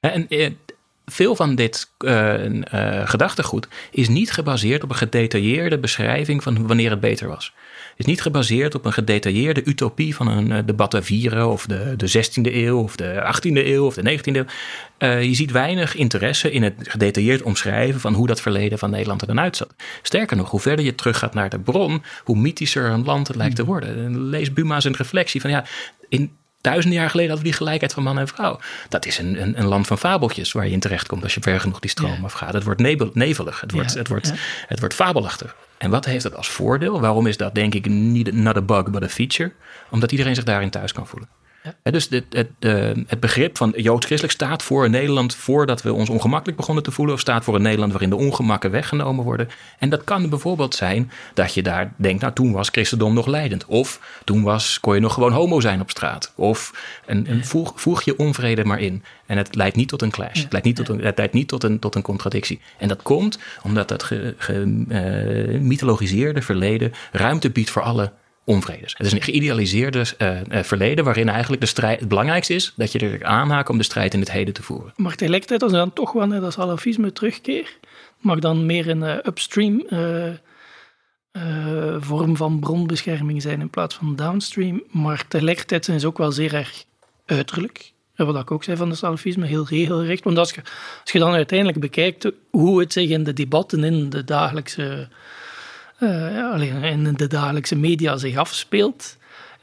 En 0.00 0.26
uh, 0.28 0.50
veel 1.06 1.36
van 1.36 1.54
dit 1.54 1.90
uh, 1.98 2.34
gedachtegoed 3.04 3.68
is 3.90 4.08
niet 4.08 4.32
gebaseerd 4.32 4.82
op 4.82 4.90
een 4.90 4.96
gedetailleerde 4.96 5.78
beschrijving 5.78 6.42
van 6.42 6.66
wanneer 6.66 6.90
het 6.90 7.00
beter 7.00 7.28
was 7.28 7.52
is 7.96 8.04
niet 8.04 8.22
gebaseerd 8.22 8.74
op 8.74 8.84
een 8.84 8.92
gedetailleerde 8.92 9.62
utopie 9.64 10.14
van 10.14 10.28
een, 10.28 10.52
eh, 10.52 10.58
de 10.66 10.74
Batavieren 10.74 11.48
of 11.48 11.66
de, 11.66 11.94
de 11.96 12.06
16e 12.06 12.54
eeuw 12.54 12.78
of 12.78 12.96
de 12.96 13.22
18e 13.34 13.66
eeuw 13.66 13.86
of 13.86 13.94
de 13.94 14.02
19e 14.02 14.36
eeuw. 14.36 14.44
Uh, 14.98 15.22
je 15.22 15.34
ziet 15.34 15.50
weinig 15.50 15.94
interesse 15.94 16.50
in 16.52 16.62
het 16.62 16.74
gedetailleerd 16.78 17.42
omschrijven 17.42 18.00
van 18.00 18.14
hoe 18.14 18.26
dat 18.26 18.40
verleden 18.40 18.78
van 18.78 18.90
Nederland 18.90 19.20
er 19.20 19.26
dan 19.26 19.40
uitzat. 19.40 19.74
Sterker 20.02 20.36
nog, 20.36 20.50
hoe 20.50 20.60
verder 20.60 20.84
je 20.84 20.94
teruggaat 20.94 21.34
naar 21.34 21.48
de 21.48 21.58
bron, 21.58 22.02
hoe 22.24 22.36
mythischer 22.36 22.84
een 22.84 23.04
land 23.04 23.28
het 23.28 23.36
lijkt 23.36 23.56
te 23.56 23.64
worden. 23.64 24.28
Lees 24.28 24.52
Buma's 24.52 24.84
een 24.84 24.96
reflectie 24.96 25.40
van 25.40 25.50
ja, 25.50 25.64
in 26.08 26.30
duizenden 26.70 26.98
jaar 26.98 27.10
geleden 27.10 27.30
hadden 27.30 27.46
we 27.46 27.56
die 27.56 27.64
gelijkheid 27.64 27.92
van 27.92 28.02
man 28.02 28.18
en 28.18 28.28
vrouw. 28.28 28.58
Dat 28.88 29.06
is 29.06 29.18
een, 29.18 29.42
een, 29.42 29.58
een 29.58 29.66
land 29.66 29.86
van 29.86 29.98
fabeltjes 29.98 30.52
waar 30.52 30.66
je 30.66 30.72
in 30.72 30.80
terecht 30.80 31.06
komt 31.06 31.22
als 31.22 31.34
je 31.34 31.40
ver 31.40 31.60
genoeg 31.60 31.80
die 31.80 31.90
stroom 31.90 32.24
afgaat. 32.24 32.52
Het 32.52 32.64
wordt 32.64 32.80
nevelig, 33.14 33.60
het 33.60 33.72
wordt, 33.72 33.94
het, 33.94 34.08
wordt, 34.08 34.32
het 34.66 34.80
wordt 34.80 34.94
fabelachtig. 34.94 35.56
En 35.78 35.90
wat 35.90 36.04
heeft 36.04 36.22
dat 36.22 36.36
als 36.36 36.48
voordeel? 36.48 37.00
Waarom 37.00 37.26
is 37.26 37.36
dat 37.36 37.54
denk 37.54 37.74
ik 37.74 37.86
niet 37.86 38.32
not 38.32 38.56
a 38.56 38.62
bug, 38.62 38.90
but 38.90 39.02
a 39.02 39.08
feature? 39.08 39.52
Omdat 39.90 40.10
iedereen 40.10 40.34
zich 40.34 40.44
daarin 40.44 40.70
thuis 40.70 40.92
kan 40.92 41.06
voelen. 41.06 41.28
Dus 41.82 42.08
het, 42.08 42.24
het, 42.30 42.48
het, 43.06 43.20
begrip 43.20 43.56
van 43.56 43.72
joods-christelijk 43.76 44.34
staat 44.34 44.62
voor 44.62 44.84
een 44.84 44.90
Nederland 44.90 45.34
voordat 45.34 45.82
we 45.82 45.92
ons 45.92 46.08
ongemakkelijk 46.08 46.56
begonnen 46.56 46.84
te 46.84 46.90
voelen, 46.90 47.14
of 47.14 47.20
staat 47.20 47.44
voor 47.44 47.54
een 47.54 47.62
Nederland 47.62 47.92
waarin 47.92 48.10
de 48.10 48.16
ongemakken 48.16 48.70
weggenomen 48.70 49.24
worden. 49.24 49.48
En 49.78 49.88
dat 49.88 50.04
kan 50.04 50.28
bijvoorbeeld 50.28 50.74
zijn 50.74 51.10
dat 51.34 51.54
je 51.54 51.62
daar 51.62 51.92
denkt, 51.96 52.20
nou 52.20 52.32
toen 52.32 52.52
was 52.52 52.68
christendom 52.68 53.14
nog 53.14 53.26
leidend. 53.26 53.66
Of 53.66 54.00
toen 54.24 54.42
was, 54.42 54.80
kon 54.80 54.94
je 54.94 55.00
nog 55.00 55.14
gewoon 55.14 55.32
homo 55.32 55.60
zijn 55.60 55.80
op 55.80 55.90
straat. 55.90 56.32
Of 56.34 56.72
een, 57.06 57.44
voeg, 57.74 58.02
je 58.02 58.18
onvrede 58.18 58.64
maar 58.64 58.80
in. 58.80 59.02
En 59.26 59.36
het 59.36 59.54
leidt 59.54 59.76
niet 59.76 59.88
tot 59.88 60.02
een 60.02 60.10
clash. 60.10 60.42
Het, 60.42 60.52
leidt 60.52 60.66
niet 60.66 60.76
tot 60.76 60.88
een, 60.88 61.00
het 61.00 61.18
leidt 61.18 61.32
niet 61.32 61.48
tot 61.48 61.64
een, 61.64 61.78
tot 61.78 61.94
een 61.94 62.02
contradictie. 62.02 62.60
En 62.78 62.88
dat 62.88 63.02
komt 63.02 63.38
omdat 63.62 63.88
dat 63.88 64.10
gemythologiseerde 64.36 66.40
ge, 66.40 66.40
uh, 66.40 66.46
verleden 66.46 66.92
ruimte 67.12 67.50
biedt 67.50 67.70
voor 67.70 67.82
alle 67.82 68.12
Het 68.46 69.06
is 69.06 69.12
een 69.12 69.22
geïdealiseerde 69.22 70.04
uh, 70.18 70.62
verleden 70.62 71.04
waarin 71.04 71.28
eigenlijk 71.28 71.60
de 71.60 71.68
strijd, 71.68 72.00
het 72.00 72.08
belangrijkste 72.08 72.54
is 72.54 72.72
dat 72.76 72.92
je 72.92 72.98
er 72.98 73.24
aanhaakt 73.24 73.68
om 73.68 73.78
de 73.78 73.84
strijd 73.84 74.14
in 74.14 74.20
het 74.20 74.30
heden 74.30 74.54
te 74.54 74.62
voeren. 74.62 74.92
Maar 74.96 75.14
tegelijkertijd, 75.14 75.62
als 75.62 75.72
je 75.72 75.78
dan 75.78 75.92
toch 75.92 76.12
wel 76.12 76.26
naar 76.26 76.40
dat 76.40 76.52
salafisme 76.52 77.12
terugkeer, 77.12 77.76
mag 78.18 78.38
dan 78.38 78.66
meer 78.66 78.88
een 78.88 79.02
uh, 79.02 79.14
upstream 79.24 79.86
vorm 81.98 82.36
van 82.36 82.60
bronbescherming 82.60 83.42
zijn 83.42 83.60
in 83.60 83.70
plaats 83.70 83.94
van 83.94 84.16
downstream. 84.16 84.82
Maar 84.90 85.28
tegelijkertijd 85.28 85.84
zijn 85.84 86.00
ze 86.00 86.06
ook 86.06 86.18
wel 86.18 86.32
zeer 86.32 86.54
erg 86.54 86.84
uiterlijk. 87.26 87.92
Wat 88.16 88.36
ik 88.36 88.50
ook 88.50 88.64
zei 88.64 88.76
van 88.76 88.88
de 88.88 88.94
salafisme, 88.94 89.46
heel 89.46 89.66
regelrecht. 89.66 90.24
Want 90.24 90.38
als 90.38 90.50
je, 90.50 90.60
als 91.02 91.12
je 91.12 91.18
dan 91.18 91.32
uiteindelijk 91.32 91.80
bekijkt 91.80 92.30
hoe 92.50 92.80
het 92.80 92.92
zich 92.92 93.10
in 93.10 93.24
de 93.24 93.32
debatten 93.32 93.84
in 93.84 94.10
de 94.10 94.24
dagelijkse 94.24 95.08
uh, 96.00 96.52
alleen 96.52 96.82
in 96.82 97.12
de 97.12 97.26
dagelijkse 97.26 97.76
media 97.76 98.16
zich 98.16 98.36
afspeelt, 98.36 99.16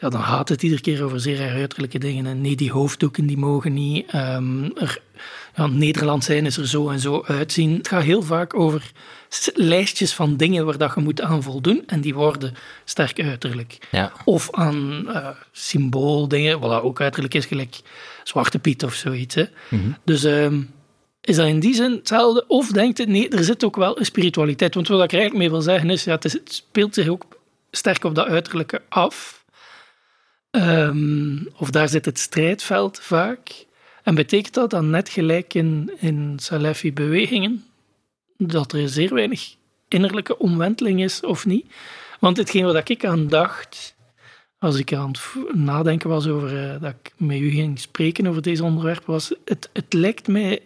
ja, 0.03 0.09
dan 0.09 0.23
gaat 0.23 0.49
het 0.49 0.63
iedere 0.63 0.81
keer 0.81 1.03
over 1.03 1.19
zeer 1.19 1.51
uiterlijke 1.51 1.99
dingen. 1.99 2.25
En 2.25 2.41
nee, 2.41 2.55
die 2.55 2.71
hoofddoeken 2.71 3.25
die 3.25 3.37
mogen 3.37 3.73
niet. 3.73 4.13
Um, 4.13 4.77
er, 4.77 5.01
ja, 5.55 5.67
Nederland 5.67 6.23
zijn 6.23 6.45
is 6.45 6.57
er 6.57 6.67
zo 6.67 6.89
en 6.89 6.99
zo 6.99 7.23
uitzien. 7.27 7.77
Het 7.77 7.87
gaat 7.87 8.03
heel 8.03 8.21
vaak 8.21 8.55
over 8.55 8.91
lijstjes 9.53 10.13
van 10.13 10.37
dingen 10.37 10.65
waar 10.65 10.77
dat 10.77 10.91
je 10.95 11.01
moet 11.01 11.21
aan 11.21 11.43
voldoen. 11.43 11.83
En 11.87 12.01
die 12.01 12.13
worden 12.13 12.53
sterk 12.85 13.21
uiterlijk. 13.21 13.77
Ja. 13.91 14.11
Of 14.25 14.51
aan 14.51 15.03
uh, 15.07 15.27
symbooldingen, 15.51 16.59
wat 16.59 16.81
ook 16.81 17.01
uiterlijk 17.01 17.33
is, 17.33 17.45
gelijk 17.45 17.81
Zwarte 18.23 18.59
Piet 18.59 18.83
of 18.83 18.93
zoiets. 18.93 19.35
Hè. 19.35 19.45
Mm 19.69 19.79
-hmm. 19.79 19.97
Dus... 20.03 20.23
Um, 20.23 20.69
is 21.23 21.35
dat 21.35 21.47
in 21.47 21.59
die 21.59 21.73
zin 21.73 21.91
hetzelfde? 21.91 22.47
Of 22.47 22.67
denkt 22.67 22.97
het, 22.97 23.07
nee, 23.07 23.29
er 23.29 23.43
zit 23.43 23.63
ook 23.63 23.75
wel 23.75 23.99
een 23.99 24.05
spiritualiteit. 24.05 24.75
Want 24.75 24.87
wat 24.87 25.03
ik 25.03 25.11
er 25.11 25.19
eigenlijk 25.19 25.43
mee 25.43 25.51
wil 25.51 25.61
zeggen 25.61 25.89
is, 25.89 26.03
ja, 26.03 26.17
het, 26.19 26.41
speelt 26.43 26.93
zich 26.93 27.07
ook 27.07 27.25
sterk 27.71 28.03
op 28.03 28.15
dat 28.15 28.27
uiterlijke 28.27 28.81
af. 28.89 29.45
Um, 30.51 31.47
of 31.57 31.69
daar 31.69 31.89
zit 31.89 32.05
het 32.05 32.19
strijdveld 32.19 32.99
vaak. 32.99 33.65
En 34.03 34.15
betekent 34.15 34.53
dat 34.53 34.69
dan 34.69 34.89
net 34.89 35.09
gelijk 35.09 35.53
in, 35.53 35.91
in 35.99 36.33
Salafi-bewegingen, 36.39 37.65
dat 38.37 38.73
er 38.73 38.89
zeer 38.89 39.13
weinig 39.13 39.55
innerlijke 39.87 40.37
omwenteling 40.37 41.03
is, 41.03 41.21
of 41.21 41.45
niet? 41.45 41.65
Want 42.19 42.37
hetgeen 42.37 42.63
wat 42.65 42.89
ik 42.89 43.05
aan 43.05 43.27
dacht, 43.27 43.95
als 44.59 44.77
ik 44.77 44.93
aan 44.93 45.09
het 45.09 45.55
nadenken 45.55 46.09
was 46.09 46.27
over 46.27 46.79
dat 46.79 46.93
ik 47.01 47.11
met 47.17 47.39
u 47.39 47.49
ging 47.49 47.79
spreken 47.79 48.27
over 48.27 48.41
deze 48.41 48.63
onderwerp, 48.63 49.05
was 49.05 49.33
het, 49.45 49.69
het 49.73 49.93
lijkt 49.93 50.27
mij 50.27 50.61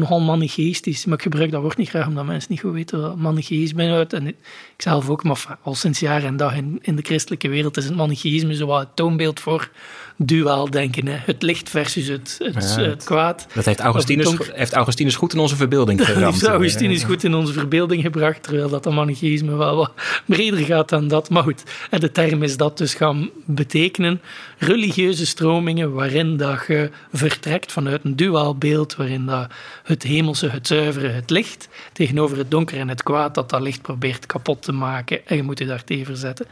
nogal 0.00 0.20
manicheïstisch. 0.20 1.04
Maar 1.04 1.16
ik 1.16 1.22
gebruik 1.22 1.50
dat 1.50 1.62
woord 1.62 1.76
niet 1.76 1.88
graag, 1.88 2.06
omdat 2.06 2.24
mensen 2.24 2.50
niet 2.50 2.60
goed 2.60 2.72
weten 2.72 3.00
wat 3.00 3.16
manicheïsme 3.16 3.82
inhoudt. 3.82 4.12
En 4.12 4.26
ik 4.26 4.36
zelf 4.76 5.08
ook, 5.08 5.24
maar 5.24 5.58
al 5.62 5.74
sinds 5.74 6.00
jaar 6.00 6.24
en 6.24 6.36
dag 6.36 6.56
in, 6.56 6.78
in 6.82 6.96
de 6.96 7.02
christelijke 7.02 7.48
wereld 7.48 7.76
is 7.76 7.84
het 7.84 7.96
manicheïsme 7.96 8.54
zo 8.54 8.78
het 8.78 8.96
toonbeeld 8.96 9.40
voor 9.40 9.70
duaal 10.16 10.70
denken. 10.70 11.06
Hè. 11.06 11.16
Het 11.24 11.42
licht 11.42 11.68
versus 11.68 12.06
het, 12.06 12.36
het, 12.42 12.76
het 12.76 13.04
kwaad. 13.04 13.46
Dat 13.54 13.64
heeft 13.64 13.80
Augustinus, 13.80 14.36
heeft 14.52 14.72
Augustinus 14.72 15.16
goed 15.16 15.32
in 15.32 15.38
onze 15.38 15.56
verbeelding 15.56 15.98
gebracht. 16.04 16.20
Dat 16.20 16.32
heeft 16.32 16.46
Augustinus 16.46 17.02
goed 17.02 17.24
in 17.24 17.34
onze 17.34 17.52
verbeelding 17.52 18.02
gebracht, 18.02 18.42
terwijl 18.42 18.68
dat 18.68 18.82
de 18.82 18.90
manicheïsme 18.90 19.56
wel 19.56 19.76
wat 19.76 19.92
breder 20.26 20.58
gaat 20.58 20.88
dan 20.88 21.08
dat. 21.08 21.30
Maar 21.30 21.42
goed, 21.42 21.62
en 21.90 22.00
de 22.00 22.12
term 22.12 22.42
is 22.42 22.56
dat 22.56 22.78
dus 22.78 22.94
gaan 22.94 23.30
betekenen 23.44 24.20
religieuze 24.60 25.26
stromingen 25.26 25.92
waarin 25.92 26.36
dat 26.36 26.64
je 26.66 26.90
vertrekt 27.12 27.72
vanuit 27.72 28.04
een 28.04 28.16
duaal 28.16 28.56
beeld, 28.56 28.96
waarin 28.96 29.26
dat 29.26 29.50
het 29.84 30.02
hemelse, 30.02 30.48
het 30.48 30.66
zuivere, 30.66 31.08
het 31.08 31.30
licht, 31.30 31.68
tegenover 31.92 32.36
het 32.36 32.50
donker 32.50 32.78
en 32.78 32.88
het 32.88 33.02
kwaad, 33.02 33.34
dat 33.34 33.50
dat 33.50 33.60
licht 33.60 33.82
probeert 33.82 34.26
kapot 34.26 34.62
te 34.62 34.72
maken 34.72 35.26
en 35.26 35.36
je 35.36 35.42
moet 35.42 35.58
je 35.58 35.66
daar 35.66 35.84
tegen 35.84 36.06
verzetten. 36.06 36.46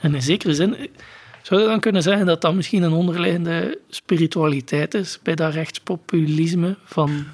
En 0.00 0.14
in 0.14 0.22
zekere 0.22 0.54
zin 0.54 0.76
zou 1.42 1.60
je 1.60 1.66
dan 1.66 1.80
kunnen 1.80 2.02
zeggen 2.02 2.26
dat 2.26 2.40
dat 2.40 2.54
misschien 2.54 2.82
een 2.82 2.92
onderliggende 2.92 3.78
spiritualiteit 3.88 4.94
is 4.94 5.18
bij 5.22 5.34
dat 5.34 5.54
rechtspopulisme 5.54 6.76
van... 6.84 7.26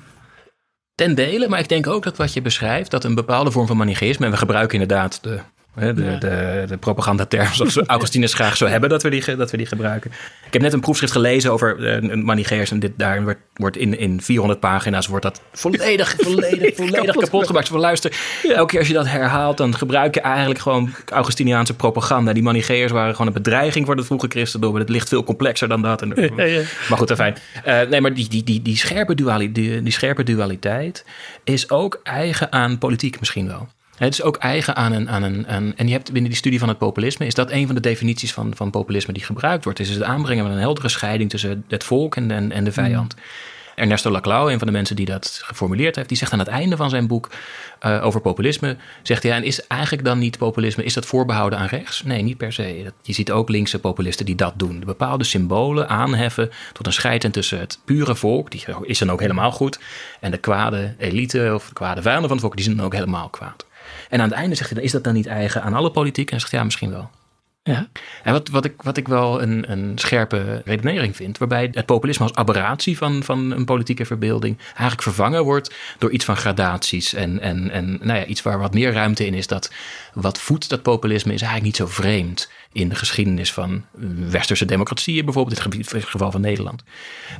Ten 0.94 1.14
dele, 1.14 1.48
maar 1.48 1.60
ik 1.60 1.68
denk 1.68 1.86
ook 1.86 2.02
dat 2.02 2.16
wat 2.16 2.32
je 2.32 2.42
beschrijft, 2.42 2.90
dat 2.90 3.04
een 3.04 3.14
bepaalde 3.14 3.50
vorm 3.50 3.66
van 3.66 3.76
manicheïsme, 3.76 4.24
en 4.24 4.30
we 4.30 4.36
gebruiken 4.36 4.80
inderdaad 4.80 5.22
de 5.22 5.40
de, 5.74 5.94
de, 5.94 6.64
de 6.68 6.76
propagandaterm 6.76 7.52
zoals 7.52 7.76
Augustinus 7.86 8.34
graag 8.34 8.56
zou 8.56 8.70
hebben 8.70 8.90
dat 8.90 9.02
we, 9.02 9.10
die, 9.10 9.36
dat 9.36 9.50
we 9.50 9.56
die 9.56 9.66
gebruiken. 9.66 10.10
Ik 10.46 10.52
heb 10.52 10.62
net 10.62 10.72
een 10.72 10.80
proefschrift 10.80 11.12
gelezen 11.12 11.52
over 11.52 12.02
uh, 12.02 12.22
Manicheërs 12.22 12.70
en 12.70 12.78
dit, 12.78 12.92
daar 12.96 13.22
wordt, 13.22 13.40
wordt 13.54 13.76
in, 13.76 13.98
in 13.98 14.22
400 14.22 14.60
pagina's 14.60 15.06
wordt 15.06 15.24
dat 15.24 15.40
volledig, 15.52 16.14
volledig, 16.18 16.76
volledig 16.76 17.16
kapot, 17.16 17.46
gemaakt. 17.46 17.68
Van 17.68 17.80
luister, 17.80 18.16
elke 18.42 18.66
keer 18.66 18.78
als 18.78 18.88
je 18.88 18.94
dat 18.94 19.08
herhaalt, 19.08 19.56
dan 19.56 19.74
gebruik 19.74 20.14
je 20.14 20.20
eigenlijk 20.20 20.60
gewoon 20.60 20.94
Augustiniaanse 21.12 21.74
propaganda. 21.74 22.32
Die 22.32 22.42
Manicheërs 22.42 22.92
waren 22.92 23.12
gewoon 23.12 23.26
een 23.26 23.42
bedreiging 23.42 23.86
voor 23.86 23.96
het 23.96 24.06
vroege 24.06 24.26
christendom. 24.28 24.74
Het 24.74 24.88
ligt 24.88 25.08
veel 25.08 25.24
complexer 25.24 25.68
dan 25.68 25.82
dat. 25.82 26.02
En, 26.02 26.08
maar 26.88 26.98
goed, 26.98 27.12
fijn. 27.12 27.36
Uh, 27.66 27.80
nee, 27.80 28.00
maar 28.00 28.14
die, 28.14 28.28
die, 28.28 28.44
die, 28.44 28.62
die, 28.62 28.76
scherpe 28.76 29.14
dualiteit, 29.14 29.54
die, 29.54 29.82
die 29.82 29.92
scherpe 29.92 30.22
dualiteit 30.22 31.04
is 31.44 31.70
ook 31.70 32.00
eigen 32.02 32.52
aan 32.52 32.78
politiek 32.78 33.18
misschien 33.20 33.46
wel. 33.46 33.68
Het 34.06 34.12
is 34.12 34.22
ook 34.22 34.36
eigen 34.36 34.76
aan 34.76 34.92
een, 34.92 35.10
aan 35.10 35.22
een, 35.22 35.76
En 35.76 35.86
je 35.86 35.92
hebt 35.92 36.12
binnen 36.12 36.30
die 36.30 36.38
studie 36.38 36.58
van 36.58 36.68
het 36.68 36.78
populisme, 36.78 37.26
is 37.26 37.34
dat 37.34 37.50
een 37.50 37.66
van 37.66 37.74
de 37.74 37.80
definities 37.80 38.32
van, 38.32 38.52
van 38.56 38.70
populisme 38.70 39.12
die 39.12 39.24
gebruikt 39.24 39.64
wordt. 39.64 39.78
Is 39.78 39.88
het 39.88 40.02
aanbrengen 40.02 40.44
van 40.44 40.52
een 40.52 40.60
heldere 40.60 40.88
scheiding 40.88 41.30
tussen 41.30 41.64
het 41.68 41.84
volk 41.84 42.16
en, 42.16 42.30
en, 42.30 42.52
en 42.52 42.64
de 42.64 42.72
vijand. 42.72 43.14
Mm. 43.16 43.22
Ernesto 43.74 44.10
Laclau, 44.10 44.52
een 44.52 44.58
van 44.58 44.66
de 44.66 44.72
mensen 44.72 44.96
die 44.96 45.06
dat 45.06 45.40
geformuleerd 45.44 45.96
heeft, 45.96 46.08
die 46.08 46.16
zegt 46.16 46.32
aan 46.32 46.38
het 46.38 46.48
einde 46.48 46.76
van 46.76 46.90
zijn 46.90 47.06
boek 47.06 47.30
uh, 47.86 48.04
over 48.04 48.20
populisme, 48.20 48.76
zegt 49.02 49.22
hij, 49.22 49.32
en 49.32 49.44
is 49.44 49.66
eigenlijk 49.66 50.04
dan 50.04 50.18
niet 50.18 50.38
populisme, 50.38 50.84
is 50.84 50.94
dat 50.94 51.06
voorbehouden 51.06 51.58
aan 51.58 51.66
rechts? 51.66 52.02
Nee, 52.02 52.22
niet 52.22 52.36
per 52.36 52.52
se. 52.52 52.92
Je 53.02 53.12
ziet 53.12 53.30
ook 53.30 53.48
linkse 53.48 53.78
populisten 53.78 54.26
die 54.26 54.34
dat 54.34 54.52
doen. 54.56 54.82
Bepaalde 54.86 55.24
symbolen 55.24 55.88
aanheffen 55.88 56.50
tot 56.72 56.86
een 56.86 56.92
scheiding 56.92 57.32
tussen 57.32 57.58
het 57.58 57.78
pure 57.84 58.14
volk, 58.14 58.50
die 58.50 58.64
is 58.82 58.98
dan 58.98 59.10
ook 59.10 59.20
helemaal 59.20 59.52
goed, 59.52 59.80
en 60.20 60.30
de 60.30 60.38
kwade 60.38 60.94
elite 60.98 61.50
of 61.54 61.66
de 61.66 61.72
kwade 61.72 62.02
vijanden 62.02 62.28
van 62.28 62.36
het 62.36 62.40
volk, 62.40 62.56
die 62.56 62.64
zijn 62.64 62.76
dan 62.76 62.86
ook 62.86 62.94
helemaal 62.94 63.28
kwaad. 63.28 63.68
En 64.10 64.20
aan 64.20 64.28
het 64.28 64.38
einde 64.38 64.54
zegt 64.54 64.70
hij, 64.70 64.82
is 64.82 64.92
dat 64.92 65.04
dan 65.04 65.14
niet 65.14 65.26
eigen 65.26 65.62
aan 65.62 65.74
alle 65.74 65.90
politiek? 65.90 66.24
En 66.24 66.30
hij 66.30 66.40
zegt, 66.40 66.52
ja, 66.52 66.64
misschien 66.64 66.90
wel. 66.90 67.10
Ja. 67.62 67.88
En 68.22 68.32
wat, 68.32 68.48
wat, 68.48 68.64
ik, 68.64 68.82
wat 68.82 68.96
ik 68.96 69.08
wel 69.08 69.42
een, 69.42 69.70
een 69.70 69.98
scherpe 69.98 70.62
redenering 70.64 71.16
vind, 71.16 71.38
waarbij 71.38 71.68
het 71.72 71.86
populisme 71.86 72.24
als 72.24 72.34
aberratie 72.34 72.96
van, 72.96 73.22
van 73.22 73.50
een 73.50 73.64
politieke 73.64 74.04
verbeelding 74.04 74.58
eigenlijk 74.66 75.02
vervangen 75.02 75.44
wordt 75.44 75.74
door 75.98 76.10
iets 76.10 76.24
van 76.24 76.36
gradaties. 76.36 77.12
En, 77.12 77.40
en, 77.40 77.70
en 77.70 77.98
nou 78.02 78.18
ja, 78.18 78.24
iets 78.24 78.42
waar 78.42 78.58
wat 78.58 78.74
meer 78.74 78.92
ruimte 78.92 79.26
in 79.26 79.34
is. 79.34 79.46
Dat 79.46 79.72
wat 80.14 80.38
voedt 80.38 80.68
dat 80.68 80.82
populisme 80.82 81.32
is 81.32 81.42
eigenlijk 81.42 81.78
niet 81.78 81.88
zo 81.88 81.94
vreemd 82.02 82.50
in 82.72 82.88
de 82.88 82.94
geschiedenis 82.94 83.52
van 83.52 83.84
westerse 84.30 84.64
democratieën, 84.64 85.24
bijvoorbeeld 85.24 85.64
in 85.64 85.78
het 85.78 86.04
geval 86.04 86.30
van 86.30 86.40
Nederland. 86.40 86.82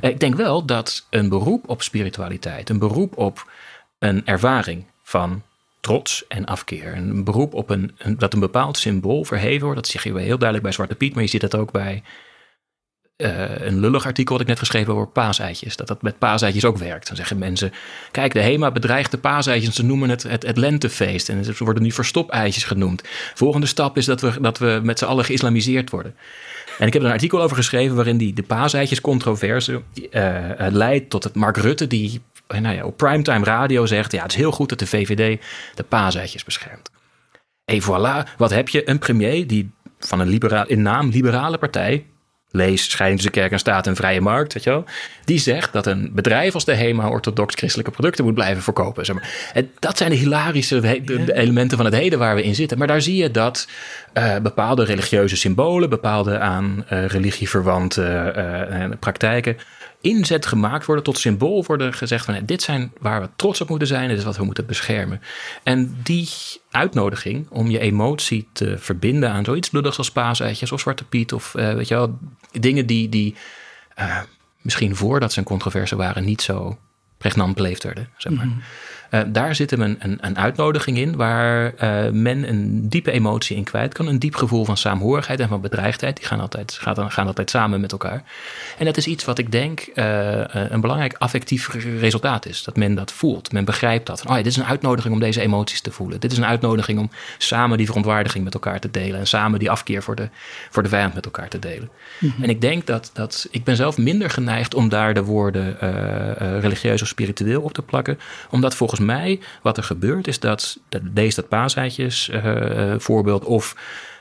Eh, 0.00 0.10
ik 0.10 0.20
denk 0.20 0.34
wel 0.34 0.64
dat 0.64 1.06
een 1.10 1.28
beroep 1.28 1.68
op 1.68 1.82
spiritualiteit, 1.82 2.68
een 2.68 2.78
beroep 2.78 3.16
op 3.16 3.50
een 3.98 4.26
ervaring 4.26 4.84
van 5.02 5.42
trots 5.80 6.26
en 6.28 6.44
afkeer. 6.44 6.96
Een 6.96 7.24
beroep 7.24 7.54
op 7.54 7.70
een, 7.70 7.96
dat 8.18 8.32
een 8.32 8.40
bepaald 8.40 8.78
symbool 8.78 9.24
verheven 9.24 9.64
wordt. 9.64 9.80
Dat 9.80 9.90
zeg 9.90 10.02
je 10.02 10.18
heel 10.18 10.38
duidelijk 10.38 10.62
bij 10.62 10.72
Zwarte 10.72 10.94
Piet, 10.94 11.14
maar 11.14 11.22
je 11.22 11.28
ziet 11.28 11.40
dat 11.40 11.56
ook 11.56 11.72
bij 11.72 12.02
uh, 13.20 13.66
een 13.66 13.80
lullig 13.80 14.06
artikel 14.06 14.32
wat 14.32 14.42
ik 14.42 14.48
net 14.48 14.58
geschreven 14.58 14.92
over 14.92 15.06
paaseitjes. 15.06 15.76
Dat 15.76 15.86
dat 15.86 16.02
met 16.02 16.18
paaseitjes 16.18 16.64
ook 16.64 16.78
werkt. 16.78 17.06
Dan 17.06 17.16
zeggen 17.16 17.38
mensen, 17.38 17.72
kijk 18.10 18.32
de 18.32 18.40
HEMA 18.40 18.70
bedreigt 18.70 19.10
de 19.10 19.18
paaseitjes. 19.18 19.74
Ze 19.74 19.84
noemen 19.84 20.10
het, 20.10 20.22
het 20.22 20.46
het 20.46 20.56
lentefeest. 20.56 21.28
En 21.28 21.44
ze 21.44 21.54
worden 21.58 21.82
nu 21.82 21.92
verstopeitjes 21.92 22.64
genoemd. 22.64 23.02
Volgende 23.34 23.66
stap 23.66 23.96
is 23.96 24.04
dat 24.04 24.20
we, 24.20 24.40
dat 24.40 24.58
we 24.58 24.80
met 24.82 24.98
z'n 24.98 25.04
allen 25.04 25.24
geïslamiseerd 25.24 25.90
worden. 25.90 26.14
En 26.78 26.86
ik 26.86 26.92
heb 26.92 27.02
er 27.02 27.08
een 27.08 27.14
artikel 27.14 27.42
over 27.42 27.56
geschreven 27.56 27.96
waarin 27.96 28.16
die, 28.16 28.32
de 28.32 28.42
paaseitjes 28.42 29.00
controverse 29.00 29.82
uh, 30.10 30.66
leidt 30.70 31.10
tot 31.10 31.24
het 31.24 31.34
Mark 31.34 31.56
Rutte 31.56 31.86
die 31.86 32.20
nou 32.58 32.74
ja, 32.74 32.84
op 32.84 32.96
primetime 32.96 33.44
radio 33.44 33.86
zegt: 33.86 34.12
ja, 34.12 34.22
het 34.22 34.30
is 34.30 34.36
heel 34.36 34.52
goed 34.52 34.68
dat 34.68 34.78
de 34.78 34.86
VVD 34.86 35.42
de 35.74 35.82
paaseitjes 35.82 36.44
beschermt. 36.44 36.90
En 37.64 37.82
voilà, 37.82 38.36
wat 38.36 38.50
heb 38.50 38.68
je? 38.68 38.88
Een 38.88 38.98
premier 38.98 39.46
die 39.46 39.70
van 39.98 40.20
een 40.20 40.28
liberaal, 40.28 40.66
in 40.66 40.82
naam 40.82 41.08
liberale 41.08 41.58
partij, 41.58 42.06
lees 42.50 42.90
scheiding 42.90 43.20
tussen 43.20 43.40
kerk 43.40 43.52
en 43.52 43.58
staat 43.58 43.86
en 43.86 43.96
vrije 43.96 44.20
markt, 44.20 44.52
weet 44.52 44.64
je 44.64 44.70
wel, 44.70 44.84
die 45.24 45.38
zegt 45.38 45.72
dat 45.72 45.86
een 45.86 46.10
bedrijf 46.14 46.54
als 46.54 46.64
de 46.64 46.74
HEMA 46.74 47.08
orthodox 47.08 47.54
christelijke 47.54 47.90
producten 47.90 48.24
moet 48.24 48.34
blijven 48.34 48.62
verkopen. 48.62 49.04
Zeg 49.04 49.14
maar. 49.14 49.50
En 49.52 49.70
dat 49.78 49.96
zijn 49.96 50.10
de 50.10 50.16
hilarische 50.16 50.80
de, 50.80 51.32
elementen 51.34 51.76
van 51.76 51.86
het 51.86 51.94
heden 51.94 52.18
waar 52.18 52.34
we 52.34 52.42
in 52.42 52.54
zitten. 52.54 52.78
Maar 52.78 52.86
daar 52.86 53.02
zie 53.02 53.16
je 53.16 53.30
dat 53.30 53.68
uh, 54.14 54.36
bepaalde 54.38 54.84
religieuze 54.84 55.36
symbolen, 55.36 55.90
bepaalde 55.90 56.38
aan 56.38 56.84
uh, 56.92 57.06
religie 57.06 57.48
verwante 57.48 58.34
uh, 58.70 58.84
praktijken 58.98 59.56
inzet 60.00 60.46
gemaakt 60.46 60.86
worden, 60.86 61.04
tot 61.04 61.18
symbool 61.18 61.64
worden 61.66 61.94
gezegd 61.94 62.24
van 62.24 62.40
dit 62.44 62.62
zijn 62.62 62.92
waar 62.98 63.20
we 63.20 63.28
trots 63.36 63.60
op 63.60 63.68
moeten 63.68 63.88
zijn, 63.88 64.08
dit 64.08 64.18
is 64.18 64.24
wat 64.24 64.36
we 64.36 64.44
moeten 64.44 64.66
beschermen. 64.66 65.20
En 65.62 65.96
die 66.02 66.28
uitnodiging 66.70 67.46
om 67.50 67.70
je 67.70 67.78
emotie 67.78 68.48
te 68.52 68.78
verbinden 68.78 69.30
aan 69.30 69.44
zoiets 69.44 69.70
bloedigs 69.70 69.98
als 69.98 70.10
paaseitjes 70.10 70.72
of 70.72 70.80
Zwarte 70.80 71.04
Piet 71.04 71.32
of 71.32 71.54
uh, 71.56 71.72
weet 71.72 71.88
je 71.88 71.94
wel, 71.94 72.18
dingen 72.52 72.86
die, 72.86 73.08
die 73.08 73.34
uh, 73.98 74.20
misschien 74.60 74.96
voordat 74.96 75.32
ze 75.32 75.38
een 75.38 75.44
controverse 75.44 75.96
waren 75.96 76.24
niet 76.24 76.42
zo 76.42 76.78
pregnant 77.18 77.54
beleefd 77.54 77.82
werden. 77.82 78.08
Zeg 78.16 78.32
maar. 78.32 78.46
Mhm. 78.46 78.58
Uh, 79.10 79.20
daar 79.26 79.54
zit 79.54 79.70
hem 79.70 79.80
een, 79.80 79.96
een, 79.98 80.18
een, 80.20 80.38
uitnodiging 80.38 80.98
in 80.98 81.16
waar 81.16 81.72
uh, 81.82 82.10
men 82.12 82.48
een 82.48 82.88
diepe 82.88 83.10
emotie 83.10 83.56
in 83.56 83.64
kwijt 83.64 83.94
kan. 83.94 84.06
Een 84.06 84.18
diep 84.18 84.34
gevoel 84.34 84.64
van 84.64 84.76
saamhorigheid 84.76 85.40
en 85.40 85.48
van 85.48 85.60
bedreigdheid. 85.60 86.16
Die 86.16 86.26
gaan 86.26 86.40
altijd, 86.40 86.72
gaan, 86.80 87.10
gaan 87.10 87.26
altijd 87.26 87.50
samen 87.50 87.80
met 87.80 87.92
elkaar. 87.92 88.22
En 88.78 88.84
dat 88.84 88.96
is 88.96 89.06
iets 89.06 89.24
wat 89.24 89.38
ik 89.38 89.52
denk 89.52 89.88
uh, 89.94 90.42
een 90.46 90.80
belangrijk 90.80 91.14
affectief 91.18 91.68
resultaat 91.98 92.46
is. 92.46 92.64
Dat 92.64 92.76
men 92.76 92.94
dat 92.94 93.12
voelt. 93.12 93.52
Men 93.52 93.64
begrijpt 93.64 94.06
dat. 94.06 94.20
Oh 94.26 94.30
ja, 94.30 94.36
dit 94.36 94.46
is 94.46 94.56
een 94.56 94.64
uitnodiging 94.64 95.14
om 95.14 95.20
deze 95.20 95.40
emoties 95.40 95.80
te 95.80 95.90
voelen. 95.90 96.20
Dit 96.20 96.32
is 96.32 96.38
een 96.38 96.46
uitnodiging 96.46 96.98
om 96.98 97.10
samen 97.38 97.76
die 97.76 97.86
verontwaardiging 97.86 98.44
met 98.44 98.54
elkaar 98.54 98.80
te 98.80 98.90
delen. 98.90 99.20
En 99.20 99.26
samen 99.26 99.58
die 99.58 99.70
afkeer 99.70 100.02
voor 100.02 100.16
de, 100.16 100.28
voor 100.70 100.82
de 100.82 100.88
vijand 100.88 101.14
met 101.14 101.24
elkaar 101.24 101.48
te 101.48 101.58
delen. 101.58 101.90
Mhm. 102.18 102.42
En 102.42 102.48
ik 102.48 102.60
denk 102.60 102.86
dat, 102.86 103.10
dat 103.12 103.48
ik 103.50 103.64
ben 103.64 103.76
zelf 103.76 103.98
minder 103.98 104.30
geneigd 104.30 104.74
om 104.74 104.88
daar 104.88 105.14
de 105.14 105.24
woorden 105.24 105.76
religieus 106.60 107.02
of 107.02 107.08
spiritueel 107.08 107.62
op 107.62 107.72
te 107.72 107.82
plakken. 107.82 108.18
Omdat 108.50 108.74
volgens 108.74 108.99
mij 109.00 109.40
wat 109.62 109.76
er 109.76 109.82
gebeurt 109.82 110.26
is 110.26 110.40
dat, 110.40 110.78
dat 110.88 111.02
lees 111.14 111.34
dat 111.34 111.48
paaseitjes 111.48 112.28
uh, 112.28 112.94
voorbeeld 112.98 113.44
of 113.44 113.76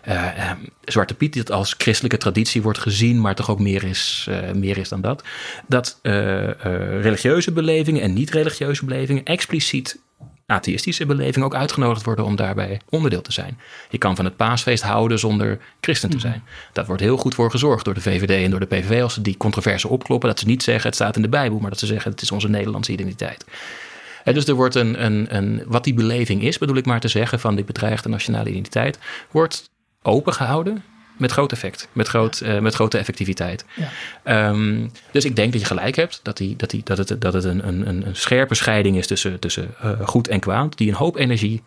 uh, 0.07 0.51
Zwarte 0.83 1.13
Piet 1.13 1.35
dat 1.35 1.51
als 1.51 1.75
christelijke 1.77 2.17
traditie 2.17 2.61
wordt 2.61 2.79
gezien, 2.79 3.21
maar 3.21 3.35
toch 3.35 3.49
ook 3.49 3.59
meer 3.59 3.83
is, 3.83 4.27
uh, 4.29 4.51
meer 4.51 4.77
is 4.77 4.89
dan 4.89 5.01
dat. 5.01 5.23
Dat 5.67 5.99
religieuze 7.01 7.51
belevingen 7.51 8.01
en 8.01 8.13
niet-religieuze 8.13 8.85
belevingen 8.85 9.23
expliciet 9.23 9.99
atheïstische 10.49 11.05
belevingen 11.05 11.47
ook 11.47 11.55
uitgenodigd 11.55 12.05
worden 12.05 12.25
om 12.25 12.35
daarbij 12.35 12.81
onderdeel 12.89 13.21
te 13.21 13.31
zijn. 13.31 13.59
Je 13.89 13.97
kan 13.97 14.15
van 14.15 14.25
het 14.25 14.35
paasfeest 14.35 14.83
houden 14.83 15.19
zonder 15.19 15.59
christen 15.81 16.09
te 16.09 16.15
mhm. 16.17 16.25
zijn. 16.25 16.43
Dat 16.73 16.87
wordt 16.87 17.01
heel 17.01 17.17
goed 17.17 17.35
voor 17.35 17.51
gezorgd 17.51 17.85
door 17.85 17.93
de 17.93 18.01
VVD 18.01 18.43
en 18.43 18.49
door 18.49 18.59
de 18.59 18.65
PVV 18.65 19.01
als 19.01 19.13
ze 19.13 19.21
die 19.21 19.37
controverse 19.37 19.87
opkloppen. 19.87 20.29
Dat 20.29 20.39
ze 20.39 20.45
niet 20.45 20.63
zeggen 20.63 20.85
het 20.85 20.95
staat 20.95 21.15
in 21.15 21.21
de 21.21 21.29
Bijbel, 21.29 21.59
maar 21.59 21.69
dat 21.69 21.79
ze 21.79 21.85
zeggen 21.85 22.11
het 22.11 22.21
is 22.21 22.31
onze 22.31 22.49
Nederlandse 22.49 22.91
identiteit 22.91 23.45
dus 24.23 24.47
er 24.47 24.53
wordt 24.53 24.75
een, 24.75 25.05
een, 25.05 25.35
een, 25.35 25.63
wat 25.65 25.83
die 25.83 25.93
beleving 25.93 26.43
is, 26.43 26.57
bedoel 26.57 26.75
ik 26.75 26.85
maar 26.85 26.99
te 26.99 27.07
zeggen, 27.07 27.39
van 27.39 27.55
die 27.55 27.65
bedreigde 27.65 28.09
nationale 28.09 28.49
identiteit, 28.49 28.99
wordt 29.31 29.69
opengehouden 30.01 30.83
met 31.17 31.31
groot 31.31 31.51
effect, 31.51 31.87
met, 31.91 32.07
groot, 32.07 32.41
uh, 32.43 32.59
met 32.59 32.73
grote 32.73 32.97
effectiviteit. 32.97 33.65
Ja. 34.23 34.49
Um, 34.49 34.91
dus 35.11 35.25
ik 35.25 35.35
denk 35.35 35.51
dat 35.51 35.61
je 35.61 35.67
gelijk 35.67 35.95
hebt, 35.95 36.19
dat, 36.23 36.37
die, 36.37 36.55
dat, 36.55 36.69
die, 36.69 36.81
dat 36.83 36.97
het, 36.97 37.21
dat 37.21 37.33
het 37.33 37.43
een, 37.43 37.67
een, 37.67 37.87
een 37.87 38.15
scherpe 38.15 38.55
scheiding 38.55 38.97
is 38.97 39.07
tussen, 39.07 39.39
tussen 39.39 39.75
uh, 39.83 40.07
goed 40.07 40.27
en 40.27 40.39
kwaad, 40.39 40.77
die 40.77 40.87
een 40.87 40.95
hoop 40.95 41.17
energie 41.17 41.63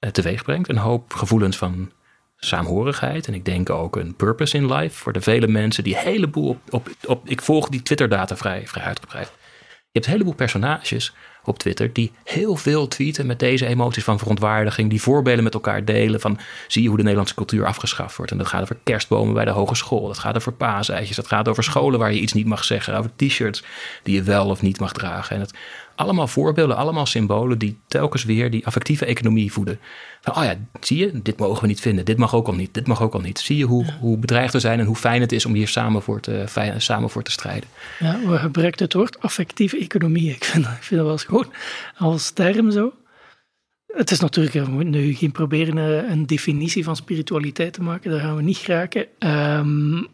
uh, 0.00 0.10
teweeg 0.10 0.42
brengt, 0.42 0.68
een 0.68 0.76
hoop 0.76 1.12
gevoelens 1.14 1.56
van 1.56 1.92
saamhorigheid. 2.36 3.26
En 3.26 3.34
ik 3.34 3.44
denk 3.44 3.70
ook 3.70 3.96
een 3.96 4.14
purpose 4.16 4.56
in 4.56 4.72
life 4.72 4.96
voor 4.96 5.12
de 5.12 5.20
vele 5.20 5.48
mensen 5.48 5.84
die 5.84 5.96
een 5.96 6.02
heleboel 6.02 6.48
op, 6.48 6.60
op, 6.70 6.88
op 7.06 7.28
ik 7.28 7.42
volg 7.42 7.68
die 7.68 7.82
Twitter-data 7.82 8.36
vrij, 8.36 8.66
vrij 8.66 8.84
uitgebreid. 8.84 9.26
Je 9.68 9.74
hebt 9.92 10.06
een 10.06 10.12
heleboel 10.12 10.34
personages 10.34 11.14
op 11.48 11.58
Twitter 11.58 11.92
die 11.92 12.12
heel 12.24 12.56
veel 12.56 12.88
tweeten 12.88 13.26
met 13.26 13.38
deze 13.38 13.66
emoties 13.66 14.04
van 14.04 14.18
verontwaardiging, 14.18 14.90
die 14.90 15.02
voorbeelden 15.02 15.44
met 15.44 15.54
elkaar 15.54 15.84
delen 15.84 16.20
van 16.20 16.38
zie 16.66 16.82
je 16.82 16.88
hoe 16.88 16.96
de 16.96 17.02
Nederlandse 17.02 17.34
cultuur 17.34 17.66
afgeschaft 17.66 18.16
wordt. 18.16 18.32
En 18.32 18.38
dat 18.38 18.46
gaat 18.46 18.62
over 18.62 18.76
kerstbomen 18.84 19.34
bij 19.34 19.44
de 19.44 19.50
hogeschool, 19.50 20.06
dat 20.06 20.18
gaat 20.18 20.36
over 20.36 20.52
paaseitjes, 20.52 21.16
dat 21.16 21.26
gaat 21.26 21.48
over 21.48 21.64
scholen 21.64 21.98
waar 21.98 22.12
je 22.12 22.20
iets 22.20 22.32
niet 22.32 22.46
mag 22.46 22.64
zeggen, 22.64 22.96
over 22.96 23.10
t-shirts 23.16 23.62
die 24.02 24.14
je 24.14 24.22
wel 24.22 24.46
of 24.46 24.62
niet 24.62 24.80
mag 24.80 24.92
dragen. 24.92 25.34
En 25.34 25.40
het, 25.40 25.54
allemaal 25.98 26.26
voorbeelden, 26.26 26.76
allemaal 26.76 27.06
symbolen 27.06 27.58
die 27.58 27.78
telkens 27.86 28.24
weer 28.24 28.50
die 28.50 28.66
affectieve 28.66 29.04
economie 29.04 29.52
voeden. 29.52 29.78
Van, 30.20 30.36
oh 30.36 30.42
ja, 30.44 30.56
zie 30.80 30.98
je, 30.98 31.22
dit 31.22 31.38
mogen 31.38 31.60
we 31.60 31.66
niet 31.66 31.80
vinden, 31.80 32.04
dit 32.04 32.18
mag 32.18 32.34
ook 32.34 32.46
al 32.46 32.54
niet, 32.54 32.74
dit 32.74 32.86
mag 32.86 33.02
ook 33.02 33.14
al 33.14 33.20
niet. 33.20 33.38
Zie 33.38 33.56
je 33.56 33.64
hoe, 33.64 33.84
hoe 34.00 34.18
bedreigd 34.18 34.52
we 34.52 34.60
zijn 34.60 34.78
en 34.78 34.86
hoe 34.86 34.96
fijn 34.96 35.20
het 35.20 35.32
is 35.32 35.46
om 35.46 35.54
hier 35.54 35.68
samen 35.68 36.02
voor 36.02 36.20
te, 36.20 36.44
fijn, 36.48 36.80
samen 36.80 37.10
voor 37.10 37.22
te 37.22 37.30
strijden. 37.30 37.68
Ja, 37.98 38.18
we 38.26 38.38
gebruiken 38.38 38.84
het 38.84 38.94
woord 38.94 39.20
affectieve 39.20 39.78
economie. 39.78 40.30
Ik 40.30 40.44
vind, 40.44 40.64
ik 40.64 40.70
vind 40.70 41.00
dat 41.00 41.00
wel 41.00 41.10
eens 41.10 41.24
gewoon 41.24 41.52
als 41.96 42.30
term 42.30 42.70
zo. 42.70 42.92
Het 43.86 44.10
is 44.10 44.20
natuurlijk, 44.20 44.66
we 44.66 44.70
moeten 44.70 44.90
nu 44.90 45.14
geen 45.14 45.32
proberen 45.32 45.78
eh, 45.78 46.10
een 46.10 46.26
definitie 46.26 46.84
van 46.84 46.96
spiritualiteit 46.96 47.72
te 47.72 47.82
maken, 47.82 48.10
daar 48.10 48.20
gaan 48.20 48.36
we 48.36 48.42
niet 48.42 48.56
geraken. 48.56 49.06
Um, 49.18 50.06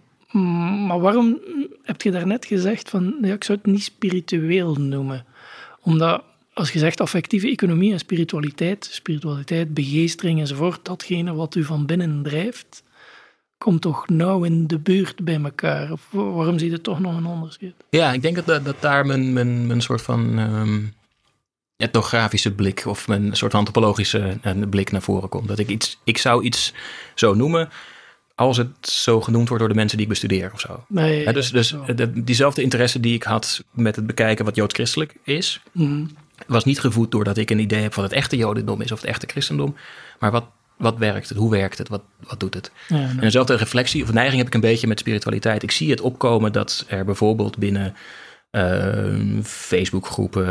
maar 0.87 1.01
waarom 1.01 1.41
heb 1.83 2.03
je 2.03 2.11
daarnet 2.11 2.47
gezegd 2.47 2.91
van, 2.91 3.17
ja, 3.23 3.35
ik 3.35 3.45
zou 3.45 3.59
het 3.63 3.73
niet 3.73 3.83
spiritueel 3.83 4.75
noemen? 4.75 5.25
Omdat 5.85 6.23
als 6.53 6.73
je 6.73 6.79
zegt 6.79 7.01
affectieve 7.01 7.49
economie 7.49 7.93
en 7.93 7.99
spiritualiteit, 7.99 8.89
spiritualiteit, 8.91 9.75
begeestering 9.75 10.41
enzovoort, 10.41 10.85
datgene 10.85 11.35
wat 11.35 11.55
u 11.55 11.65
van 11.65 11.87
binnen 11.87 12.23
drijft, 12.23 12.83
komt 13.59 13.81
toch 13.81 14.09
nauw 14.09 14.45
in 14.45 14.67
de 14.67 14.79
buurt 14.79 15.25
bij 15.25 15.41
elkaar? 15.43 15.93
Of 15.93 16.09
waarom 16.11 16.59
zie 16.59 16.71
je 16.71 16.81
toch 16.81 17.01
nog 17.01 17.17
een 17.17 17.27
onderscheid? 17.27 17.75
Ja, 17.91 18.13
ik 18.13 18.23
denk 18.23 18.47
dat, 18.47 18.65
dat 18.65 18.81
daar 18.81 19.07
mijn, 19.07 19.33
mijn, 19.33 19.67
mijn 19.67 19.81
soort 19.81 20.03
van 20.03 20.39
um, 20.39 20.95
etnografische 21.77 22.53
blik 22.53 22.87
of 22.87 23.09
mijn 23.09 23.37
soort 23.37 23.55
antropologische 23.55 24.39
uh, 24.45 24.69
blik 24.71 24.91
naar 24.93 25.03
voren 25.03 25.29
komt. 25.29 25.49
Dat 25.49 25.59
ik 25.59 25.69
iets, 25.69 25.99
ik 26.05 26.19
zou 26.19 26.45
iets 26.45 26.73
zo 27.15 27.35
noemen 27.35 27.69
als 28.35 28.57
het 28.57 28.89
zo 28.89 29.21
genoemd 29.21 29.49
wordt 29.49 29.63
door 29.63 29.73
de 29.73 29.79
mensen 29.79 29.97
die 29.97 30.07
ik 30.07 30.13
bestudeer 30.13 30.51
of 30.53 30.61
zo. 30.61 30.85
Nee, 30.89 31.33
dus 31.33 31.51
dus 31.51 31.75
diezelfde 32.15 32.63
interesse 32.63 33.01
die 33.01 33.15
ik 33.15 33.23
had 33.23 33.65
met 33.71 33.97
het 33.97 34.07
bekijken 34.07 34.45
wat 34.45 34.57
joods-christelijk 34.57 35.15
is, 35.23 35.61
mm. 35.73 36.11
was 36.47 36.65
niet 36.65 36.81
gevoed 36.81 37.11
doordat 37.11 37.37
ik 37.37 37.51
een 37.51 37.59
idee 37.59 37.83
heb 37.83 37.95
van 37.95 38.03
het 38.03 38.13
echte 38.13 38.37
jodendom 38.37 38.81
is 38.81 38.93
of 38.93 39.01
het 39.01 39.09
echte 39.09 39.27
christendom, 39.27 39.77
maar 40.19 40.31
wat, 40.31 40.45
wat 40.77 40.99
werkt 40.99 41.29
het, 41.29 41.39
hoe 41.39 41.51
werkt 41.51 41.79
het, 41.79 41.89
wat, 41.89 42.03
wat 42.21 42.41
doet 42.41 42.55
het. 42.55 42.71
Ja, 42.89 42.97
En 42.97 43.21
dezelfde 43.21 43.57
reflectie 43.57 44.03
of 44.03 44.13
neiging 44.13 44.39
heb 44.39 44.47
ik 44.47 44.55
een 44.55 44.61
beetje 44.61 44.87
met 44.87 44.99
spiritualiteit. 44.99 45.63
Ik 45.63 45.71
zie 45.71 45.91
het 45.91 46.01
opkomen 46.01 46.53
dat 46.53 46.85
er 46.89 47.05
bijvoorbeeld 47.05 47.59
binnen 47.59 47.95
Facebookgroepen, 49.43 50.49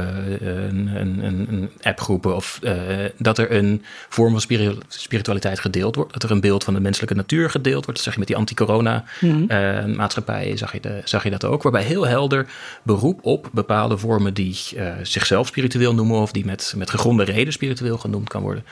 een, 0.70 0.91
een, 0.95 1.45
een 1.49 1.70
appgroepen, 1.82 2.36
of 2.36 2.60
uh, 2.64 2.74
dat 3.18 3.38
er 3.38 3.51
een 3.51 3.84
vorm 4.10 4.39
van 4.39 4.41
spiritualiteit 4.88 5.60
gedeeld 5.60 5.95
wordt. 5.95 6.14
Dat 6.14 6.24
er 6.24 6.32
een 6.32 6.41
beeld 6.41 6.64
van 6.64 6.74
de 6.74 6.80
menselijke 6.80 7.16
natuur 7.16 7.49
gedeeld 7.49 7.86
wordt. 7.86 7.95
Dat 7.95 8.04
zeg 8.04 8.14
je 8.14 8.20
met 8.20 8.28
die 8.28 8.38
anti-corona-maatschappij, 8.38 10.49
mm. 10.49 10.58
zag, 10.58 10.74
je 10.74 10.80
de, 10.80 11.01
zag 11.04 11.24
je 11.24 11.30
dat 11.30 11.45
ook. 11.45 11.64
Waarbij 11.64 11.84
heel 11.84 12.08
helder 12.08 12.47
beroep 12.84 13.20
op 13.22 13.49
bepaalde 13.51 13.97
vormen 13.97 14.34
die 14.34 14.58
zichzelf 15.01 15.47
spiritueel 15.47 15.93
noemen, 15.93 16.18
of 16.18 16.32
die 16.32 16.45
met, 16.45 16.74
met 16.78 16.89
gegronde 16.89 17.24
reden 17.24 17.54
spiritueel 17.54 17.97
genoemd 17.97 18.30
kan 18.30 18.41
worden, 18.41 18.66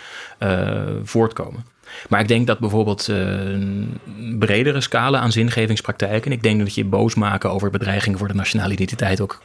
voortkomen. 1.03 1.65
Maar 2.09 2.19
ik 2.19 2.27
denk 2.27 2.47
dat 2.47 2.59
bijvoorbeeld 2.59 3.07
uh, 3.07 3.17
een 3.17 3.99
bredere 4.39 4.81
scala 4.81 5.19
aan 5.19 5.31
zingevingspraktijken. 5.31 6.31
Ik 6.31 6.43
denk 6.43 6.59
dat 6.59 6.75
je 6.75 6.85
boos 6.85 7.15
maken 7.15 7.51
over 7.51 7.69
bedreigingen 7.69 8.17
voor 8.19 8.27
de 8.27 8.33
nationale 8.33 8.73
identiteit 8.73 9.21
ook 9.21 9.41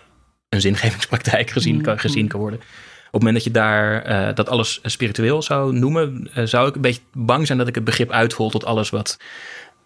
een 0.48 0.60
zingevingspraktijk 0.60 1.50
gezien, 1.50 1.82
kan, 1.82 1.98
gezien 1.98 2.28
kan 2.28 2.40
worden. 2.40 2.58
Op 3.06 3.22
het 3.22 3.32
moment 3.32 3.34
dat 3.34 3.44
je 3.44 3.60
daar 3.60 4.10
uh, 4.10 4.34
dat 4.34 4.48
alles 4.48 4.80
spiritueel 4.82 5.42
zou 5.42 5.72
noemen, 5.72 6.30
uh, 6.36 6.44
zou 6.44 6.68
ik 6.68 6.74
een 6.74 6.80
beetje 6.80 7.00
bang 7.12 7.46
zijn 7.46 7.58
dat 7.58 7.68
ik 7.68 7.74
het 7.74 7.84
begrip 7.84 8.10
uithol 8.10 8.50
tot 8.50 8.64
alles 8.64 8.90
wat 8.90 9.18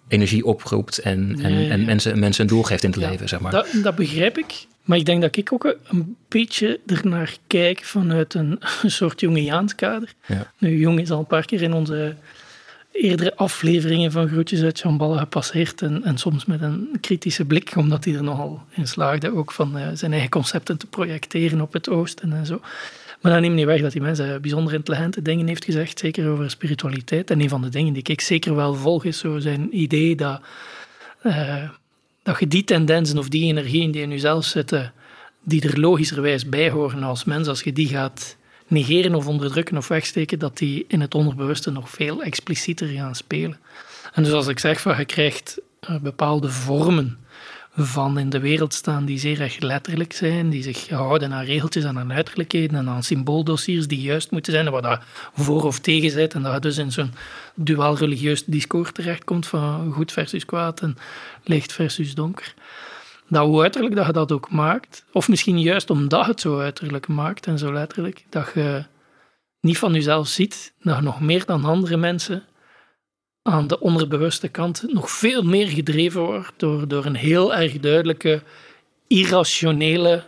energie 0.09 0.45
oproept 0.45 0.99
en, 0.99 1.37
en, 1.43 1.71
en 1.71 1.85
mensen, 1.85 2.19
mensen 2.19 2.43
een 2.43 2.49
doel 2.49 2.63
geeft 2.63 2.85
in 2.85 2.91
het 2.91 3.01
ja, 3.01 3.11
leven. 3.11 3.29
Zeg 3.29 3.41
maar. 3.41 3.53
dat, 3.53 3.69
dat 3.83 3.95
begrijp 3.95 4.39
ik. 4.39 4.67
Maar 4.85 4.99
ik 4.99 5.05
denk 5.05 5.23
dat 5.23 5.37
ik 5.37 5.53
ook 5.53 5.77
een 5.89 6.17
beetje 6.29 6.81
ernaar 6.87 7.37
kijk 7.47 7.85
vanuit 7.85 8.35
een, 8.35 8.61
een 8.83 8.91
soort 9.01 9.21
Jungiaans 9.21 9.75
kader. 9.75 10.13
Nu, 10.59 10.79
Jung 10.79 11.01
is 11.01 11.11
al 11.11 11.19
een 11.19 11.27
paar 11.27 11.45
keer 11.45 11.63
in 11.63 11.73
onze 11.73 12.15
eerdere 12.93 13.37
afleveringen 13.37 14.13
van 14.13 14.29
Groetjes 14.29 14.63
uit 14.63 14.81
Chamballe 14.81 15.19
gepasseerd. 15.19 15.83
En, 15.83 16.05
en, 16.05 16.19
soms 16.19 16.45
met 16.45 16.63
een 16.63 16.89
kritische 17.01 17.45
blik, 17.45 17.77
omdat 17.77 18.05
hij 18.05 18.15
er 18.15 18.23
nogal 18.23 18.63
in 18.71 18.89
slaagde 18.89 19.35
ook 19.35 19.53
van 19.53 19.79
uh, 19.79 19.89
zijn 19.95 20.13
eigen 20.13 20.31
concepten 20.31 20.77
te 20.77 20.87
projecteren 20.87 21.61
op 21.61 21.73
het 21.73 21.89
oosten 21.89 22.33
en 22.33 22.47
zo. 22.47 22.61
Maar 23.21 23.33
dat 23.33 23.41
neemt 23.41 23.55
niet 23.55 23.65
weg 23.65 23.81
dat 23.81 23.93
die 23.93 24.01
mensen 24.01 24.41
bijzonder 24.41 24.75
intelligente 24.75 25.23
dingen 25.23 25.47
heeft 25.47 25.65
gezegd, 25.65 25.99
zeker 25.99 26.29
over 26.29 26.51
spiritualiteit. 26.51 27.31
En 27.31 27.41
een 27.41 27.49
van 27.49 27.63
de 27.63 27.69
dingen 27.69 27.93
die 27.93 28.03
ik 28.03 28.21
zeker 28.21 28.55
wel 28.55 28.75
volg, 28.75 29.05
is 29.05 29.19
zo 29.19 29.39
zijn 29.39 29.81
idee 29.81 30.17
dat, 30.17 30.41
uh, 31.23 31.69
dat 32.23 32.39
je 32.39 32.49
die 32.49 32.65
tendensen 32.65 33.19
of 33.19 33.29
die 33.29 33.45
energieën 33.45 33.91
die 33.91 34.03
in 34.03 34.11
jezelf 34.11 34.45
zitten, 34.45 34.93
die 35.43 35.69
er 35.69 35.81
logischerwijs 35.81 36.49
bij 36.49 36.71
horen 36.71 37.03
als 37.03 37.25
mens, 37.25 37.49
als 37.49 37.63
je 37.63 37.73
die 37.73 37.89
gaat 37.89 38.37
negeren 38.71 39.15
of 39.15 39.27
onderdrukken 39.27 39.77
of 39.77 39.89
wegsteken, 39.89 40.39
dat 40.39 40.59
die 40.59 40.85
in 40.89 41.01
het 41.01 41.15
onderbewuste 41.15 41.71
nog 41.71 41.91
veel 41.91 42.23
explicieter 42.23 42.87
gaan 42.87 43.15
spelen. 43.15 43.59
En 44.13 44.23
dus 44.23 44.33
als 44.33 44.47
ik 44.47 44.59
zeg 44.59 44.81
van 44.81 44.99
je 44.99 45.05
krijgt 45.05 45.61
bepaalde 46.03 46.49
vormen 46.49 47.19
van 47.75 48.19
in 48.19 48.31
de 48.31 48.41
wereld 48.41 48.75
staan 48.75 49.05
die 49.05 49.19
zeer 49.19 49.41
erg 49.41 49.59
letterlijk 49.59 50.13
zijn, 50.13 50.51
die 50.51 50.63
zich 50.63 50.89
houden 50.89 51.33
aan 51.33 51.45
regeltjes 51.45 51.85
en 51.85 51.99
aan 51.99 52.13
uiterlijkheden 52.13 52.79
en 52.79 52.89
aan 52.89 53.03
symbooldossiers 53.03 53.87
die 53.87 54.01
juist 54.01 54.31
moeten 54.31 54.53
zijn, 54.53 54.71
waar 54.71 54.83
dat 54.83 55.01
voor 55.35 55.65
of 55.65 55.79
tegen 55.79 56.11
zit 56.11 56.35
en 56.35 56.43
dat 56.43 56.55
je 56.55 56.61
dus 56.61 56.79
in 56.79 56.93
zo'n 56.93 57.13
duaal 57.55 57.97
religieus 57.97 58.45
discours 58.45 58.93
terechtkomt 58.93 59.47
van 59.47 59.93
goed 59.93 60.13
versus 60.13 60.45
kwaad 60.45 60.81
en 60.81 60.97
licht 61.45 61.73
versus 61.73 62.15
donker 62.15 62.55
dat 63.31 63.47
hoe 63.47 63.63
uiterlijk 63.63 63.95
dat 63.95 64.07
je 64.07 64.13
dat 64.13 64.33
ook 64.33 64.51
maakt, 64.51 65.05
of 65.13 65.29
misschien 65.29 65.61
juist 65.61 65.91
omdat 65.91 66.27
het 66.27 66.41
zo 66.41 66.59
uiterlijk 66.59 67.09
maakt 67.09 67.47
en 67.47 67.59
zo 67.59 67.73
letterlijk, 67.73 68.25
dat 68.29 68.51
je 68.55 68.85
niet 69.61 69.79
van 69.79 69.93
jezelf 69.93 70.29
ziet, 70.29 70.73
dat 70.83 71.01
nog 71.01 71.21
meer 71.21 71.45
dan 71.45 71.65
andere 71.65 71.97
mensen 71.97 72.45
aan 73.43 73.67
de 73.67 73.81
onderbewuste 73.81 74.49
kant 74.49 74.85
nog 74.93 75.11
veel 75.11 75.43
meer 75.43 75.69
gedreven 75.69 76.21
wordt 76.21 76.53
door, 76.57 76.89
door 76.89 77.05
een 77.05 77.15
heel 77.15 77.55
erg 77.55 77.81
duidelijke, 77.81 78.43
irrationele, 79.07 80.25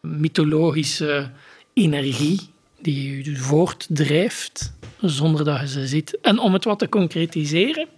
mythologische 0.00 1.30
energie 1.74 2.40
die 2.80 3.24
je 3.24 3.36
voortdrijft 3.36 4.72
zonder 5.00 5.44
dat 5.44 5.60
je 5.60 5.68
ze 5.68 5.86
ziet. 5.86 6.18
En 6.20 6.38
om 6.38 6.52
het 6.52 6.64
wat 6.64 6.78
te 6.78 6.88
concretiseren, 6.88 7.88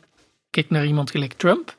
kijk 0.51 0.71
naar 0.71 0.87
iemand 0.87 1.11
gelijk 1.11 1.33
Trump, 1.33 1.75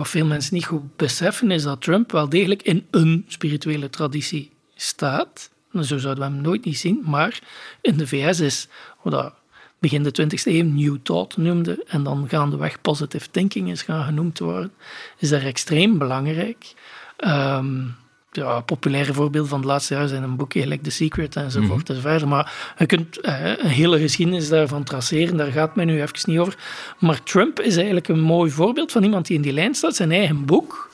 wat 0.00 0.08
veel 0.08 0.26
mensen 0.26 0.54
niet 0.54 0.64
goed 0.64 0.96
beseffen 0.96 1.50
is 1.50 1.62
dat 1.62 1.80
Trump 1.80 2.12
wel 2.12 2.28
degelijk 2.28 2.62
in 2.62 2.86
een 2.90 3.24
spirituele 3.28 3.90
traditie 3.90 4.50
staat. 4.74 5.50
Zo 5.72 5.98
zouden 5.98 6.16
we 6.24 6.30
hem 6.30 6.40
nooit 6.40 6.64
niet 6.64 6.78
zien, 6.78 7.02
maar 7.04 7.40
in 7.80 7.96
de 7.96 8.06
VS 8.06 8.40
is 8.40 8.68
wat 9.02 9.32
begin 9.78 10.02
de 10.02 10.22
20e 10.22 10.42
eeuw 10.44 10.64
New 10.64 10.96
Thought 11.02 11.36
noemde 11.36 11.84
en 11.86 12.02
dan 12.02 12.28
gaandeweg 12.28 12.80
positive 12.80 13.30
thinking 13.30 13.70
is 13.70 13.82
gaan 13.82 14.04
genoemd 14.04 14.38
worden, 14.38 14.72
is 15.18 15.28
daar 15.28 15.42
extreem 15.42 15.98
belangrijk. 15.98 16.74
Um, 17.18 17.96
ja, 18.30 18.60
populaire 18.60 19.12
voorbeelden 19.12 19.50
van 19.50 19.58
het 19.58 19.68
laatste 19.68 19.94
jaar 19.94 20.08
zijn 20.08 20.22
een 20.22 20.36
boekje 20.36 20.60
gelijk 20.60 20.82
The 20.82 20.90
Secret 20.90 21.36
enzovoort 21.36 21.88
mm 21.88 21.96
-hmm. 21.96 22.10
enzovoort. 22.10 22.24
Maar 22.24 22.74
je 22.78 22.86
kunt 22.86 23.18
uh, 23.22 23.48
een 23.58 23.66
hele 23.66 23.98
geschiedenis 23.98 24.48
daarvan 24.48 24.84
traceren, 24.84 25.36
daar 25.36 25.52
gaat 25.52 25.76
men 25.76 25.86
nu 25.86 26.02
even 26.02 26.18
niet 26.24 26.38
over. 26.38 26.56
Maar 26.98 27.22
Trump 27.22 27.60
is 27.60 27.76
eigenlijk 27.76 28.08
een 28.08 28.20
mooi 28.20 28.50
voorbeeld 28.50 28.92
van 28.92 29.02
iemand 29.02 29.26
die 29.26 29.36
in 29.36 29.42
die 29.42 29.52
lijn 29.52 29.74
staat. 29.74 29.96
Zijn 29.96 30.12
eigen 30.12 30.44
boek 30.44 30.90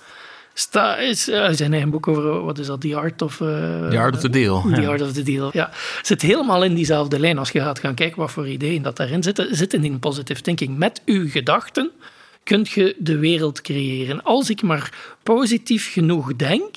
sta, 0.55 0.97
is, 0.97 1.29
uh, 1.29 1.49
zijn 1.51 1.73
eigen 1.73 1.91
boek 1.91 2.09
over, 2.09 2.45
wat 2.45 2.59
is 2.59 2.67
dat, 2.67 2.81
The 2.81 2.97
Art 2.97 3.23
of... 3.23 3.41
Uh, 3.41 3.89
the 3.89 3.99
Art 3.99 4.15
of 4.15 4.21
the 4.21 4.31
Deal. 4.31 4.63
The 4.63 4.81
ja. 4.81 4.89
Art 4.89 5.03
of 5.03 5.13
the 5.13 5.23
Deal, 5.23 5.51
ja. 5.53 5.71
Zit 6.03 6.23
helemaal 6.23 6.65
in 6.65 6.75
diezelfde 6.75 7.19
lijn. 7.19 7.39
Als 7.39 7.51
je 7.51 7.61
gaat 7.61 7.79
gaan 7.79 7.95
kijken 7.95 8.19
wat 8.19 8.31
voor 8.31 8.49
ideeën 8.49 8.83
dat 8.83 8.97
daarin 8.97 9.23
zitten, 9.23 9.57
zitten 9.57 9.85
in 9.85 9.99
positive 9.99 10.41
thinking. 10.41 10.77
Met 10.77 11.03
uw 11.05 11.31
gedachten 11.31 11.91
kunt 12.43 12.71
je 12.71 12.97
de 12.99 13.19
wereld 13.19 13.61
creëren. 13.61 14.23
Als 14.23 14.51
ik 14.51 14.63
maar 14.63 14.93
positief 15.23 15.93
genoeg 15.93 16.37
denk 16.37 16.75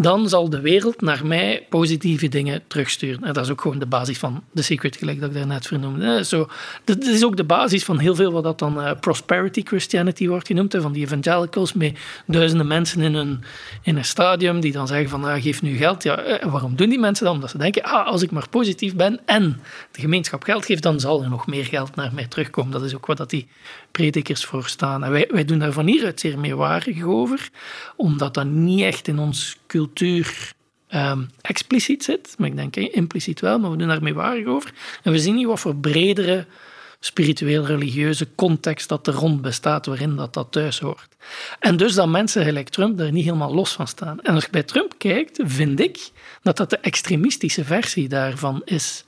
dan 0.00 0.28
zal 0.28 0.50
de 0.50 0.60
wereld 0.60 1.00
naar 1.00 1.26
mij 1.26 1.66
positieve 1.68 2.28
dingen 2.28 2.62
terugsturen. 2.66 3.24
En 3.24 3.32
dat 3.32 3.44
is 3.44 3.50
ook 3.50 3.60
gewoon 3.60 3.78
de 3.78 3.86
basis 3.86 4.18
van 4.18 4.42
The 4.54 4.62
Secret, 4.62 4.96
gelijk 4.96 5.20
dat 5.20 5.28
ik 5.28 5.34
daarnet 5.34 5.66
vernoemde. 5.66 6.24
Zo, 6.24 6.48
dat 6.84 7.04
is 7.04 7.24
ook 7.24 7.36
de 7.36 7.44
basis 7.44 7.84
van 7.84 7.98
heel 7.98 8.14
veel 8.14 8.32
wat 8.32 8.42
dat 8.42 8.58
dan 8.58 8.78
uh, 8.78 8.90
prosperity 9.00 9.62
Christianity 9.62 10.28
wordt 10.28 10.46
genoemd, 10.46 10.76
van 10.78 10.92
die 10.92 11.04
evangelicals 11.04 11.72
met 11.72 11.98
duizenden 12.26 12.66
mensen 12.66 13.00
in 13.00 13.14
een, 13.14 13.42
in 13.82 13.96
een 13.96 14.04
stadium 14.04 14.60
die 14.60 14.72
dan 14.72 14.86
zeggen 14.86 15.08
van, 15.08 15.24
ah, 15.24 15.42
geef 15.42 15.62
nu 15.62 15.76
geld. 15.76 16.02
Ja, 16.02 16.18
eh, 16.18 16.50
waarom 16.50 16.76
doen 16.76 16.88
die 16.88 16.98
mensen 16.98 17.24
dat? 17.24 17.34
Omdat 17.34 17.50
ze 17.50 17.58
denken, 17.58 17.82
ah, 17.82 18.06
als 18.06 18.22
ik 18.22 18.30
maar 18.30 18.48
positief 18.48 18.94
ben 18.94 19.20
en 19.24 19.60
de 19.92 20.00
gemeenschap 20.00 20.42
geld 20.42 20.66
geeft, 20.66 20.82
dan 20.82 21.00
zal 21.00 21.22
er 21.22 21.28
nog 21.28 21.46
meer 21.46 21.64
geld 21.64 21.94
naar 21.94 22.14
mij 22.14 22.26
terugkomen. 22.26 22.72
Dat 22.72 22.82
is 22.82 22.94
ook 22.94 23.06
wat 23.06 23.16
dat 23.16 23.30
die 23.30 23.48
predikers 23.98 24.44
voor 24.44 24.66
staan. 24.66 25.04
En 25.04 25.10
wij, 25.10 25.28
wij 25.30 25.44
doen 25.44 25.58
daar 25.58 25.72
van 25.72 25.86
hieruit 25.86 26.20
zeer 26.20 26.38
meewarig 26.38 27.02
over, 27.02 27.50
omdat 27.96 28.34
dat 28.34 28.46
niet 28.46 28.80
echt 28.80 29.08
in 29.08 29.18
ons 29.18 29.56
cultuur 29.66 30.52
um, 30.94 31.30
expliciet 31.40 32.04
zit, 32.04 32.34
maar 32.38 32.48
ik 32.48 32.56
denk 32.56 32.76
impliciet 32.76 33.40
wel, 33.40 33.58
maar 33.58 33.70
we 33.70 33.76
doen 33.76 33.88
daar 33.88 34.02
meewarig 34.02 34.46
over. 34.46 34.72
En 35.02 35.12
we 35.12 35.18
zien 35.18 35.34
niet 35.34 35.46
wat 35.46 35.60
voor 35.60 35.76
bredere 35.76 36.46
spiritueel-religieuze 37.00 38.28
context 38.34 38.88
dat 38.88 39.06
er 39.06 39.14
rond 39.14 39.40
bestaat 39.40 39.86
waarin 39.86 40.16
dat, 40.16 40.34
dat 40.34 40.52
thuis 40.52 40.78
hoort. 40.78 41.16
En 41.58 41.76
dus 41.76 41.94
dat 41.94 42.08
mensen 42.08 42.44
gelijk 42.44 42.68
Trump 42.68 42.98
daar 42.98 43.12
niet 43.12 43.24
helemaal 43.24 43.54
los 43.54 43.72
van 43.72 43.88
staan. 43.88 44.20
En 44.20 44.34
als 44.34 44.44
je 44.44 44.50
bij 44.50 44.62
Trump 44.62 44.94
kijkt, 44.98 45.40
vind 45.44 45.80
ik 45.80 46.10
dat 46.42 46.56
dat 46.56 46.70
de 46.70 46.78
extremistische 46.78 47.64
versie 47.64 48.08
daarvan 48.08 48.62
is. 48.64 49.04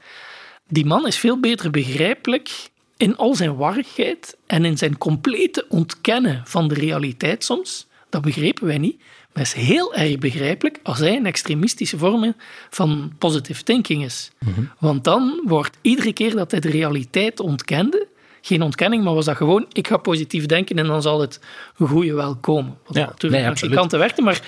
Die 0.68 0.86
man 0.86 1.06
is 1.06 1.16
veel 1.16 1.40
beter 1.40 1.70
begrijpelijk 1.70 2.70
in 3.00 3.16
al 3.16 3.34
zijn 3.34 3.56
warrigheid 3.56 4.36
en 4.46 4.64
in 4.64 4.78
zijn 4.78 4.98
complete 4.98 5.66
ontkennen 5.68 6.42
van 6.44 6.68
de 6.68 6.74
realiteit 6.74 7.44
soms. 7.44 7.86
Dat 8.08 8.22
begrepen 8.22 8.66
wij 8.66 8.78
niet. 8.78 9.00
Maar 9.32 9.42
is 9.42 9.52
heel 9.52 9.94
erg 9.94 10.18
begrijpelijk 10.18 10.80
als 10.82 10.98
hij 10.98 11.16
een 11.16 11.26
extremistische 11.26 11.98
vorm 11.98 12.34
van 12.70 13.12
positive 13.18 13.62
thinking 13.62 14.04
is. 14.04 14.30
Mhm. 14.38 14.60
Want 14.78 15.04
dan 15.04 15.42
wordt 15.44 15.76
iedere 15.80 16.12
keer 16.12 16.34
dat 16.34 16.50
hij 16.50 16.60
de 16.60 16.70
realiteit 16.70 17.40
ontkende, 17.40 18.06
geen 18.40 18.62
ontkenning, 18.62 19.04
maar 19.04 19.14
was 19.14 19.24
dat 19.24 19.36
gewoon, 19.36 19.66
ik 19.72 19.88
ga 19.88 19.96
positief 19.96 20.46
denken 20.46 20.78
en 20.78 20.86
dan 20.86 21.02
zal 21.02 21.20
het 21.20 21.40
goede 21.74 22.14
wel 22.14 22.36
komen. 22.36 22.78
Wat 22.86 22.96
ja, 22.96 23.06
natuurlijk 23.06 23.42
nee, 23.42 23.50
aan 23.50 23.56
die 23.60 23.70
kanten 23.70 23.98
werkte, 23.98 24.22
maar 24.22 24.42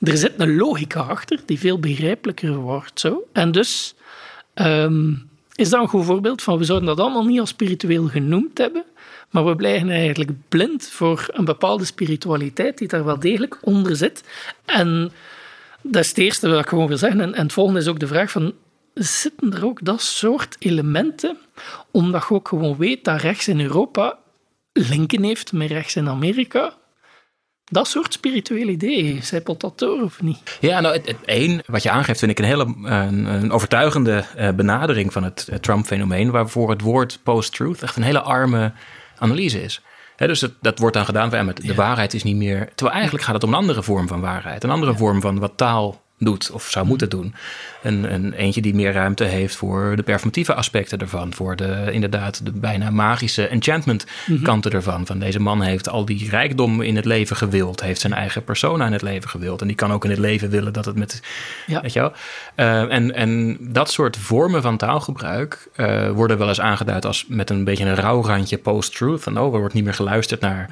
er 0.00 0.16
zit 0.16 0.32
een 0.36 0.56
logica 0.56 1.00
achter 1.00 1.40
die 1.46 1.58
veel 1.58 1.78
begrijpelijker 1.78 2.54
wordt. 2.54 3.00
Zo. 3.00 3.22
En 3.32 3.52
dus 3.52 3.94
ehm, 4.54 5.12
is 5.54 5.70
dat 5.70 5.80
een 5.80 5.88
goed 5.88 6.04
voorbeeld 6.04 6.42
van, 6.42 6.58
we 6.58 6.64
zouden 6.64 6.88
dat 6.88 7.00
allemaal 7.00 7.24
niet 7.24 7.40
als 7.40 7.48
spiritueel 7.48 8.06
genoemd 8.06 8.58
hebben, 8.58 8.84
maar 9.30 9.44
we 9.44 9.56
blijven 9.56 9.90
eigenlijk 9.90 10.30
blind 10.48 10.88
voor 10.88 11.26
een 11.32 11.44
bepaalde 11.44 11.84
spiritualiteit 11.84 12.78
die 12.78 12.88
daar 12.88 13.04
wel 13.04 13.18
degelijk 13.18 13.58
onder 13.60 13.96
zit. 13.96 14.24
En 14.64 15.12
dat 15.82 16.02
is 16.02 16.08
het 16.08 16.18
eerste 16.18 16.48
wat 16.48 16.60
ik 16.60 16.68
gewoon 16.68 16.88
wil 16.88 16.96
zeggen. 16.96 17.20
En, 17.20 17.34
en 17.34 17.42
het 17.42 17.52
volgende 17.52 17.80
is 17.80 17.88
ook 17.88 18.00
de 18.00 18.06
vraag 18.06 18.30
van, 18.30 18.52
zitten 18.94 19.52
er 19.52 19.64
ook 19.64 19.84
dat 19.84 20.02
soort 20.02 20.56
elementen, 20.58 21.38
omdat 21.90 22.26
je 22.28 22.34
ook 22.34 22.48
gewoon 22.48 22.76
weet 22.76 23.04
dat 23.04 23.20
rechts 23.20 23.48
in 23.48 23.60
Europa 23.60 24.18
linken 24.72 25.22
heeft 25.22 25.52
met 25.52 25.70
rechts 25.70 25.96
in 25.96 26.08
Amerika, 26.08 26.74
dat 27.72 27.88
soort 27.88 28.12
spirituele 28.12 28.70
ideeën. 28.70 29.22
Zijpelt 29.22 29.60
dat 29.60 29.78
door 29.78 30.02
of 30.02 30.22
niet? 30.22 30.58
Ja, 30.60 30.80
nou, 30.80 30.94
het, 30.94 31.16
één 31.24 31.62
wat 31.66 31.82
je 31.82 31.90
aangeeft 31.90 32.18
vind 32.18 32.30
ik 32.30 32.38
een 32.38 32.44
hele 32.44 32.74
een, 32.82 33.24
een 33.24 33.52
overtuigende 33.52 34.24
uh, 34.38 34.50
benadering 34.50 35.12
van 35.12 35.24
het 35.24 35.48
Trump-fenomeen, 35.60 36.30
waarvoor 36.30 36.70
het 36.70 36.80
woord 36.80 37.18
post-truth 37.22 37.82
echt 37.82 37.96
een 37.96 38.02
hele 38.02 38.20
arme 38.20 38.72
analyse 39.18 39.62
is. 39.62 39.82
dus 40.16 40.40
dat, 40.40 40.52
dat, 40.60 40.78
wordt 40.78 40.96
dan 40.96 41.04
gedaan 41.04 41.30
van 41.30 41.52
de 41.54 41.74
waarheid 41.74 42.14
is 42.14 42.22
niet 42.22 42.36
meer. 42.36 42.68
Terwijl 42.74 42.96
eigenlijk 42.96 43.24
gaat 43.24 43.34
het 43.34 43.44
om 43.44 43.48
een 43.48 43.58
andere 43.58 43.82
vorm 43.82 44.08
van 44.08 44.20
waarheid. 44.20 44.64
Een 44.64 44.70
andere 44.70 44.96
vorm 44.96 45.20
van 45.20 45.38
wat 45.38 45.56
taal 45.56 46.01
doet 46.24 46.50
of 46.50 46.70
zou 46.70 46.86
moeten 46.86 47.08
doen. 47.08 47.34
Een, 47.82 48.14
een 48.14 48.32
eentje 48.32 48.60
die 48.60 48.74
meer 48.74 48.92
ruimte 48.92 49.24
heeft 49.24 49.56
voor 49.56 49.96
de 49.96 50.02
performatieve 50.02 50.54
aspecten 50.54 50.98
ervan. 50.98 51.34
Voor 51.34 51.56
de 51.56 51.88
inderdaad 51.90 52.44
de 52.44 52.52
bijna 52.52 52.90
magische 52.90 53.46
enchantment 53.46 54.06
mhm. 54.26 54.42
kanten 54.42 54.72
ervan. 54.72 55.06
Van 55.06 55.18
deze 55.18 55.40
man 55.40 55.62
heeft 55.62 55.88
al 55.88 56.04
die 56.04 56.30
rijkdom 56.30 56.82
in 56.82 56.96
het 56.96 57.04
leven 57.04 57.36
gewild. 57.36 57.82
Heeft 57.82 58.00
zijn 58.00 58.12
eigen 58.12 58.44
persona 58.44 58.86
in 58.86 58.92
het 58.92 59.02
leven 59.02 59.28
gewild. 59.28 59.60
En 59.60 59.66
die 59.66 59.76
kan 59.76 59.92
ook 59.92 60.04
in 60.04 60.10
het 60.10 60.18
leven 60.18 60.50
willen 60.50 60.72
dat 60.72 60.84
het 60.84 60.96
met... 60.96 61.22
Ja. 61.66 61.80
Weet 61.80 61.92
je 61.92 62.00
wel? 62.00 62.12
Uh, 62.56 62.92
en, 62.92 63.14
en 63.14 63.56
dat 63.60 63.90
soort 63.90 64.16
vormen 64.16 64.62
van 64.62 64.76
taalgebruik 64.76 65.68
uh, 65.76 66.10
worden 66.10 66.38
wel 66.38 66.48
eens 66.48 66.60
aangeduid 66.60 67.06
als 67.06 67.24
met 67.28 67.50
een 67.50 67.64
beetje 67.64 67.84
een 67.84 67.94
rauw 67.94 68.22
randje 68.22 68.58
post-truth. 68.58 69.22
Van 69.22 69.38
oh, 69.38 69.52
er 69.52 69.58
wordt 69.58 69.74
niet 69.74 69.84
meer 69.84 69.94
geluisterd 69.94 70.40
naar 70.40 70.68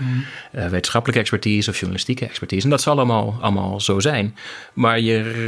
uh, 0.52 0.66
wetenschappelijke 0.66 1.20
expertise 1.20 1.70
of 1.70 1.76
journalistieke 1.76 2.26
expertise. 2.26 2.64
En 2.64 2.70
dat 2.70 2.80
zal 2.80 2.92
allemaal, 2.92 3.38
allemaal 3.40 3.80
zo 3.80 4.00
zijn. 4.00 4.36
Maar 4.72 5.00
je 5.00 5.39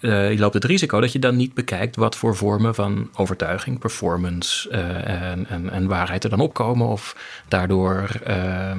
uh, 0.00 0.30
je 0.30 0.38
loopt 0.38 0.54
het 0.54 0.64
risico 0.64 1.00
dat 1.00 1.12
je 1.12 1.18
dan 1.18 1.36
niet 1.36 1.54
bekijkt 1.54 1.96
wat 1.96 2.16
voor 2.16 2.36
vormen 2.36 2.74
van 2.74 3.10
overtuiging, 3.16 3.78
performance 3.78 4.70
uh, 4.70 5.30
en, 5.30 5.46
en, 5.48 5.70
en, 5.70 5.86
waarheid 5.86 6.24
er 6.24 6.30
dan 6.30 6.40
opkomen. 6.40 6.86
Of 6.86 7.16
daardoor 7.48 8.08
uh, 8.28 8.72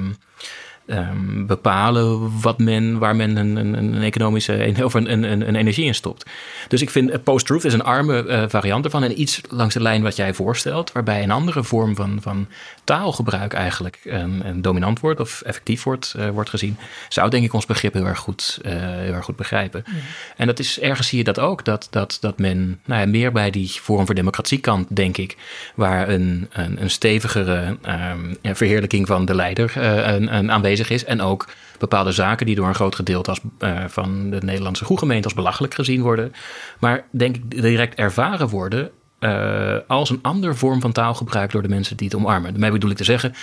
um, 0.86 1.46
bepalen 1.46 2.40
wat 2.40 2.58
men, 2.58 2.98
waar 2.98 3.16
men 3.16 3.36
een, 3.36 3.56
een, 3.56 3.74
een 3.74 4.02
economische 4.02 4.74
of 4.82 4.94
een, 4.94 5.12
een, 5.12 5.22
een, 5.48 5.54
energie 5.54 5.84
in 5.84 5.94
stopt. 5.94 6.30
Dus 6.68 6.82
ik 6.82 6.90
vind 6.90 7.10
eh, 7.10 7.18
post-truth 7.24 7.64
is 7.64 7.72
een 7.72 7.82
arme 7.82 8.24
uh, 8.26 8.44
variant 8.48 8.84
ervan 8.84 9.02
en 9.02 9.20
iets 9.20 9.40
langs 9.48 9.74
de 9.74 9.80
lijn 9.80 10.02
wat 10.02 10.16
jij 10.16 10.34
voorstelt, 10.34 10.92
waarbij 10.92 11.22
een 11.22 11.30
andere 11.30 11.64
vorm 11.64 11.96
van, 11.96 12.18
van 12.20 12.46
taalgebruik 12.84 13.52
eigenlijk 13.52 14.00
een, 14.04 14.46
een 14.46 14.62
dominant 14.62 15.00
wordt 15.00 15.20
of 15.20 15.42
effectief 15.42 15.82
wordt, 15.82 16.14
uh, 16.16 16.28
wordt 16.28 16.50
gezien, 16.50 16.76
zou 17.08 17.30
denk 17.30 17.44
ik 17.44 17.52
ons 17.52 17.66
begrip 17.66 17.92
heel 17.92 18.06
erg 18.06 18.18
goed, 18.18 18.58
uh, 18.62 18.72
heel 18.76 19.12
erg 19.12 19.24
goed 19.24 19.36
begrijpen. 19.36 19.84
En 20.36 20.46
dat 20.46 20.58
is 20.58 20.80
ergens 20.80 21.08
zie 21.08 21.18
je 21.18 21.24
dat 21.24 21.38
ook, 21.38 21.64
dat, 21.64 21.88
dat, 21.90 22.18
dat 22.20 22.38
men 22.38 22.80
nou 22.84 23.00
ja, 23.00 23.06
meer 23.06 23.32
bij 23.32 23.50
die 23.50 23.70
vorm 23.70 24.06
voor 24.06 24.14
democratie 24.14 24.58
kant, 24.58 24.96
denk 24.96 25.16
ik, 25.16 25.36
waar 25.74 26.08
een, 26.08 26.48
een, 26.52 26.82
een 26.82 26.90
stevigere 26.90 27.76
um, 28.42 28.54
verheerlijking 28.54 29.06
van 29.06 29.24
de 29.24 29.34
leider 29.34 29.76
een, 29.76 30.36
een 30.36 30.50
aanwezig 30.50 30.73
is. 30.78 31.04
En 31.04 31.20
ook 31.20 31.46
bepaalde 31.78 32.12
zaken 32.12 32.46
die 32.46 32.54
door 32.54 32.68
een 32.68 32.74
groot 32.74 32.94
gedeelte 32.94 33.30
als, 33.30 33.40
uh, 33.58 33.84
van 33.86 34.30
de 34.30 34.40
Nederlandse 34.42 34.84
gemeente 34.84 35.24
als 35.24 35.34
belachelijk 35.34 35.74
gezien 35.74 36.02
worden. 36.02 36.32
Maar 36.78 37.04
denk 37.10 37.36
ik 37.36 37.50
direct 37.50 37.98
ervaren 37.98 38.48
worden 38.48 38.90
uh, 39.20 39.76
als 39.86 40.10
een 40.10 40.18
andere 40.22 40.54
vorm 40.54 40.80
van 40.80 40.92
taalgebruik 40.92 41.50
door 41.50 41.62
de 41.62 41.68
mensen 41.68 41.96
die 41.96 42.06
het 42.06 42.16
omarmen. 42.16 42.50
Daarmee 42.50 42.70
bedoel 42.70 42.90
ik 42.90 42.96
te 42.96 43.04
zeggen. 43.04 43.34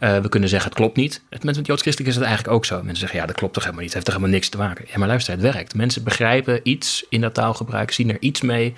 Uh, 0.00 0.18
we 0.18 0.28
kunnen 0.28 0.48
zeggen, 0.48 0.68
het 0.68 0.78
klopt 0.78 0.96
niet. 0.96 1.22
Met, 1.30 1.44
met 1.44 1.66
Joods-christelijk 1.66 2.08
is 2.08 2.16
het 2.16 2.24
eigenlijk 2.24 2.54
ook 2.54 2.64
zo. 2.64 2.76
Mensen 2.76 2.96
zeggen, 2.96 3.18
ja, 3.18 3.26
dat 3.26 3.36
klopt 3.36 3.54
toch 3.54 3.62
helemaal 3.62 3.84
niet. 3.84 3.94
Het 3.94 4.04
heeft 4.04 4.06
toch 4.06 4.14
helemaal 4.14 4.38
niks 4.38 4.48
te 4.48 4.56
maken. 4.56 4.84
Ja, 4.88 4.98
maar 4.98 5.08
luister, 5.08 5.32
het 5.32 5.42
werkt. 5.42 5.74
Mensen 5.74 6.04
begrijpen 6.04 6.60
iets 6.62 7.04
in 7.08 7.20
dat 7.20 7.34
taalgebruik, 7.34 7.92
zien 7.92 8.10
er 8.10 8.20
iets 8.20 8.40
mee 8.40 8.74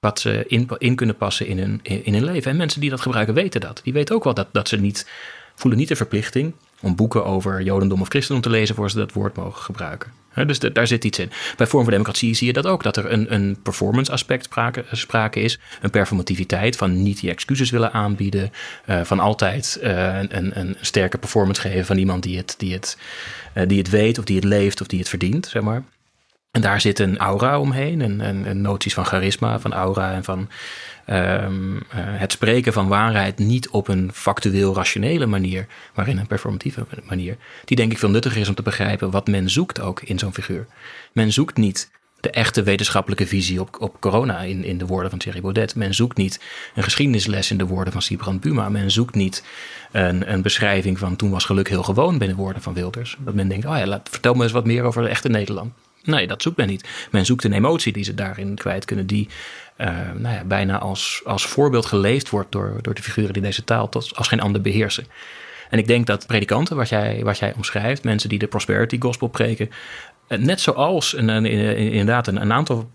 wat 0.00 0.20
ze 0.20 0.44
in, 0.78 0.94
kunnen 0.94 1.16
passen 1.16 1.46
in 1.46 1.58
hun, 1.58 1.80
in 1.82 2.24
leven. 2.24 2.50
En 2.50 2.56
mensen 2.56 2.80
die 2.80 2.90
dat 2.90 3.00
gebruiken 3.00 3.34
weten 3.34 3.60
dat. 3.60 3.80
Die 3.84 3.92
weten 3.92 4.14
ook 4.14 4.24
wel 4.24 4.34
dat, 4.34 4.48
dat 4.52 4.68
ze 4.68 4.76
niet, 4.76 5.08
voelen 5.54 5.78
niet 5.78 5.88
de 5.88 5.96
verplichting 5.96 6.54
om 6.80 6.94
boeken 6.94 7.24
over 7.24 7.62
Jodendom 7.62 8.00
of 8.00 8.08
Christendom 8.08 8.42
te 8.42 8.50
lezen 8.50 8.74
voor 8.74 8.90
ze 8.90 8.96
dat 8.96 9.12
woord 9.12 9.36
mogen 9.36 9.62
gebruiken. 9.62 10.12
dus 10.46 10.58
daar 10.58 10.86
zit 10.86 11.04
iets 11.04 11.18
in. 11.18 11.30
Bij 11.56 11.66
Vorm 11.66 11.82
voor 11.82 11.92
Democratie 11.92 12.34
zie 12.34 12.46
je 12.46 12.52
dat 12.52 12.66
ook, 12.66 12.82
dat 12.82 12.96
er 12.96 13.12
een, 13.12 13.34
een 13.34 13.56
performance 13.62 14.12
aspect 14.12 14.44
sprake, 14.44 14.84
sprake, 14.92 15.40
is. 15.40 15.58
Een 15.80 15.90
performativiteit 15.90 16.76
van 16.76 17.02
niet 17.02 17.20
die 17.20 17.30
excuses 17.30 17.70
willen 17.70 17.92
aanbieden. 17.92 18.52
Uh, 18.86 19.00
van 19.04 19.20
altijd 19.20 19.78
uh, 19.82 20.18
een, 20.18 20.58
een, 20.58 20.76
sterke 20.80 21.18
performance 21.18 21.60
geven 21.60 21.86
van 21.86 21.96
iemand 21.96 22.22
die 22.22 22.36
het, 22.36 22.54
die, 22.58 22.72
het, 22.72 22.98
die 23.66 23.78
het 23.78 23.90
weet 23.90 24.18
of 24.18 24.24
die 24.24 24.36
het 24.36 24.44
leeft 24.44 24.80
of 24.80 24.86
die 24.86 24.98
het 24.98 25.08
verdient, 25.08 25.46
zeg 25.46 25.62
maar. 25.62 25.84
En 26.56 26.62
daar 26.62 26.80
zit 26.80 26.98
een 26.98 27.18
aura 27.18 27.60
omheen, 27.60 28.00
en, 28.00 28.20
en, 28.20 28.46
en 28.46 28.60
noties 28.60 28.94
van 28.94 29.04
charisma, 29.04 29.60
van 29.60 29.72
aura 29.72 30.12
en 30.12 30.24
van 30.24 30.48
um, 31.10 31.82
het 31.94 32.32
spreken 32.32 32.72
van 32.72 32.88
waarheid 32.88 33.38
niet 33.38 33.68
op 33.68 33.88
een 33.88 34.10
factueel 34.12 34.74
rationele 34.74 35.26
manier, 35.26 35.66
maar 35.94 36.08
in 36.08 36.18
een 36.18 36.26
performatieve 36.26 36.86
manier, 37.08 37.36
die 37.64 37.76
denk 37.76 37.92
ik 37.92 37.98
veel 37.98 38.10
nuttiger 38.10 38.40
is 38.40 38.48
om 38.48 38.54
te 38.54 38.62
begrijpen 38.62 39.10
wat 39.10 39.26
men 39.26 39.50
zoekt 39.50 39.80
ook 39.80 40.00
in 40.00 40.18
zo'n 40.18 40.34
figuur. 40.34 40.66
Men 41.12 41.32
zoekt 41.32 41.56
niet 41.56 41.90
de 42.20 42.30
echte 42.30 42.62
wetenschappelijke 42.62 43.26
visie 43.26 43.60
op, 43.60 43.76
op 43.80 44.00
corona 44.00 44.40
in, 44.40 44.64
in 44.64 44.78
de 44.78 44.86
woorden 44.86 45.10
van 45.10 45.18
Thierry 45.18 45.40
Baudet. 45.40 45.74
Men 45.74 45.94
zoekt 45.94 46.16
niet 46.16 46.40
een 46.74 46.82
geschiedenisles 46.82 47.50
in 47.50 47.58
de 47.58 47.66
woorden 47.66 47.92
van 47.92 48.02
Sibrand 48.02 48.40
Buma. 48.40 48.68
Men 48.68 48.90
zoekt 48.90 49.14
niet 49.14 49.44
een, 49.92 50.32
een 50.32 50.42
beschrijving 50.42 50.98
van 50.98 51.16
toen 51.16 51.30
was 51.30 51.44
geluk 51.44 51.68
heel 51.68 51.82
gewoon 51.82 52.18
binnen 52.18 52.36
woorden 52.36 52.62
van 52.62 52.74
Wilders. 52.74 53.16
Dat 53.18 53.34
men 53.34 53.48
denkt, 53.48 53.66
oh 53.66 53.76
ja, 53.78 53.86
laat, 53.86 54.08
vertel 54.10 54.34
me 54.34 54.42
eens 54.42 54.52
wat 54.52 54.66
meer 54.66 54.82
over 54.82 55.02
de 55.02 55.08
echte 55.08 55.28
Nederland. 55.28 55.72
Nee, 56.06 56.26
dat 56.26 56.42
zoekt 56.42 56.56
men 56.56 56.66
niet. 56.66 56.88
Men 57.10 57.24
zoekt 57.24 57.44
een 57.44 57.52
emotie 57.52 57.92
die 57.92 58.04
ze 58.04 58.14
daarin 58.14 58.54
kwijt 58.54 58.84
kunnen, 58.84 59.06
die 59.06 59.28
uh, 59.78 59.86
nou 60.14 60.34
ja, 60.34 60.44
bijna 60.44 60.78
als, 60.78 61.20
als 61.24 61.46
voorbeeld 61.46 61.86
geleefd 61.86 62.30
wordt 62.30 62.52
door, 62.52 62.78
door 62.80 62.94
de 62.94 63.02
figuren 63.02 63.32
die 63.32 63.42
deze 63.42 63.64
taal 63.64 63.88
tot, 63.88 64.16
als 64.16 64.28
geen 64.28 64.40
ander 64.40 64.60
beheersen. 64.60 65.06
En 65.70 65.78
ik 65.78 65.86
denk 65.86 66.06
dat 66.06 66.26
predikanten, 66.26 66.76
wat 66.76 66.88
jij, 66.88 67.20
wat 67.24 67.38
jij 67.38 67.52
omschrijft, 67.56 68.04
mensen 68.04 68.28
die 68.28 68.38
de 68.38 68.46
prosperity 68.46 69.00
gospel 69.00 69.28
preken, 69.28 69.70
eh, 70.26 70.38
net 70.38 70.60
zoals 70.60 71.16
een, 71.16 71.46
inderdaad 71.76 72.26
een, 72.26 72.40
een 72.40 72.52
aantal 72.52 72.90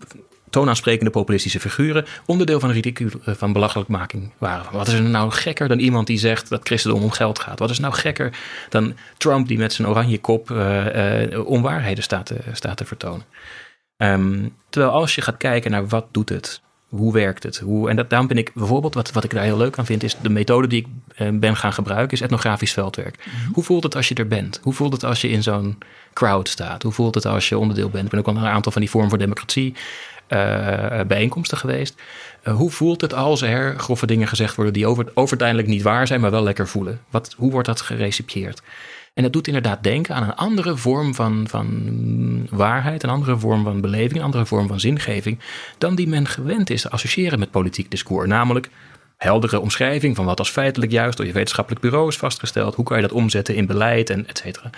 toonaansprekende 0.52 1.10
populistische 1.10 1.60
figuren 1.60 2.04
onderdeel 2.26 2.60
van 2.60 2.68
een 2.68 2.74
ridicule, 2.74 3.10
eh, 3.24 3.34
van 3.34 3.52
belachelijkmaking 3.52 4.30
waren. 4.38 4.72
Wat 4.72 4.86
is 4.86 4.92
er 4.92 5.02
nou 5.02 5.30
gekker 5.30 5.68
dan 5.68 5.78
iemand 5.78 6.06
die 6.06 6.18
zegt 6.18 6.48
dat 6.48 6.60
christendom 6.62 7.02
om 7.02 7.10
geld 7.10 7.38
gaat? 7.38 7.58
Wat 7.58 7.70
is 7.70 7.78
nou 7.78 7.94
gekker 7.94 8.38
dan 8.68 8.94
Trump 9.16 9.48
die 9.48 9.58
met 9.58 9.72
zijn 9.72 9.88
oranje 9.88 10.18
kop 10.18 10.50
uh, 10.50 11.26
uh, 11.26 11.46
onwaarheden 11.46 12.02
staat 12.04 12.26
te, 12.26 12.36
staat 12.52 12.76
te 12.76 12.84
vertonen? 12.84 13.24
Ehm, 13.96 14.48
terwijl 14.68 14.92
als 14.92 15.14
je 15.14 15.20
gaat 15.20 15.36
kijken 15.36 15.70
naar 15.70 15.88
wat 15.88 16.06
doet 16.10 16.28
het, 16.28 16.60
hoe 16.88 17.12
werkt 17.12 17.42
het, 17.42 17.58
hoe, 17.58 17.88
en 17.88 17.96
dat, 17.96 18.10
daarom 18.10 18.28
ben 18.28 18.38
ik 18.38 18.50
bijvoorbeeld, 18.54 18.94
wat, 18.94 19.12
wat 19.12 19.24
ik 19.24 19.30
daar 19.30 19.44
heel 19.44 19.56
leuk 19.56 19.78
aan 19.78 19.86
vind, 19.86 20.02
is 20.02 20.16
de 20.22 20.28
methode 20.28 20.66
die 20.66 20.80
ik 20.80 20.86
eh, 21.16 21.28
ben 21.32 21.56
gaan 21.56 21.72
gebruiken, 21.72 22.12
is 22.12 22.20
etnografisch 22.20 22.72
veldwerk. 22.72 23.16
Mhm. 23.26 23.52
Hoe 23.52 23.64
voelt 23.64 23.82
het 23.82 23.96
als 23.96 24.08
je 24.08 24.14
er 24.14 24.28
bent? 24.28 24.60
Hoe 24.62 24.72
voelt 24.72 24.92
het 24.92 25.04
als 25.04 25.20
je 25.20 25.28
in 25.28 25.42
zo'n 25.42 25.78
crowd 26.12 26.48
staat? 26.48 26.82
Hoe 26.82 26.92
voelt 26.92 27.14
het 27.14 27.26
als 27.26 27.48
je 27.48 27.58
onderdeel 27.58 27.90
bent? 27.90 28.04
Ik 28.04 28.10
ben 28.10 28.20
ook 28.20 28.26
al 28.26 28.36
een 28.36 28.46
aantal 28.46 28.72
van 28.72 28.80
die 28.80 28.90
vorm 28.90 29.08
voor 29.08 29.18
democratie 29.18 29.74
uh, 30.28 31.00
bijeenkomsten 31.06 31.58
geweest. 31.58 32.02
Uh, 32.44 32.54
hoe 32.54 32.70
voelt 32.70 33.00
het 33.00 33.14
als 33.14 33.42
er 33.42 33.78
grove 33.78 34.06
dingen 34.06 34.28
gezegd 34.28 34.54
worden 34.54 34.74
die 34.74 34.86
over, 34.86 35.06
uiteindelijk 35.14 35.68
niet 35.68 35.82
waar 35.82 36.06
zijn, 36.06 36.20
maar 36.20 36.30
wel 36.30 36.42
lekker 36.42 36.68
voelen? 36.68 37.00
Wat, 37.10 37.34
hoe 37.36 37.50
wordt 37.50 37.66
dat 37.66 37.80
gerecepieerd? 37.80 38.62
En 39.14 39.22
dat 39.22 39.32
doet 39.32 39.46
inderdaad 39.46 39.82
denken 39.82 40.14
aan 40.14 40.22
een 40.22 40.34
andere 40.34 40.76
vorm 40.76 41.14
van, 41.14 41.44
van 41.48 42.46
waarheid, 42.50 43.02
een 43.02 43.10
andere 43.10 43.38
vorm 43.38 43.64
van 43.64 43.80
beleving, 43.80 44.14
een 44.18 44.24
andere 44.24 44.46
vorm 44.46 44.68
van 44.68 44.80
zingeving, 44.80 45.38
dan 45.78 45.94
die 45.94 46.08
men 46.08 46.26
gewend 46.26 46.70
is 46.70 46.82
te 46.82 46.90
associëren 46.90 47.38
met 47.38 47.50
politiek 47.50 47.90
discours. 47.90 48.28
Namelijk 48.28 48.68
heldere 49.16 49.60
omschrijving 49.60 50.16
van 50.16 50.24
wat 50.24 50.38
als 50.38 50.50
feitelijk 50.50 50.92
juist 50.92 51.16
door 51.16 51.26
je 51.26 51.32
wetenschappelijk 51.32 51.82
bureau 51.82 52.08
is 52.08 52.16
vastgesteld. 52.16 52.74
Hoe 52.74 52.84
kan 52.84 52.96
je 52.96 53.02
dat 53.02 53.12
omzetten 53.12 53.54
in 53.54 53.66
beleid 53.66 54.10
en 54.10 54.26
et 54.26 54.38
cetera. 54.38 54.70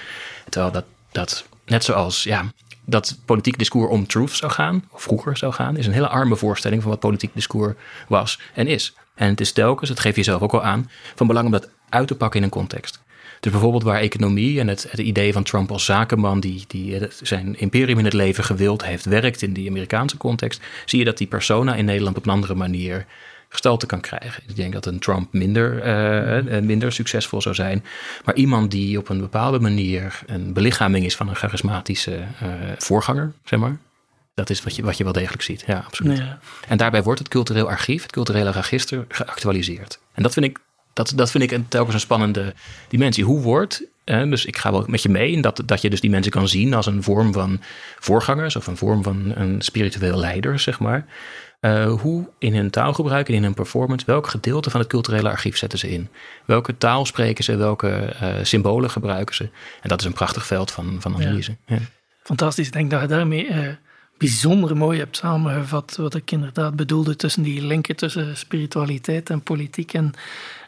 Terwijl 0.49 0.72
dat, 0.72 0.85
dat 1.15 1.45
net 1.67 1.85
zoals 1.85 2.23
ja, 2.23 2.45
dat 2.85 3.19
politiek 3.25 3.59
discours 3.59 3.91
om 3.91 4.07
truth 4.07 4.31
zou 4.31 4.53
gaan, 4.53 4.85
of 4.91 5.03
vroeger 5.03 5.37
zou 5.37 5.53
gaan, 5.53 5.77
is 5.77 5.87
een 5.87 5.93
hele 5.93 6.09
arme 6.09 6.37
voorstelling 6.37 6.83
van 6.83 6.91
wat 6.91 7.01
politiek 7.01 7.31
discours 7.35 7.75
was 8.09 8.41
en 8.55 8.67
is. 8.67 8.95
En 9.15 9.29
het 9.29 9.41
is 9.41 9.53
telkens, 9.53 9.89
dat 9.89 10.01
geef 10.01 10.17
je 10.17 10.23
zelf 10.23 10.43
ook 10.43 10.53
al 10.53 10.62
aan, 10.62 10.91
van 11.15 11.27
belang 11.27 11.47
om 11.47 11.53
dat 11.53 11.69
uit 11.89 12.09
te 12.09 12.15
pakken 12.15 12.39
in 12.39 12.45
een 12.45 12.51
context. 12.51 13.03
Dus 13.41 13.53
bijvoorbeeld 13.53 13.83
waar 13.83 14.01
economie 14.01 14.61
en 14.61 14.69
het, 14.69 14.87
het 14.91 15.01
idee 15.01 15.33
van 15.33 15.43
Trump 15.43 15.71
als 15.71 15.85
zakenman 15.85 16.41
die, 16.41 16.65
die 16.69 17.09
zijn 17.23 17.59
imperium 17.59 17.99
in 17.99 18.05
het 18.05 18.15
leven 18.15 18.45
gewild 18.45 18.85
heeft, 18.85 19.05
werkt 19.05 19.43
in 19.43 19.53
die 19.53 19.69
Amerikaanse 19.69 20.17
context, 20.17 20.61
zie 20.85 20.99
je 20.99 21.05
dat 21.05 21.19
die 21.19 21.27
persona 21.27 21.75
in 21.75 21.85
Nederland 21.85 22.17
op 22.17 22.27
een 22.27 22.33
andere 22.33 22.55
manier 22.55 23.07
gestalte 23.55 23.87
kan 23.87 24.01
krijgen. 24.01 24.43
Ik 24.47 24.57
denk 24.57 24.73
dat 24.73 24.87
een 24.87 24.99
Trump 24.99 25.33
minder, 25.33 25.87
uh, 26.47 26.61
minder 26.63 26.93
succesvol 26.93 27.43
zou 27.43 27.55
zijn. 27.55 27.85
Maar 28.25 28.35
iemand 28.35 28.71
die 28.71 28.99
op 28.99 29.09
een 29.09 29.21
bepaalde 29.21 29.61
manier 29.61 30.23
een 30.27 30.53
belichaming 30.53 31.05
is 31.05 31.17
van 31.17 31.29
een 31.29 31.35
charismatische 31.35 32.13
uh, 32.13 32.49
voorganger, 32.79 33.33
zeg 33.45 33.59
maar. 33.59 33.77
Dat 34.35 34.51
is 34.51 34.63
wat 34.63 34.77
je, 34.77 34.83
wat 34.83 34.97
je 34.97 35.05
wel 35.05 35.13
degelijk 35.13 35.43
ziet. 35.43 35.65
Ja, 35.67 35.83
absoluut. 35.87 36.19
Ja. 36.19 36.39
En 36.69 36.77
daarbij 36.77 37.03
wordt 37.03 37.19
het 37.19 37.29
cultureel 37.29 37.69
archief, 37.69 38.03
het 38.03 38.13
culturele 38.13 38.51
register, 38.51 39.05
geactualiseerd. 39.09 39.99
En 40.15 40.23
dat 40.23 40.33
vind 40.33 40.47
ik, 40.47 40.59
dat, 40.93 41.13
dat 41.17 41.31
vind 41.31 41.45
ik 41.45 41.51
een, 41.51 41.69
telkens 41.69 41.95
een 41.95 42.01
spannende 42.01 42.55
dimensie. 42.89 43.25
Hoe 43.25 43.41
wordt 43.41 43.85
dus 44.05 44.45
ik 44.45 44.57
ga 44.57 44.71
wel 44.71 44.85
met 44.87 45.03
je 45.03 45.09
mee 45.09 45.31
in 45.31 45.41
dat, 45.41 45.63
dat 45.67 45.81
je 45.81 45.91
dus 45.91 46.01
die 46.01 46.11
mensen 46.11 46.33
kan 46.33 46.49
zien 46.49 46.75
als 46.75 46.87
een 46.87 47.03
vorm 47.03 47.33
van 47.33 47.61
voorgangers 47.99 48.57
of 48.57 48.67
een 48.67 48.77
vorm 48.77 49.03
van 49.03 49.33
een 49.35 49.63
spiritueel 49.63 50.19
leider, 50.19 50.59
zeg 50.59 50.79
maar. 50.79 51.07
Uh, 51.65 51.93
hoe 52.01 52.29
in 52.39 52.55
hun 52.55 52.71
taalgebruik 52.71 53.29
en 53.29 53.35
in 53.35 53.43
hun 53.43 53.55
performance, 53.55 54.07
welk 54.07 54.27
gedeelte 54.27 54.71
van 54.71 54.81
het 54.81 54.89
culturele 54.89 55.29
archief 55.29 55.57
zetten 55.57 55.79
ze 55.79 55.91
in? 55.91 56.09
Welke 56.45 56.79
taal 56.79 57.07
spreken 57.07 57.45
ze? 57.45 57.57
Welke 57.57 58.17
uh, 58.23 58.35
symbolen 58.43 58.91
gebruiken 58.91 59.35
ze? 59.35 59.49
En 59.83 59.89
dat 59.89 60.01
is 60.01 60.07
een 60.07 60.12
prachtig 60.12 60.47
veld 60.47 60.71
van, 60.71 60.97
van 61.01 61.15
analyse. 61.15 61.57
Ja. 61.67 61.79
Fantastisch. 62.23 62.67
Ik 62.67 62.73
denk 62.73 62.91
dat 62.91 63.01
je 63.01 63.07
daarmee 63.07 63.49
uh, 63.49 63.69
bijzonder 64.19 64.77
mooi 64.77 64.99
hebt 64.99 65.17
samengevat 65.17 65.97
wat 65.97 66.15
ik 66.15 66.31
inderdaad 66.31 66.77
bedoelde 66.77 67.17
tussen 67.17 67.43
die 67.43 67.62
linken 67.62 67.97
tussen 67.97 68.37
spiritualiteit 68.37 69.31
en 69.31 69.41
politiek. 69.41 69.93
En, 69.93 70.12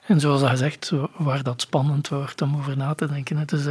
en 0.07 0.21
zoals 0.21 0.41
hij 0.41 0.57
zegt, 0.57 0.93
waar 1.17 1.43
dat 1.43 1.61
spannend 1.61 2.09
wordt 2.09 2.43
om 2.43 2.57
over 2.57 2.77
na 2.77 2.95
te 2.95 3.07
denken. 3.07 3.37
Het 3.37 3.53
is, 3.53 3.65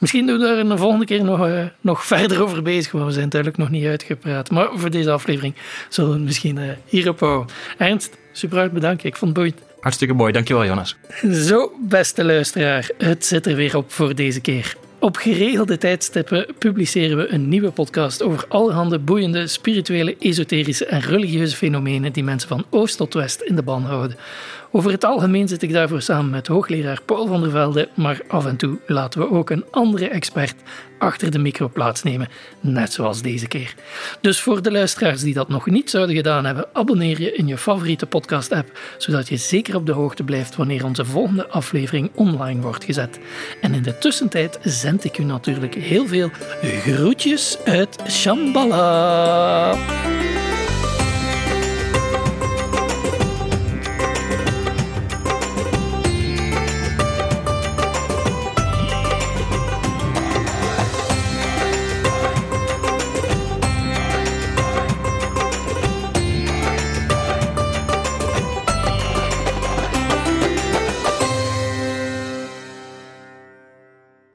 Misschien 0.00 0.26
doen 0.26 0.38
we 0.38 0.44
daar 0.44 0.58
een 0.58 0.78
volgende 0.78 1.04
keer 1.04 1.24
nog, 1.24 1.46
uh, 1.46 1.62
nog 1.80 2.04
verder 2.04 2.42
over 2.42 2.62
bezig, 2.62 2.92
want 2.92 3.04
we 3.04 3.12
zijn 3.12 3.28
duidelijk 3.28 3.60
nog 3.60 3.70
niet 3.70 3.86
uitgepraat. 3.86 4.50
Maar 4.50 4.68
voor 4.74 4.90
deze 4.90 5.10
aflevering 5.10 5.54
zullen 5.88 6.10
we 6.10 6.16
het 6.16 6.24
misschien 6.26 6.56
uh, 6.56 6.68
hierop 6.86 7.20
houden. 7.20 7.54
Ernst, 7.78 8.16
super 8.32 8.58
hard 8.58 8.72
bedankt. 8.72 9.04
Ik 9.04 9.16
vond 9.16 9.36
het 9.36 9.40
boeiend. 9.40 9.60
Hartstikke 9.80 10.14
mooi, 10.14 10.32
dankjewel 10.32 10.64
Jonas. 10.64 10.96
Zo, 11.32 11.72
beste 11.88 12.24
luisteraar, 12.24 12.90
het 12.98 13.26
zit 13.26 13.46
er 13.46 13.54
weer 13.54 13.76
op 13.76 13.92
voor 13.92 14.14
deze 14.14 14.40
keer. 14.40 14.76
Op 14.98 15.16
geregelde 15.16 15.78
tijdstippen 15.78 16.46
publiceren 16.58 17.16
we 17.16 17.32
een 17.32 17.48
nieuwe 17.48 17.70
podcast 17.70 18.22
over 18.22 18.44
allerhande 18.48 18.98
boeiende 18.98 19.46
spirituele, 19.46 20.16
esoterische 20.18 20.86
en 20.86 21.00
religieuze 21.00 21.56
fenomenen 21.56 22.12
die 22.12 22.24
mensen 22.24 22.48
van 22.48 22.64
oost 22.70 22.96
tot 22.96 23.14
west 23.14 23.40
in 23.40 23.56
de 23.56 23.62
ban 23.62 23.82
houden. 23.82 24.16
Over 24.72 24.90
het 24.90 25.04
algemeen 25.04 25.48
zit 25.48 25.62
ik 25.62 25.72
daarvoor 25.72 26.02
samen 26.02 26.30
met 26.30 26.46
hoogleraar 26.46 27.00
Paul 27.04 27.26
van 27.26 27.40
der 27.40 27.50
Velde, 27.50 27.88
maar 27.94 28.20
af 28.28 28.46
en 28.46 28.56
toe 28.56 28.78
laten 28.86 29.20
we 29.20 29.30
ook 29.30 29.50
een 29.50 29.64
andere 29.70 30.08
expert 30.08 30.54
achter 30.98 31.30
de 31.30 31.38
micro 31.38 31.68
plaatsnemen, 31.68 32.28
net 32.60 32.92
zoals 32.92 33.22
deze 33.22 33.48
keer. 33.48 33.74
Dus 34.20 34.40
voor 34.40 34.62
de 34.62 34.70
luisteraars 34.70 35.22
die 35.22 35.34
dat 35.34 35.48
nog 35.48 35.66
niet 35.66 35.90
zouden 35.90 36.16
gedaan 36.16 36.44
hebben, 36.44 36.66
abonneer 36.72 37.20
je 37.20 37.32
in 37.32 37.46
je 37.46 37.58
favoriete 37.58 38.06
podcast-app, 38.06 38.78
zodat 38.98 39.28
je 39.28 39.36
zeker 39.36 39.76
op 39.76 39.86
de 39.86 39.92
hoogte 39.92 40.22
blijft 40.22 40.56
wanneer 40.56 40.84
onze 40.84 41.04
volgende 41.04 41.48
aflevering 41.48 42.10
online 42.14 42.60
wordt 42.60 42.84
gezet. 42.84 43.18
En 43.60 43.74
in 43.74 43.82
de 43.82 43.98
tussentijd 43.98 44.58
zend 44.62 45.04
ik 45.04 45.18
u 45.18 45.24
natuurlijk 45.24 45.74
heel 45.74 46.06
veel 46.06 46.30
groetjes 46.62 47.58
uit 47.64 47.98
Shambhala. 48.08 49.76